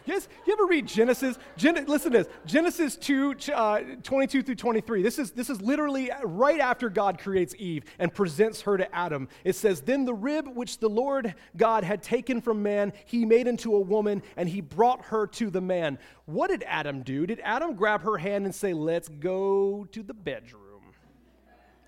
Yes, 0.07 0.29
you 0.47 0.53
ever 0.53 0.67
read 0.67 0.87
Genesis? 0.87 1.37
Gen- 1.57 1.85
listen 1.87 2.13
to 2.13 2.19
this 2.19 2.29
Genesis 2.47 2.97
2 2.97 3.35
uh, 3.53 3.81
22 4.05 4.45
through 4.45 4.55
23. 4.55 5.03
This 5.03 5.19
is, 5.19 5.33
this 5.33 5.51
is 5.51 5.61
literally 5.61 6.13
right 6.23 6.61
after 6.61 6.89
God 6.89 7.19
creates 7.19 7.57
Eve 7.59 7.83
and 7.99 8.15
presents 8.15 8.61
her 8.61 8.77
to 8.77 8.95
Adam. 8.95 9.29
It 9.43 9.57
says, 9.57 9.81
Then 9.81 10.05
the 10.05 10.15
rib 10.15 10.47
which 10.55 10.79
the 10.79 10.89
Lord 10.89 11.35
God 11.57 11.83
had 11.83 12.05
taken 12.05 12.41
from 12.41 12.63
man, 12.63 12.93
he 13.05 13.25
made 13.25 13.49
into 13.49 13.75
a 13.75 13.81
woman, 13.81 14.23
and 14.37 14.49
he 14.49 14.61
brought 14.61 15.07
her 15.07 15.27
to 15.27 15.51
the 15.51 15.61
man. 15.61 15.99
What 16.27 16.51
did 16.51 16.63
Adam 16.69 17.03
do? 17.03 17.27
Did 17.27 17.41
Adam 17.43 17.75
grab 17.75 18.03
her 18.03 18.17
hand 18.17 18.45
and 18.45 18.55
say, 18.55 18.75
Let's 18.75 19.09
go 19.09 19.89
to 19.91 20.05
the 20.05 20.15
bedroom? 20.15 20.66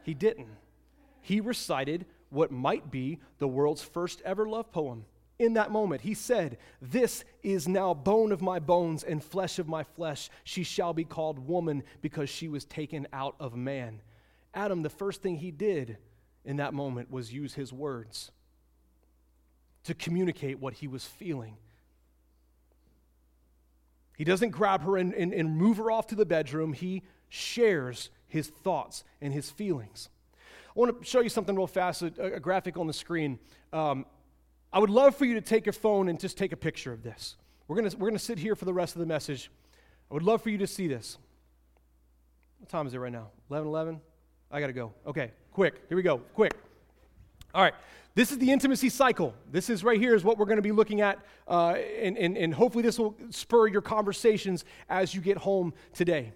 He 0.09 0.15
didn't. 0.15 0.49
He 1.21 1.43
recited 1.43 2.07
what 2.31 2.51
might 2.51 2.91
be 2.91 3.19
the 3.41 3.47
world's 3.47 3.83
first 3.83 4.23
ever 4.25 4.49
love 4.49 4.73
poem. 4.73 5.05
In 5.39 5.53
that 5.53 5.71
moment, 5.71 6.01
he 6.01 6.15
said, 6.15 6.57
This 6.81 7.27
is 7.43 7.69
now 7.69 7.93
bone 7.93 8.33
of 8.33 8.41
my 8.41 8.59
bones 8.59 9.05
and 9.05 9.23
flesh 9.23 9.59
of 9.59 9.69
my 9.69 9.83
flesh. 9.83 10.31
She 10.45 10.63
shall 10.63 10.95
be 10.95 11.05
called 11.05 11.47
woman 11.47 11.83
because 12.01 12.31
she 12.31 12.49
was 12.49 12.65
taken 12.65 13.07
out 13.13 13.37
of 13.39 13.55
man. 13.55 14.01
Adam, 14.55 14.81
the 14.81 14.89
first 14.89 15.21
thing 15.21 15.37
he 15.37 15.51
did 15.51 15.99
in 16.43 16.57
that 16.57 16.73
moment 16.73 17.11
was 17.11 17.31
use 17.31 17.53
his 17.53 17.71
words 17.71 18.31
to 19.85 19.93
communicate 19.93 20.59
what 20.59 20.73
he 20.73 20.89
was 20.89 21.05
feeling. 21.05 21.59
He 24.17 24.25
doesn't 24.25 24.53
grab 24.53 24.85
her 24.85 24.97
and, 24.97 25.13
and, 25.13 25.35
and 25.35 25.55
move 25.55 25.77
her 25.77 25.91
off 25.91 26.07
to 26.07 26.15
the 26.15 26.25
bedroom. 26.25 26.73
He 26.73 27.03
shares 27.29 28.09
his 28.29 28.49
thoughts 28.49 29.05
and 29.21 29.33
his 29.33 29.51
feelings. 29.51 30.09
I 30.69 30.81
want 30.81 31.01
to 31.01 31.05
show 31.05 31.21
you 31.21 31.29
something 31.29 31.57
real 31.57 31.67
fast, 31.67 32.03
a, 32.03 32.35
a 32.35 32.41
graphic 32.41 32.77
on 32.77 32.87
the 32.87 32.93
screen. 32.93 33.39
Um, 33.73 34.07
I 34.73 34.79
would 34.79 34.91
love 34.91 35.17
for 35.17 35.25
you 35.25 35.35
to 35.35 35.41
take 35.41 35.67
your 35.67 35.73
phone 35.73 36.09
and 36.09 36.21
just 36.21 36.39
take 36.39 36.53
a 36.53 36.57
picture 36.57 36.93
of 36.93 37.03
this. 37.03 37.37
We're 37.67 37.77
going 37.77 37.91
we're 37.99 38.09
gonna 38.09 38.19
sit 38.19 38.39
here 38.39 38.55
for 38.55 38.65
the 38.65 38.73
rest 38.73 38.95
of 38.95 39.01
the 39.01 39.07
message. 39.07 39.51
I 40.11 40.15
would 40.15 40.23
love 40.23 40.43
for 40.43 40.51
you 40.51 40.59
to 40.59 40.67
see 40.67 40.87
this. 40.87 41.19
What 42.61 42.69
time 42.69 42.87
is 42.87 42.95
it 42.95 42.99
right 42.99 43.13
now? 43.13 43.29
11 43.51 43.69
11? 43.69 44.01
I 44.51 44.61
got 44.61 44.69
to 44.69 44.73
go. 44.73 44.93
Okay, 45.07 45.33
quick. 45.53 45.83
Here 45.89 45.97
we 45.97 46.03
go. 46.03 46.19
Quick. 46.35 46.55
All 47.55 47.63
right. 47.63 47.75
This 48.15 48.33
is 48.33 48.39
the 48.39 48.51
intimacy 48.51 48.89
cycle. 48.89 49.35
This 49.53 49.71
is 49.71 49.85
right 49.85 50.01
here 50.01 50.15
is 50.15 50.25
what 50.25 50.39
we're 50.39 50.47
going 50.47 50.57
to 50.57 50.63
be 50.63 50.73
looking 50.73 51.03
at, 51.03 51.19
uh, 51.47 51.75
and, 52.01 52.19
and, 52.19 52.37
and 52.37 52.53
hopefully 52.53 52.83
this 52.83 52.99
will 52.99 53.15
spur 53.31 53.69
your 53.69 53.83
conversations 53.83 54.65
as 54.89 55.15
you 55.15 55.21
get 55.21 55.37
home 55.37 55.73
today. 55.93 56.33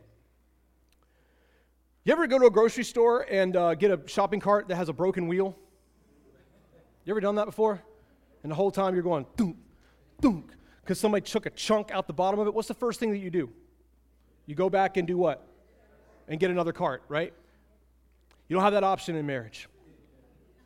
You 2.05 2.13
ever 2.13 2.27
go 2.27 2.39
to 2.39 2.47
a 2.47 2.51
grocery 2.51 2.83
store 2.83 3.27
and 3.31 3.55
uh, 3.57 3.75
get 3.77 3.93
a 3.93 4.01
shopping 4.09 4.41
cart 4.41 4.67
that 4.69 4.75
has 4.75 4.89
a 4.89 4.93
broken 4.93 5.29
wheel? 5.29 5.57
You 7.05 7.13
ever 7.13 7.21
done 7.21 7.37
that 7.37 7.45
before? 7.45 7.81
And 8.43 8.51
the 8.51 8.57
whole 8.57 8.73
time 8.73 8.95
you're 8.95 9.05
going, 9.05 9.25
dunk, 9.37 9.57
dunk, 10.21 10.51
because 10.81 10.99
somebody 10.99 11.25
took 11.25 11.47
a 11.47 11.51
chunk 11.51 11.93
out 11.93 12.09
the 12.09 12.13
bottom 12.13 12.41
of 12.41 12.49
it. 12.49 12.55
What's 12.55 12.67
the 12.67 12.75
first 12.75 12.99
thing 12.99 13.13
that 13.13 13.19
you 13.19 13.31
do? 13.31 13.51
You 14.47 14.57
go 14.57 14.69
back 14.69 14.97
and 14.97 15.07
do 15.07 15.17
what? 15.17 15.47
And 16.27 16.41
get 16.41 16.51
another 16.51 16.73
cart, 16.73 17.05
right? 17.07 17.33
You 18.49 18.57
don't 18.57 18.65
have 18.65 18.73
that 18.73 18.85
option 18.85 19.15
in 19.15 19.25
marriage. 19.25 19.69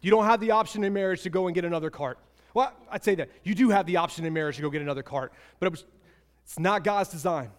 You 0.00 0.10
don't 0.10 0.24
have 0.24 0.40
the 0.40 0.52
option 0.52 0.84
in 0.84 0.92
marriage 0.94 1.20
to 1.22 1.30
go 1.30 1.48
and 1.48 1.54
get 1.54 1.66
another 1.66 1.90
cart. 1.90 2.18
Well, 2.54 2.72
I'd 2.90 3.04
say 3.04 3.14
that. 3.16 3.28
You 3.44 3.54
do 3.54 3.68
have 3.68 3.84
the 3.84 3.98
option 3.98 4.24
in 4.24 4.32
marriage 4.32 4.56
to 4.56 4.62
go 4.62 4.70
get 4.70 4.80
another 4.80 5.02
cart, 5.02 5.34
but 5.60 5.66
it 5.66 5.72
was, 5.72 5.84
it's 6.44 6.58
not 6.58 6.82
God's 6.82 7.10
design. 7.10 7.50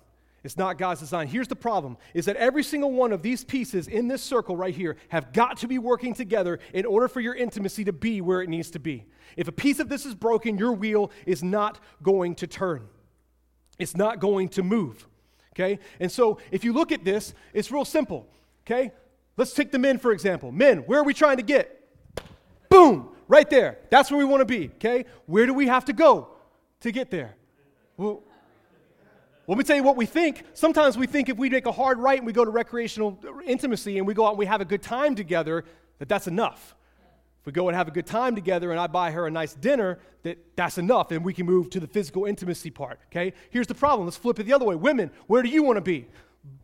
It's 0.47 0.55
not 0.55 0.77
God's 0.77 1.01
design. 1.01 1.27
Here's 1.27 1.49
the 1.49 1.57
problem 1.57 1.97
is 2.13 2.23
that 2.23 2.37
every 2.37 2.63
single 2.63 2.93
one 2.93 3.11
of 3.11 3.21
these 3.21 3.43
pieces 3.43 3.89
in 3.89 4.07
this 4.07 4.23
circle 4.23 4.55
right 4.55 4.73
here 4.73 4.95
have 5.09 5.33
got 5.33 5.57
to 5.57 5.67
be 5.67 5.77
working 5.77 6.13
together 6.13 6.59
in 6.73 6.85
order 6.85 7.09
for 7.09 7.19
your 7.19 7.35
intimacy 7.35 7.83
to 7.83 7.91
be 7.91 8.21
where 8.21 8.41
it 8.41 8.47
needs 8.47 8.71
to 8.71 8.79
be. 8.79 9.03
If 9.35 9.49
a 9.49 9.51
piece 9.51 9.81
of 9.81 9.89
this 9.89 10.05
is 10.05 10.15
broken, 10.15 10.57
your 10.57 10.71
wheel 10.71 11.11
is 11.25 11.43
not 11.43 11.81
going 12.01 12.33
to 12.35 12.47
turn. 12.47 12.87
It's 13.77 13.97
not 13.97 14.21
going 14.21 14.47
to 14.51 14.63
move. 14.63 15.05
Okay? 15.51 15.79
And 15.99 16.09
so 16.09 16.39
if 16.49 16.63
you 16.63 16.71
look 16.71 16.93
at 16.93 17.03
this, 17.03 17.33
it's 17.51 17.69
real 17.69 17.83
simple. 17.83 18.25
Okay? 18.65 18.93
Let's 19.35 19.51
take 19.51 19.73
the 19.73 19.79
men 19.79 19.97
for 19.97 20.13
example. 20.13 20.53
Men, 20.53 20.77
where 20.85 21.01
are 21.01 21.03
we 21.03 21.13
trying 21.13 21.37
to 21.37 21.43
get? 21.43 21.89
Boom, 22.69 23.09
right 23.27 23.49
there. 23.49 23.79
That's 23.89 24.09
where 24.11 24.17
we 24.17 24.23
want 24.23 24.39
to 24.39 24.45
be. 24.45 24.67
Okay? 24.75 25.03
Where 25.25 25.45
do 25.45 25.53
we 25.53 25.67
have 25.67 25.83
to 25.83 25.93
go 25.93 26.29
to 26.79 26.91
get 26.93 27.11
there? 27.11 27.35
Well, 27.97 28.23
let 29.47 29.57
me 29.57 29.63
tell 29.63 29.77
you 29.77 29.83
what 29.83 29.95
we 29.95 30.05
think. 30.05 30.43
Sometimes 30.53 30.97
we 30.97 31.07
think 31.07 31.29
if 31.29 31.37
we 31.37 31.49
make 31.49 31.65
a 31.65 31.71
hard 31.71 31.99
right 31.99 32.17
and 32.17 32.27
we 32.27 32.33
go 32.33 32.43
to 32.43 32.51
recreational 32.51 33.17
intimacy 33.45 33.97
and 33.97 34.05
we 34.05 34.13
go 34.13 34.25
out 34.25 34.31
and 34.31 34.39
we 34.39 34.45
have 34.45 34.59
a 34.59 34.65
good 34.65 34.81
time 34.81 35.15
together, 35.15 35.63
that 35.99 36.09
that's 36.09 36.27
enough. 36.27 36.75
If 37.39 37.45
we 37.45 37.53
go 37.53 37.69
and 37.69 37.77
have 37.77 37.87
a 37.87 37.91
good 37.91 38.05
time 38.05 38.35
together 38.35 38.71
and 38.71 38.79
I 38.79 38.87
buy 38.87 39.11
her 39.11 39.25
a 39.25 39.31
nice 39.31 39.53
dinner, 39.53 39.99
that 40.23 40.37
that's 40.57 40.77
enough 40.77 41.11
and 41.11 41.23
we 41.23 41.33
can 41.33 41.45
move 41.45 41.69
to 41.69 41.79
the 41.79 41.87
physical 41.87 42.25
intimacy 42.25 42.71
part, 42.71 42.99
okay? 43.07 43.33
Here's 43.49 43.67
the 43.67 43.75
problem. 43.75 44.05
Let's 44.05 44.17
flip 44.17 44.37
it 44.39 44.43
the 44.43 44.53
other 44.53 44.65
way. 44.65 44.75
Women, 44.75 45.11
where 45.27 45.41
do 45.41 45.47
you 45.47 45.63
want 45.63 45.77
to 45.77 45.81
be? 45.81 46.07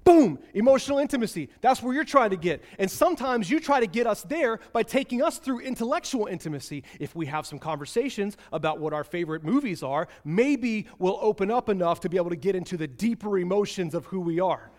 Boom, 0.04 0.40
emotional 0.54 1.00
intimacy. 1.00 1.50
That's 1.62 1.82
where 1.82 1.94
you're 1.94 2.04
trying 2.04 2.32
to 2.32 2.36
get. 2.36 2.62
And 2.78 2.92
sometimes 2.92 3.50
you 3.50 3.60
try 3.60 3.80
to 3.80 3.88
get 3.88 4.06
us 4.06 4.24
there 4.24 4.60
by 4.74 4.84
taking 4.84 5.22
us 5.22 5.40
through 5.40 5.62
intellectual 5.62 6.28
intimacy. 6.28 6.84
If 7.00 7.16
we 7.16 7.26
have 7.28 7.46
some 7.46 7.58
conversations 7.58 8.36
about 8.52 8.80
what 8.80 8.94
our 8.94 9.06
favorite 9.06 9.44
movies 9.44 9.82
are, 9.82 10.10
maybe 10.26 10.88
we'll 11.00 11.20
open 11.22 11.50
up 11.50 11.70
enough 11.70 12.02
to 12.02 12.10
be 12.10 12.18
able 12.18 12.32
to 12.32 12.36
get 12.36 12.56
into 12.56 12.76
the 12.76 12.88
deeper 12.88 13.38
emotions 13.38 13.94
of 13.96 14.06
who 14.08 14.20
we 14.20 14.42
are. 14.42 14.72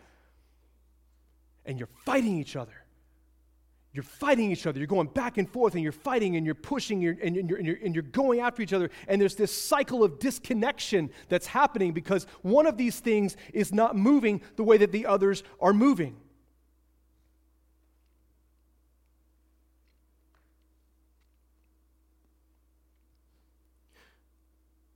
And 1.64 1.79
you're 1.79 1.88
fighting 2.05 2.38
each 2.38 2.55
other 2.55 2.84
you're 3.95 4.03
fighting 4.03 4.51
each 4.51 4.67
other. 4.67 4.79
You're 4.79 4.89
going 4.89 5.07
back 5.07 5.39
and 5.39 5.49
forth 5.49 5.75
and 5.75 5.83
you're 5.83 5.93
fighting 5.93 6.35
and 6.35 6.45
you're 6.45 6.57
pushing 6.57 6.97
and, 6.97 7.17
you're, 7.17 7.25
and, 7.25 7.49
you're, 7.49 7.59
and, 7.59 7.67
you're, 7.67 7.79
and 7.85 7.95
you're 7.95 8.03
going 8.03 8.40
after 8.40 8.61
each 8.61 8.73
other. 8.73 8.90
And 9.07 9.21
there's 9.21 9.37
this 9.37 9.57
cycle 9.57 10.03
of 10.03 10.19
disconnection 10.19 11.11
that's 11.29 11.47
happening 11.47 11.92
because 11.92 12.27
one 12.42 12.67
of 12.67 12.77
these 12.77 12.99
things 12.99 13.37
is 13.53 13.73
not 13.73 13.95
moving 13.95 14.42
the 14.57 14.65
way 14.65 14.79
that 14.79 14.90
the 14.90 15.07
others 15.07 15.45
are 15.61 15.73
moving. 15.73 16.17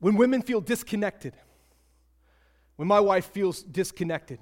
When 0.00 0.16
women 0.16 0.42
feel 0.42 0.60
disconnected, 0.60 1.34
when 2.74 2.88
my 2.88 3.00
wife 3.00 3.26
feels 3.26 3.62
disconnected, 3.62 4.40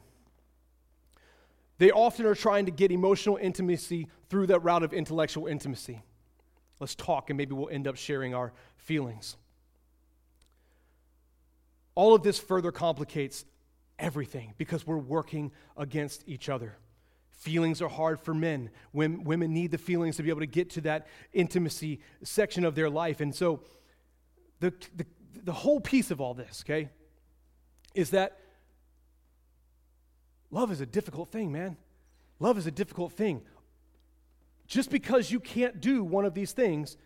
they 1.78 1.90
often 1.90 2.24
are 2.24 2.34
trying 2.34 2.64
to 2.66 2.72
get 2.72 2.90
emotional 2.90 3.36
intimacy 3.36 4.08
through 4.28 4.48
that 4.48 4.60
route 4.60 4.82
of 4.82 4.92
intellectual 4.92 5.46
intimacy. 5.46 6.02
Let's 6.80 6.94
talk, 6.94 7.30
and 7.30 7.36
maybe 7.36 7.54
we'll 7.54 7.70
end 7.70 7.86
up 7.86 7.96
sharing 7.96 8.34
our 8.34 8.52
feelings. 8.76 9.36
all 11.96 12.14
of 12.14 12.22
this 12.22 12.38
further 12.38 12.70
complicates 12.70 13.44
everything 13.98 14.54
because 14.58 14.86
we're 14.86 14.98
working 14.98 15.50
against 15.76 16.22
each 16.28 16.48
other. 16.48 16.76
Feelings 17.30 17.82
are 17.82 17.88
hard 17.88 18.20
for 18.20 18.34
men. 18.34 18.70
Women 18.92 19.52
need 19.52 19.70
the 19.70 19.78
feelings 19.78 20.16
to 20.16 20.22
be 20.22 20.28
able 20.30 20.40
to 20.40 20.46
get 20.46 20.70
to 20.70 20.82
that 20.82 21.06
intimacy 21.32 22.00
section 22.22 22.64
of 22.64 22.74
their 22.74 22.88
life. 22.88 23.20
And 23.20 23.34
so, 23.34 23.60
the, 24.60 24.72
the, 24.94 25.06
the 25.42 25.52
whole 25.52 25.80
piece 25.80 26.10
of 26.10 26.20
all 26.20 26.34
this, 26.34 26.62
okay, 26.64 26.88
is 27.94 28.10
that 28.10 28.38
love 30.50 30.70
is 30.70 30.80
a 30.80 30.86
difficult 30.86 31.30
thing, 31.30 31.50
man. 31.52 31.76
Love 32.38 32.58
is 32.58 32.66
a 32.66 32.70
difficult 32.70 33.12
thing. 33.12 33.42
Just 34.66 34.90
because 34.90 35.30
you 35.30 35.40
can't 35.40 35.80
do 35.80 36.02
one 36.02 36.24
of 36.24 36.34
these 36.34 36.52
things 36.52 36.96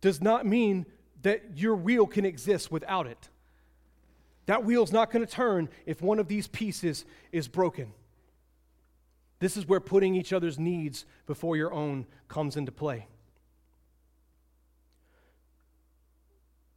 does 0.00 0.20
not 0.20 0.46
mean 0.46 0.86
that 1.22 1.56
your 1.56 1.76
wheel 1.76 2.06
can 2.06 2.24
exist 2.24 2.70
without 2.70 3.06
it. 3.06 3.28
That 4.46 4.64
wheel's 4.64 4.92
not 4.92 5.10
going 5.10 5.24
to 5.24 5.30
turn 5.30 5.68
if 5.86 6.02
one 6.02 6.18
of 6.18 6.28
these 6.28 6.48
pieces 6.48 7.04
is 7.30 7.48
broken. 7.48 7.92
This 9.38 9.56
is 9.56 9.66
where 9.66 9.80
putting 9.80 10.14
each 10.14 10.32
other's 10.32 10.58
needs 10.58 11.04
before 11.26 11.56
your 11.56 11.72
own 11.72 12.06
comes 12.28 12.56
into 12.56 12.72
play. 12.72 13.06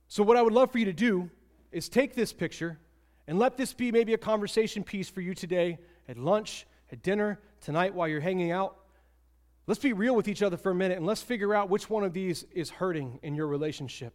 So, 0.08 0.24
what 0.24 0.38
I 0.38 0.41
would 0.41 0.53
love 0.53 0.72
for 0.72 0.78
you 0.78 0.86
to 0.86 0.93
do 0.93 1.30
is 1.72 1.89
take 1.89 2.16
this 2.16 2.32
picture 2.32 2.80
and 3.28 3.38
let 3.39 3.58
this 3.58 3.74
be 3.74 3.91
maybe 3.91 4.14
a 4.14 4.18
conversation 4.18 4.84
piece 4.84 5.10
for 5.10 5.22
you 5.22 5.34
today 5.34 5.80
at 6.08 6.18
lunch, 6.18 6.66
at 6.91 7.01
dinner, 7.01 7.39
tonight 7.62 7.93
while 7.93 8.08
you're 8.08 8.22
hanging 8.22 8.51
out. 8.51 8.78
Let's 9.68 9.80
be 9.80 9.93
real 9.93 10.16
with 10.16 10.28
each 10.28 10.43
other 10.43 10.57
for 10.57 10.72
a 10.72 10.76
minute 10.76 10.97
and 10.97 11.07
let's 11.07 11.24
figure 11.24 11.55
out 11.55 11.70
which 11.70 11.89
one 11.89 12.03
of 12.03 12.13
these 12.13 12.45
is 12.51 12.70
hurting 12.70 13.20
in 13.24 13.34
your 13.36 13.47
relationship. 13.47 14.13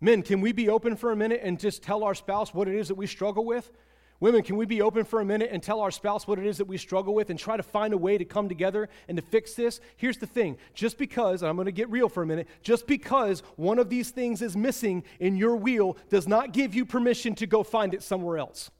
Men, 0.00 0.22
can 0.22 0.40
we 0.40 0.52
be 0.52 0.68
open 0.68 0.96
for 0.96 1.10
a 1.10 1.16
minute 1.16 1.40
and 1.42 1.58
just 1.58 1.82
tell 1.82 2.04
our 2.04 2.14
spouse 2.14 2.54
what 2.54 2.68
it 2.68 2.76
is 2.76 2.88
that 2.88 2.94
we 2.94 3.06
struggle 3.06 3.44
with? 3.44 3.72
Women, 4.20 4.42
can 4.42 4.56
we 4.56 4.64
be 4.64 4.80
open 4.80 5.04
for 5.04 5.20
a 5.20 5.24
minute 5.24 5.48
and 5.50 5.60
tell 5.60 5.80
our 5.80 5.90
spouse 5.90 6.28
what 6.28 6.38
it 6.38 6.46
is 6.46 6.58
that 6.58 6.66
we 6.66 6.78
struggle 6.78 7.14
with 7.14 7.30
and 7.30 7.38
try 7.38 7.56
to 7.56 7.62
find 7.62 7.92
a 7.92 7.98
way 7.98 8.16
to 8.16 8.24
come 8.24 8.48
together 8.48 8.88
and 9.08 9.16
to 9.16 9.22
fix 9.22 9.54
this? 9.54 9.80
Here's 9.96 10.18
the 10.18 10.26
thing 10.26 10.56
just 10.72 10.96
because, 10.96 11.42
I'm 11.42 11.56
going 11.56 11.66
to 11.66 11.72
get 11.72 11.90
real 11.90 12.08
for 12.08 12.22
a 12.22 12.26
minute, 12.26 12.46
just 12.62 12.86
because 12.86 13.42
one 13.56 13.80
of 13.80 13.90
these 13.90 14.10
things 14.10 14.40
is 14.40 14.56
missing 14.56 15.02
in 15.18 15.36
your 15.36 15.56
wheel 15.56 15.96
does 16.08 16.28
not 16.28 16.52
give 16.52 16.74
you 16.74 16.86
permission 16.86 17.34
to 17.34 17.46
go 17.46 17.64
find 17.64 17.92
it 17.92 18.02
somewhere 18.02 18.38
else. 18.38 18.70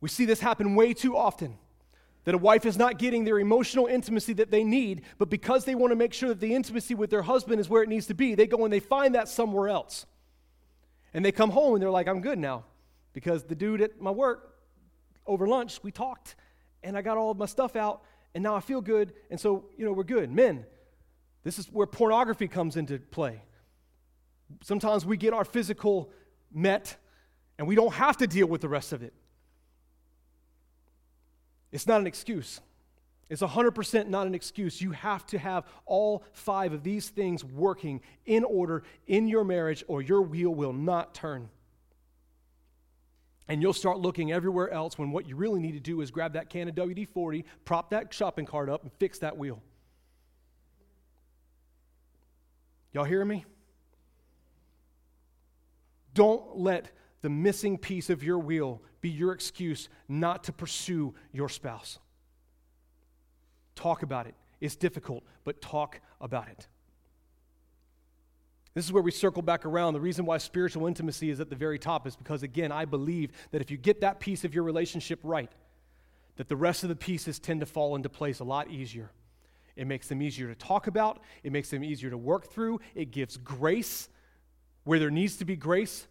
We 0.00 0.10
see 0.10 0.26
this 0.26 0.40
happen 0.40 0.74
way 0.74 0.92
too 0.92 1.16
often 1.16 1.56
that 2.24 2.34
a 2.34 2.38
wife 2.38 2.64
is 2.64 2.76
not 2.76 2.98
getting 2.98 3.24
their 3.24 3.38
emotional 3.38 3.86
intimacy 3.86 4.32
that 4.34 4.50
they 4.50 4.64
need, 4.64 5.02
but 5.18 5.28
because 5.28 5.64
they 5.64 5.74
want 5.74 5.90
to 5.92 5.96
make 5.96 6.12
sure 6.12 6.30
that 6.30 6.40
the 6.40 6.54
intimacy 6.54 6.94
with 6.94 7.10
their 7.10 7.22
husband 7.22 7.60
is 7.60 7.68
where 7.68 7.82
it 7.82 7.88
needs 7.88 8.06
to 8.06 8.14
be, 8.14 8.34
they 8.34 8.46
go 8.46 8.64
and 8.64 8.72
they 8.72 8.80
find 8.80 9.14
that 9.14 9.28
somewhere 9.28 9.68
else. 9.68 10.06
And 11.12 11.24
they 11.24 11.32
come 11.32 11.50
home 11.50 11.74
and 11.74 11.82
they're 11.82 11.90
like, 11.90 12.08
I'm 12.08 12.20
good 12.20 12.38
now. 12.38 12.64
Because 13.12 13.44
the 13.44 13.54
dude 13.54 13.80
at 13.80 14.00
my 14.00 14.10
work 14.10 14.56
over 15.26 15.46
lunch, 15.46 15.80
we 15.82 15.92
talked 15.92 16.34
and 16.82 16.96
I 16.96 17.02
got 17.02 17.16
all 17.16 17.30
of 17.30 17.38
my 17.38 17.46
stuff 17.46 17.76
out 17.76 18.02
and 18.34 18.42
now 18.42 18.56
I 18.56 18.60
feel 18.60 18.80
good. 18.80 19.12
And 19.30 19.38
so, 19.38 19.66
you 19.76 19.84
know, 19.84 19.92
we're 19.92 20.02
good. 20.02 20.32
Men, 20.32 20.64
this 21.44 21.58
is 21.58 21.66
where 21.66 21.86
pornography 21.86 22.48
comes 22.48 22.76
into 22.76 22.98
play. 22.98 23.42
Sometimes 24.62 25.06
we 25.06 25.16
get 25.16 25.32
our 25.32 25.44
physical 25.44 26.10
met 26.52 26.96
and 27.58 27.68
we 27.68 27.74
don't 27.74 27.92
have 27.94 28.16
to 28.16 28.26
deal 28.26 28.46
with 28.46 28.60
the 28.60 28.68
rest 28.68 28.92
of 28.92 29.02
it. 29.02 29.12
It's 31.74 31.88
not 31.88 32.00
an 32.00 32.06
excuse. 32.06 32.60
It's 33.28 33.42
100% 33.42 34.06
not 34.06 34.28
an 34.28 34.34
excuse. 34.34 34.80
You 34.80 34.92
have 34.92 35.26
to 35.26 35.38
have 35.40 35.64
all 35.86 36.22
five 36.32 36.72
of 36.72 36.84
these 36.84 37.08
things 37.08 37.44
working 37.44 38.00
in 38.24 38.44
order 38.44 38.84
in 39.08 39.26
your 39.26 39.42
marriage, 39.42 39.82
or 39.88 40.00
your 40.00 40.22
wheel 40.22 40.54
will 40.54 40.72
not 40.72 41.14
turn. 41.14 41.48
And 43.48 43.60
you'll 43.60 43.72
start 43.72 43.98
looking 43.98 44.30
everywhere 44.30 44.70
else 44.70 44.96
when 44.96 45.10
what 45.10 45.28
you 45.28 45.34
really 45.34 45.58
need 45.58 45.72
to 45.72 45.80
do 45.80 46.00
is 46.00 46.12
grab 46.12 46.34
that 46.34 46.48
can 46.48 46.68
of 46.68 46.76
WD 46.76 47.08
40, 47.08 47.44
prop 47.64 47.90
that 47.90 48.14
shopping 48.14 48.46
cart 48.46 48.68
up, 48.68 48.84
and 48.84 48.92
fix 49.00 49.18
that 49.18 49.36
wheel. 49.36 49.60
Y'all 52.92 53.02
hear 53.02 53.24
me? 53.24 53.44
Don't 56.14 56.56
let 56.56 56.92
the 57.24 57.30
missing 57.30 57.78
piece 57.78 58.10
of 58.10 58.22
your 58.22 58.38
wheel 58.38 58.82
be 59.00 59.08
your 59.08 59.32
excuse 59.32 59.88
not 60.08 60.44
to 60.44 60.52
pursue 60.52 61.14
your 61.32 61.48
spouse. 61.48 61.98
Talk 63.74 64.02
about 64.02 64.26
it. 64.26 64.34
It's 64.60 64.76
difficult, 64.76 65.24
but 65.42 65.62
talk 65.62 66.02
about 66.20 66.48
it. 66.48 66.68
This 68.74 68.84
is 68.84 68.92
where 68.92 69.02
we 69.02 69.10
circle 69.10 69.40
back 69.40 69.64
around. 69.64 69.94
The 69.94 70.02
reason 70.02 70.26
why 70.26 70.36
spiritual 70.36 70.86
intimacy 70.86 71.30
is 71.30 71.40
at 71.40 71.48
the 71.48 71.56
very 71.56 71.78
top 71.78 72.06
is 72.06 72.14
because, 72.14 72.42
again, 72.42 72.70
I 72.70 72.84
believe 72.84 73.30
that 73.52 73.62
if 73.62 73.70
you 73.70 73.78
get 73.78 74.02
that 74.02 74.20
piece 74.20 74.44
of 74.44 74.54
your 74.54 74.64
relationship 74.64 75.18
right, 75.22 75.50
that 76.36 76.50
the 76.50 76.56
rest 76.56 76.82
of 76.82 76.90
the 76.90 76.94
pieces 76.94 77.38
tend 77.38 77.60
to 77.60 77.66
fall 77.66 77.96
into 77.96 78.10
place 78.10 78.40
a 78.40 78.44
lot 78.44 78.70
easier. 78.70 79.10
It 79.76 79.86
makes 79.86 80.08
them 80.08 80.20
easier 80.20 80.48
to 80.48 80.54
talk 80.54 80.88
about, 80.88 81.20
it 81.42 81.52
makes 81.52 81.70
them 81.70 81.82
easier 81.82 82.10
to 82.10 82.18
work 82.18 82.52
through, 82.52 82.80
it 82.94 83.12
gives 83.12 83.38
grace 83.38 84.10
where 84.82 84.98
there 84.98 85.10
needs 85.10 85.38
to 85.38 85.46
be 85.46 85.56
grace 85.56 86.06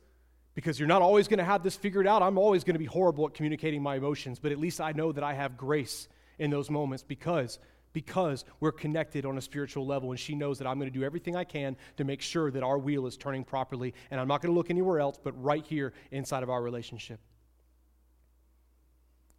because 0.55 0.79
you're 0.79 0.87
not 0.87 1.01
always 1.01 1.27
going 1.27 1.39
to 1.39 1.43
have 1.43 1.63
this 1.63 1.75
figured 1.75 2.07
out. 2.07 2.21
I'm 2.21 2.37
always 2.37 2.63
going 2.63 2.75
to 2.75 2.79
be 2.79 2.85
horrible 2.85 3.25
at 3.25 3.33
communicating 3.33 3.81
my 3.81 3.95
emotions, 3.95 4.39
but 4.39 4.51
at 4.51 4.59
least 4.59 4.79
I 4.79 4.91
know 4.91 5.11
that 5.11 5.23
I 5.23 5.33
have 5.33 5.57
grace 5.57 6.07
in 6.39 6.49
those 6.49 6.69
moments 6.69 7.03
because 7.03 7.59
because 7.93 8.43
we're 8.59 8.71
connected 8.71 9.23
on 9.23 9.37
a 9.37 9.41
spiritual 9.41 9.85
level 9.85 10.09
and 10.09 10.19
she 10.19 10.33
knows 10.33 10.57
that 10.57 10.67
I'm 10.67 10.79
going 10.79 10.91
to 10.91 10.99
do 10.99 11.05
everything 11.05 11.35
I 11.35 11.43
can 11.43 11.77
to 11.97 12.03
make 12.03 12.21
sure 12.21 12.49
that 12.49 12.63
our 12.63 12.79
wheel 12.79 13.05
is 13.05 13.15
turning 13.15 13.43
properly 13.43 13.93
and 14.09 14.19
I'm 14.19 14.27
not 14.27 14.41
going 14.41 14.51
to 14.51 14.57
look 14.57 14.71
anywhere 14.71 14.99
else 14.99 15.19
but 15.23 15.39
right 15.41 15.63
here 15.63 15.93
inside 16.09 16.41
of 16.41 16.49
our 16.49 16.61
relationship. 16.61 17.19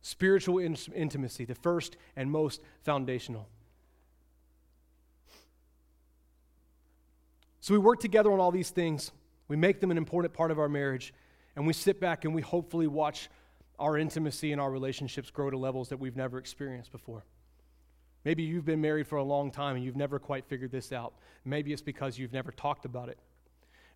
Spiritual 0.03 0.59
in- 0.59 0.77
intimacy, 0.95 1.45
the 1.45 1.57
first 1.57 1.97
and 2.15 2.31
most 2.31 2.61
foundational. 2.83 3.49
So 7.61 7.75
we 7.75 7.79
work 7.79 7.99
together 7.99 8.31
on 8.31 8.39
all 8.39 8.53
these 8.53 8.71
things. 8.71 9.11
We 9.49 9.57
make 9.57 9.81
them 9.81 9.91
an 9.91 9.99
important 9.99 10.35
part 10.35 10.51
of 10.51 10.59
our 10.59 10.69
marriage, 10.69 11.13
and 11.57 11.67
we 11.67 11.73
sit 11.73 12.01
back 12.01 12.25
and 12.25 12.35
we 12.35 12.43
hopefully 12.43 12.87
watch 12.87 13.29
our 13.79 13.99
intimacy 13.99 14.53
and 14.53 14.61
our 14.61 14.71
relationships 14.71 15.31
grow 15.31 15.51
to 15.51 15.59
levels 15.59 15.89
that 15.89 15.99
we've 15.99 16.17
never 16.17 16.39
experienced 16.39 16.93
before. 16.93 17.25
Maybe 18.25 18.43
you've 18.43 18.65
been 18.65 18.81
married 18.81 19.07
for 19.07 19.17
a 19.17 19.23
long 19.23 19.51
time 19.51 19.77
and 19.77 19.85
you've 19.85 19.97
never 19.97 20.19
quite 20.19 20.47
figured 20.47 20.71
this 20.71 20.93
out. 20.93 21.15
Maybe 21.45 21.73
it's 21.73 21.83
because 21.83 22.19
you've 22.19 22.33
never 22.33 22.53
talked 22.53 22.85
about 22.85 23.09
it. 23.09 23.19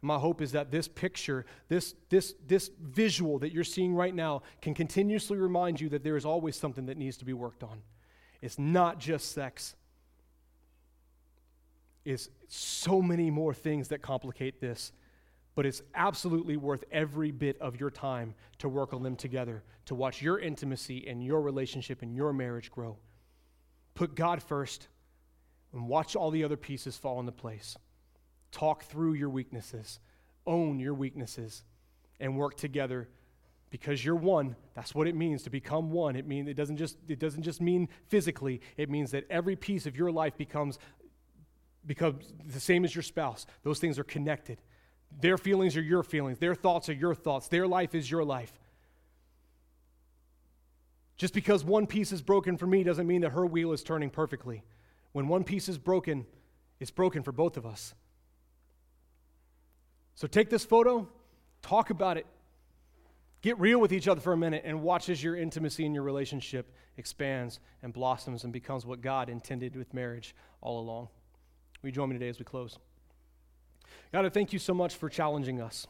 My 0.00 0.18
hope 0.18 0.42
is 0.42 0.52
that 0.52 0.70
this 0.70 0.86
picture, 0.86 1.44
this, 1.68 1.94
this, 2.08 2.34
this 2.46 2.70
visual 2.80 3.38
that 3.40 3.52
you're 3.52 3.64
seeing 3.64 3.94
right 3.94 4.14
now, 4.14 4.42
can 4.60 4.74
continuously 4.74 5.38
remind 5.38 5.80
you 5.80 5.88
that 5.88 6.04
there 6.04 6.16
is 6.16 6.24
always 6.24 6.56
something 6.56 6.86
that 6.86 6.96
needs 6.96 7.16
to 7.16 7.24
be 7.24 7.32
worked 7.32 7.64
on. 7.64 7.80
It's 8.40 8.58
not 8.58 9.00
just 9.00 9.32
sex, 9.32 9.74
it's 12.04 12.28
so 12.46 13.02
many 13.02 13.30
more 13.30 13.52
things 13.52 13.88
that 13.88 14.00
complicate 14.00 14.60
this 14.60 14.92
but 15.58 15.66
it's 15.66 15.82
absolutely 15.96 16.56
worth 16.56 16.84
every 16.92 17.32
bit 17.32 17.60
of 17.60 17.80
your 17.80 17.90
time 17.90 18.32
to 18.58 18.68
work 18.68 18.94
on 18.94 19.02
them 19.02 19.16
together, 19.16 19.64
to 19.86 19.92
watch 19.92 20.22
your 20.22 20.38
intimacy 20.38 21.04
and 21.08 21.20
your 21.20 21.42
relationship 21.42 22.00
and 22.00 22.14
your 22.14 22.32
marriage 22.32 22.70
grow. 22.70 22.96
Put 23.96 24.14
God 24.14 24.40
first 24.40 24.86
and 25.72 25.88
watch 25.88 26.14
all 26.14 26.30
the 26.30 26.44
other 26.44 26.56
pieces 26.56 26.96
fall 26.96 27.18
into 27.18 27.32
place. 27.32 27.76
Talk 28.52 28.84
through 28.84 29.14
your 29.14 29.30
weaknesses, 29.30 29.98
own 30.46 30.78
your 30.78 30.94
weaknesses, 30.94 31.64
and 32.20 32.36
work 32.36 32.56
together. 32.56 33.08
Because 33.70 34.04
you're 34.04 34.14
one 34.14 34.54
that's 34.74 34.94
what 34.94 35.08
it 35.08 35.16
means 35.16 35.42
to 35.42 35.50
become 35.50 35.90
one. 35.90 36.14
It 36.14 36.24
means 36.28 36.48
it 36.48 36.54
doesn't 36.54 36.76
just 36.76 36.98
it 37.08 37.18
doesn't 37.18 37.42
just 37.42 37.60
mean 37.60 37.88
physically. 38.06 38.60
It 38.76 38.90
means 38.90 39.10
that 39.10 39.24
every 39.28 39.56
piece 39.56 39.86
of 39.86 39.96
your 39.96 40.12
life 40.12 40.36
becomes 40.36 40.78
becomes 41.84 42.32
the 42.46 42.60
same 42.60 42.84
as 42.84 42.94
your 42.94 43.02
spouse. 43.02 43.44
Those 43.64 43.80
things 43.80 43.98
are 43.98 44.04
connected 44.04 44.60
their 45.20 45.38
feelings 45.38 45.76
are 45.76 45.82
your 45.82 46.02
feelings. 46.02 46.38
Their 46.38 46.54
thoughts 46.54 46.88
are 46.88 46.94
your 46.94 47.14
thoughts. 47.14 47.48
Their 47.48 47.66
life 47.66 47.94
is 47.94 48.10
your 48.10 48.24
life. 48.24 48.52
Just 51.16 51.34
because 51.34 51.64
one 51.64 51.86
piece 51.86 52.12
is 52.12 52.22
broken 52.22 52.56
for 52.56 52.66
me 52.66 52.84
doesn't 52.84 53.06
mean 53.06 53.22
that 53.22 53.30
her 53.30 53.44
wheel 53.44 53.72
is 53.72 53.82
turning 53.82 54.10
perfectly. 54.10 54.62
When 55.12 55.26
one 55.26 55.42
piece 55.42 55.68
is 55.68 55.76
broken, 55.76 56.26
it's 56.78 56.92
broken 56.92 57.22
for 57.22 57.32
both 57.32 57.56
of 57.56 57.66
us. 57.66 57.94
So 60.14 60.28
take 60.28 60.50
this 60.50 60.64
photo, 60.64 61.08
talk 61.62 61.90
about 61.90 62.16
it, 62.16 62.26
get 63.42 63.58
real 63.58 63.80
with 63.80 63.92
each 63.92 64.06
other 64.06 64.20
for 64.20 64.32
a 64.32 64.36
minute, 64.36 64.62
and 64.64 64.82
watch 64.82 65.08
as 65.08 65.22
your 65.22 65.36
intimacy 65.36 65.86
and 65.86 65.94
your 65.94 66.04
relationship 66.04 66.72
expands 66.96 67.58
and 67.82 67.92
blossoms 67.92 68.44
and 68.44 68.52
becomes 68.52 68.86
what 68.86 69.00
God 69.00 69.28
intended 69.28 69.74
with 69.74 69.92
marriage 69.94 70.34
all 70.60 70.80
along. 70.80 71.08
Will 71.82 71.88
you 71.88 71.92
join 71.92 72.08
me 72.08 72.14
today 72.14 72.28
as 72.28 72.38
we 72.38 72.44
close? 72.44 72.78
God, 74.12 74.24
I 74.24 74.28
thank 74.30 74.52
you 74.52 74.58
so 74.58 74.72
much 74.72 74.94
for 74.94 75.08
challenging 75.08 75.60
us. 75.60 75.86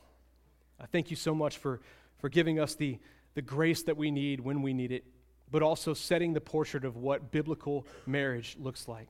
I 0.81 0.87
thank 0.87 1.11
you 1.11 1.17
so 1.17 1.35
much 1.35 1.59
for, 1.59 1.81
for 2.19 2.29
giving 2.29 2.59
us 2.59 2.75
the, 2.75 2.99
the 3.35 3.43
grace 3.43 3.83
that 3.85 3.97
we 3.97 4.11
need 4.11 4.41
when 4.41 4.63
we 4.63 4.73
need 4.73 4.93
it, 4.93 5.05
but 5.51 5.63
also 5.63 5.95
setting 5.95 6.33
the 6.33 6.41
portrait 6.41 6.85
of 6.85 6.97
what 6.97 7.31
biblical 7.31 7.87
marriage 8.07 8.57
looks 8.61 8.89
like. 8.89 9.09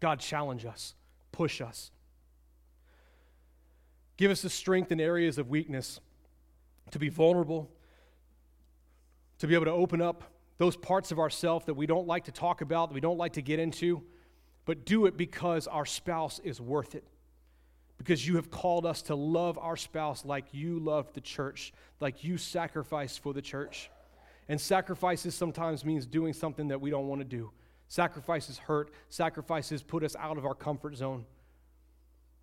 God, 0.00 0.18
challenge 0.18 0.64
us, 0.64 0.94
push 1.30 1.60
us. 1.60 1.90
Give 4.16 4.30
us 4.30 4.42
the 4.42 4.50
strength 4.50 4.90
in 4.92 5.00
areas 5.00 5.38
of 5.38 5.48
weakness 5.48 6.00
to 6.90 6.98
be 6.98 7.08
vulnerable, 7.08 7.70
to 9.38 9.46
be 9.46 9.54
able 9.54 9.64
to 9.66 9.72
open 9.72 10.02
up 10.02 10.24
those 10.58 10.76
parts 10.76 11.10
of 11.10 11.18
ourself 11.18 11.66
that 11.66 11.74
we 11.74 11.86
don't 11.86 12.06
like 12.06 12.24
to 12.24 12.32
talk 12.32 12.60
about, 12.60 12.90
that 12.90 12.94
we 12.94 13.00
don't 13.00 13.18
like 13.18 13.32
to 13.34 13.42
get 13.42 13.58
into, 13.58 14.02
but 14.64 14.84
do 14.84 15.06
it 15.06 15.16
because 15.16 15.66
our 15.66 15.86
spouse 15.86 16.40
is 16.44 16.60
worth 16.60 16.94
it. 16.94 17.04
Because 18.02 18.26
you 18.26 18.34
have 18.34 18.50
called 18.50 18.84
us 18.84 19.02
to 19.02 19.14
love 19.14 19.58
our 19.58 19.76
spouse 19.76 20.24
like 20.24 20.46
you 20.50 20.80
loved 20.80 21.14
the 21.14 21.20
church, 21.20 21.72
like 22.00 22.24
you 22.24 22.36
sacrificed 22.36 23.20
for 23.20 23.32
the 23.32 23.40
church. 23.40 23.90
And 24.48 24.60
sacrifices 24.60 25.36
sometimes 25.36 25.84
means 25.84 26.04
doing 26.04 26.32
something 26.32 26.68
that 26.68 26.80
we 26.80 26.90
don't 26.90 27.06
want 27.06 27.20
to 27.20 27.24
do. 27.24 27.52
Sacrifices 27.86 28.58
hurt, 28.58 28.90
sacrifices 29.08 29.84
put 29.84 30.02
us 30.02 30.16
out 30.16 30.36
of 30.36 30.44
our 30.44 30.54
comfort 30.54 30.96
zone. 30.96 31.26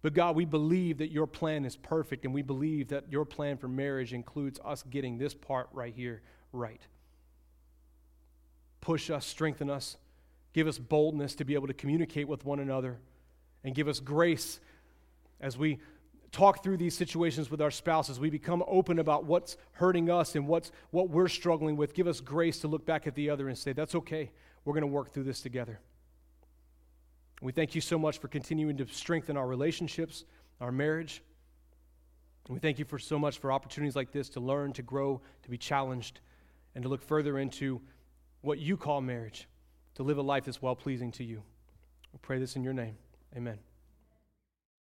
But 0.02 0.14
God, 0.14 0.38
we 0.38 0.46
believe 0.46 1.00
that 1.00 1.12
your 1.12 1.28
plan 1.28 1.66
is 1.66 1.76
perfect, 1.76 2.24
and 2.24 2.34
we 2.34 2.42
believe 2.42 2.88
that 2.90 3.12
your 3.12 3.26
plan 3.26 3.58
for 3.58 3.68
marriage 3.68 4.14
includes 4.14 4.60
us 4.64 4.84
getting 4.90 5.18
this 5.18 5.34
part 5.34 5.68
right 5.74 5.94
here 5.94 6.22
right. 6.54 6.82
Push 8.80 9.10
us, 9.10 9.26
strengthen 9.26 9.70
us, 9.70 9.98
give 10.54 10.68
us 10.68 10.78
boldness 10.78 11.36
to 11.36 11.44
be 11.44 11.54
able 11.54 11.68
to 11.68 11.74
communicate 11.74 12.30
with 12.30 12.46
one 12.46 12.62
another, 12.62 12.98
and 13.66 13.76
give 13.76 13.90
us 13.90 14.00
grace 14.00 14.62
as 15.42 15.58
we 15.58 15.80
talk 16.32 16.64
through 16.64 16.78
these 16.78 16.96
situations 16.96 17.50
with 17.50 17.62
our 17.62 17.72
spouses. 17.72 18.20
We 18.20 18.30
become 18.30 18.64
open 18.68 19.00
about 19.00 19.26
what's 19.26 19.58
hurting 19.74 20.10
us 20.10 20.36
and 20.36 20.48
what's, 20.48 20.72
what 20.92 21.10
we're 21.10 21.28
struggling 21.28 21.76
with. 21.76 21.94
Give 21.94 22.08
us 22.08 22.22
grace 22.22 22.60
to 22.60 22.68
look 22.68 22.86
back 22.86 23.08
at 23.08 23.16
the 23.16 23.30
other 23.30 23.48
and 23.48 23.58
say, 23.58 23.74
That's 23.74 23.96
okay. 23.96 24.32
We're 24.66 24.74
going 24.74 24.82
to 24.82 24.88
work 24.88 25.12
through 25.12 25.24
this 25.24 25.42
together. 25.42 25.80
We 27.42 27.52
thank 27.52 27.74
you 27.74 27.82
so 27.82 27.98
much 27.98 28.20
for 28.20 28.28
continuing 28.28 28.78
to 28.78 28.88
strengthen 28.88 29.38
our 29.38 29.48
relationships, 29.48 30.26
our 30.60 30.72
marriage. 30.72 31.24
And 32.48 32.56
we 32.56 32.60
thank 32.60 32.80
you 32.80 32.86
for 32.86 33.00
so 33.00 33.18
much 33.18 33.38
for 33.38 33.52
opportunities 33.52 33.96
like 33.96 34.12
this 34.12 34.30
to 34.30 34.40
learn, 34.40 34.74
to 34.74 34.82
grow, 34.82 35.22
to 35.44 35.50
be 35.50 35.58
challenged, 35.58 36.20
and 36.76 36.84
to 36.84 36.90
look 36.90 37.02
further 37.02 37.40
into 37.40 37.82
what 38.42 38.60
you 38.60 38.76
call 38.76 39.02
marriage, 39.02 39.48
to 39.96 40.04
live 40.04 40.18
a 40.18 40.22
life 40.22 40.46
that's 40.46 40.62
well 40.62 40.76
pleasing 40.76 41.12
to 41.14 41.24
you. 41.24 41.42
We 42.12 42.20
pray 42.22 42.40
this 42.40 42.56
in 42.56 42.64
your 42.64 42.74
name. 42.74 42.98
Amen. 43.38 43.69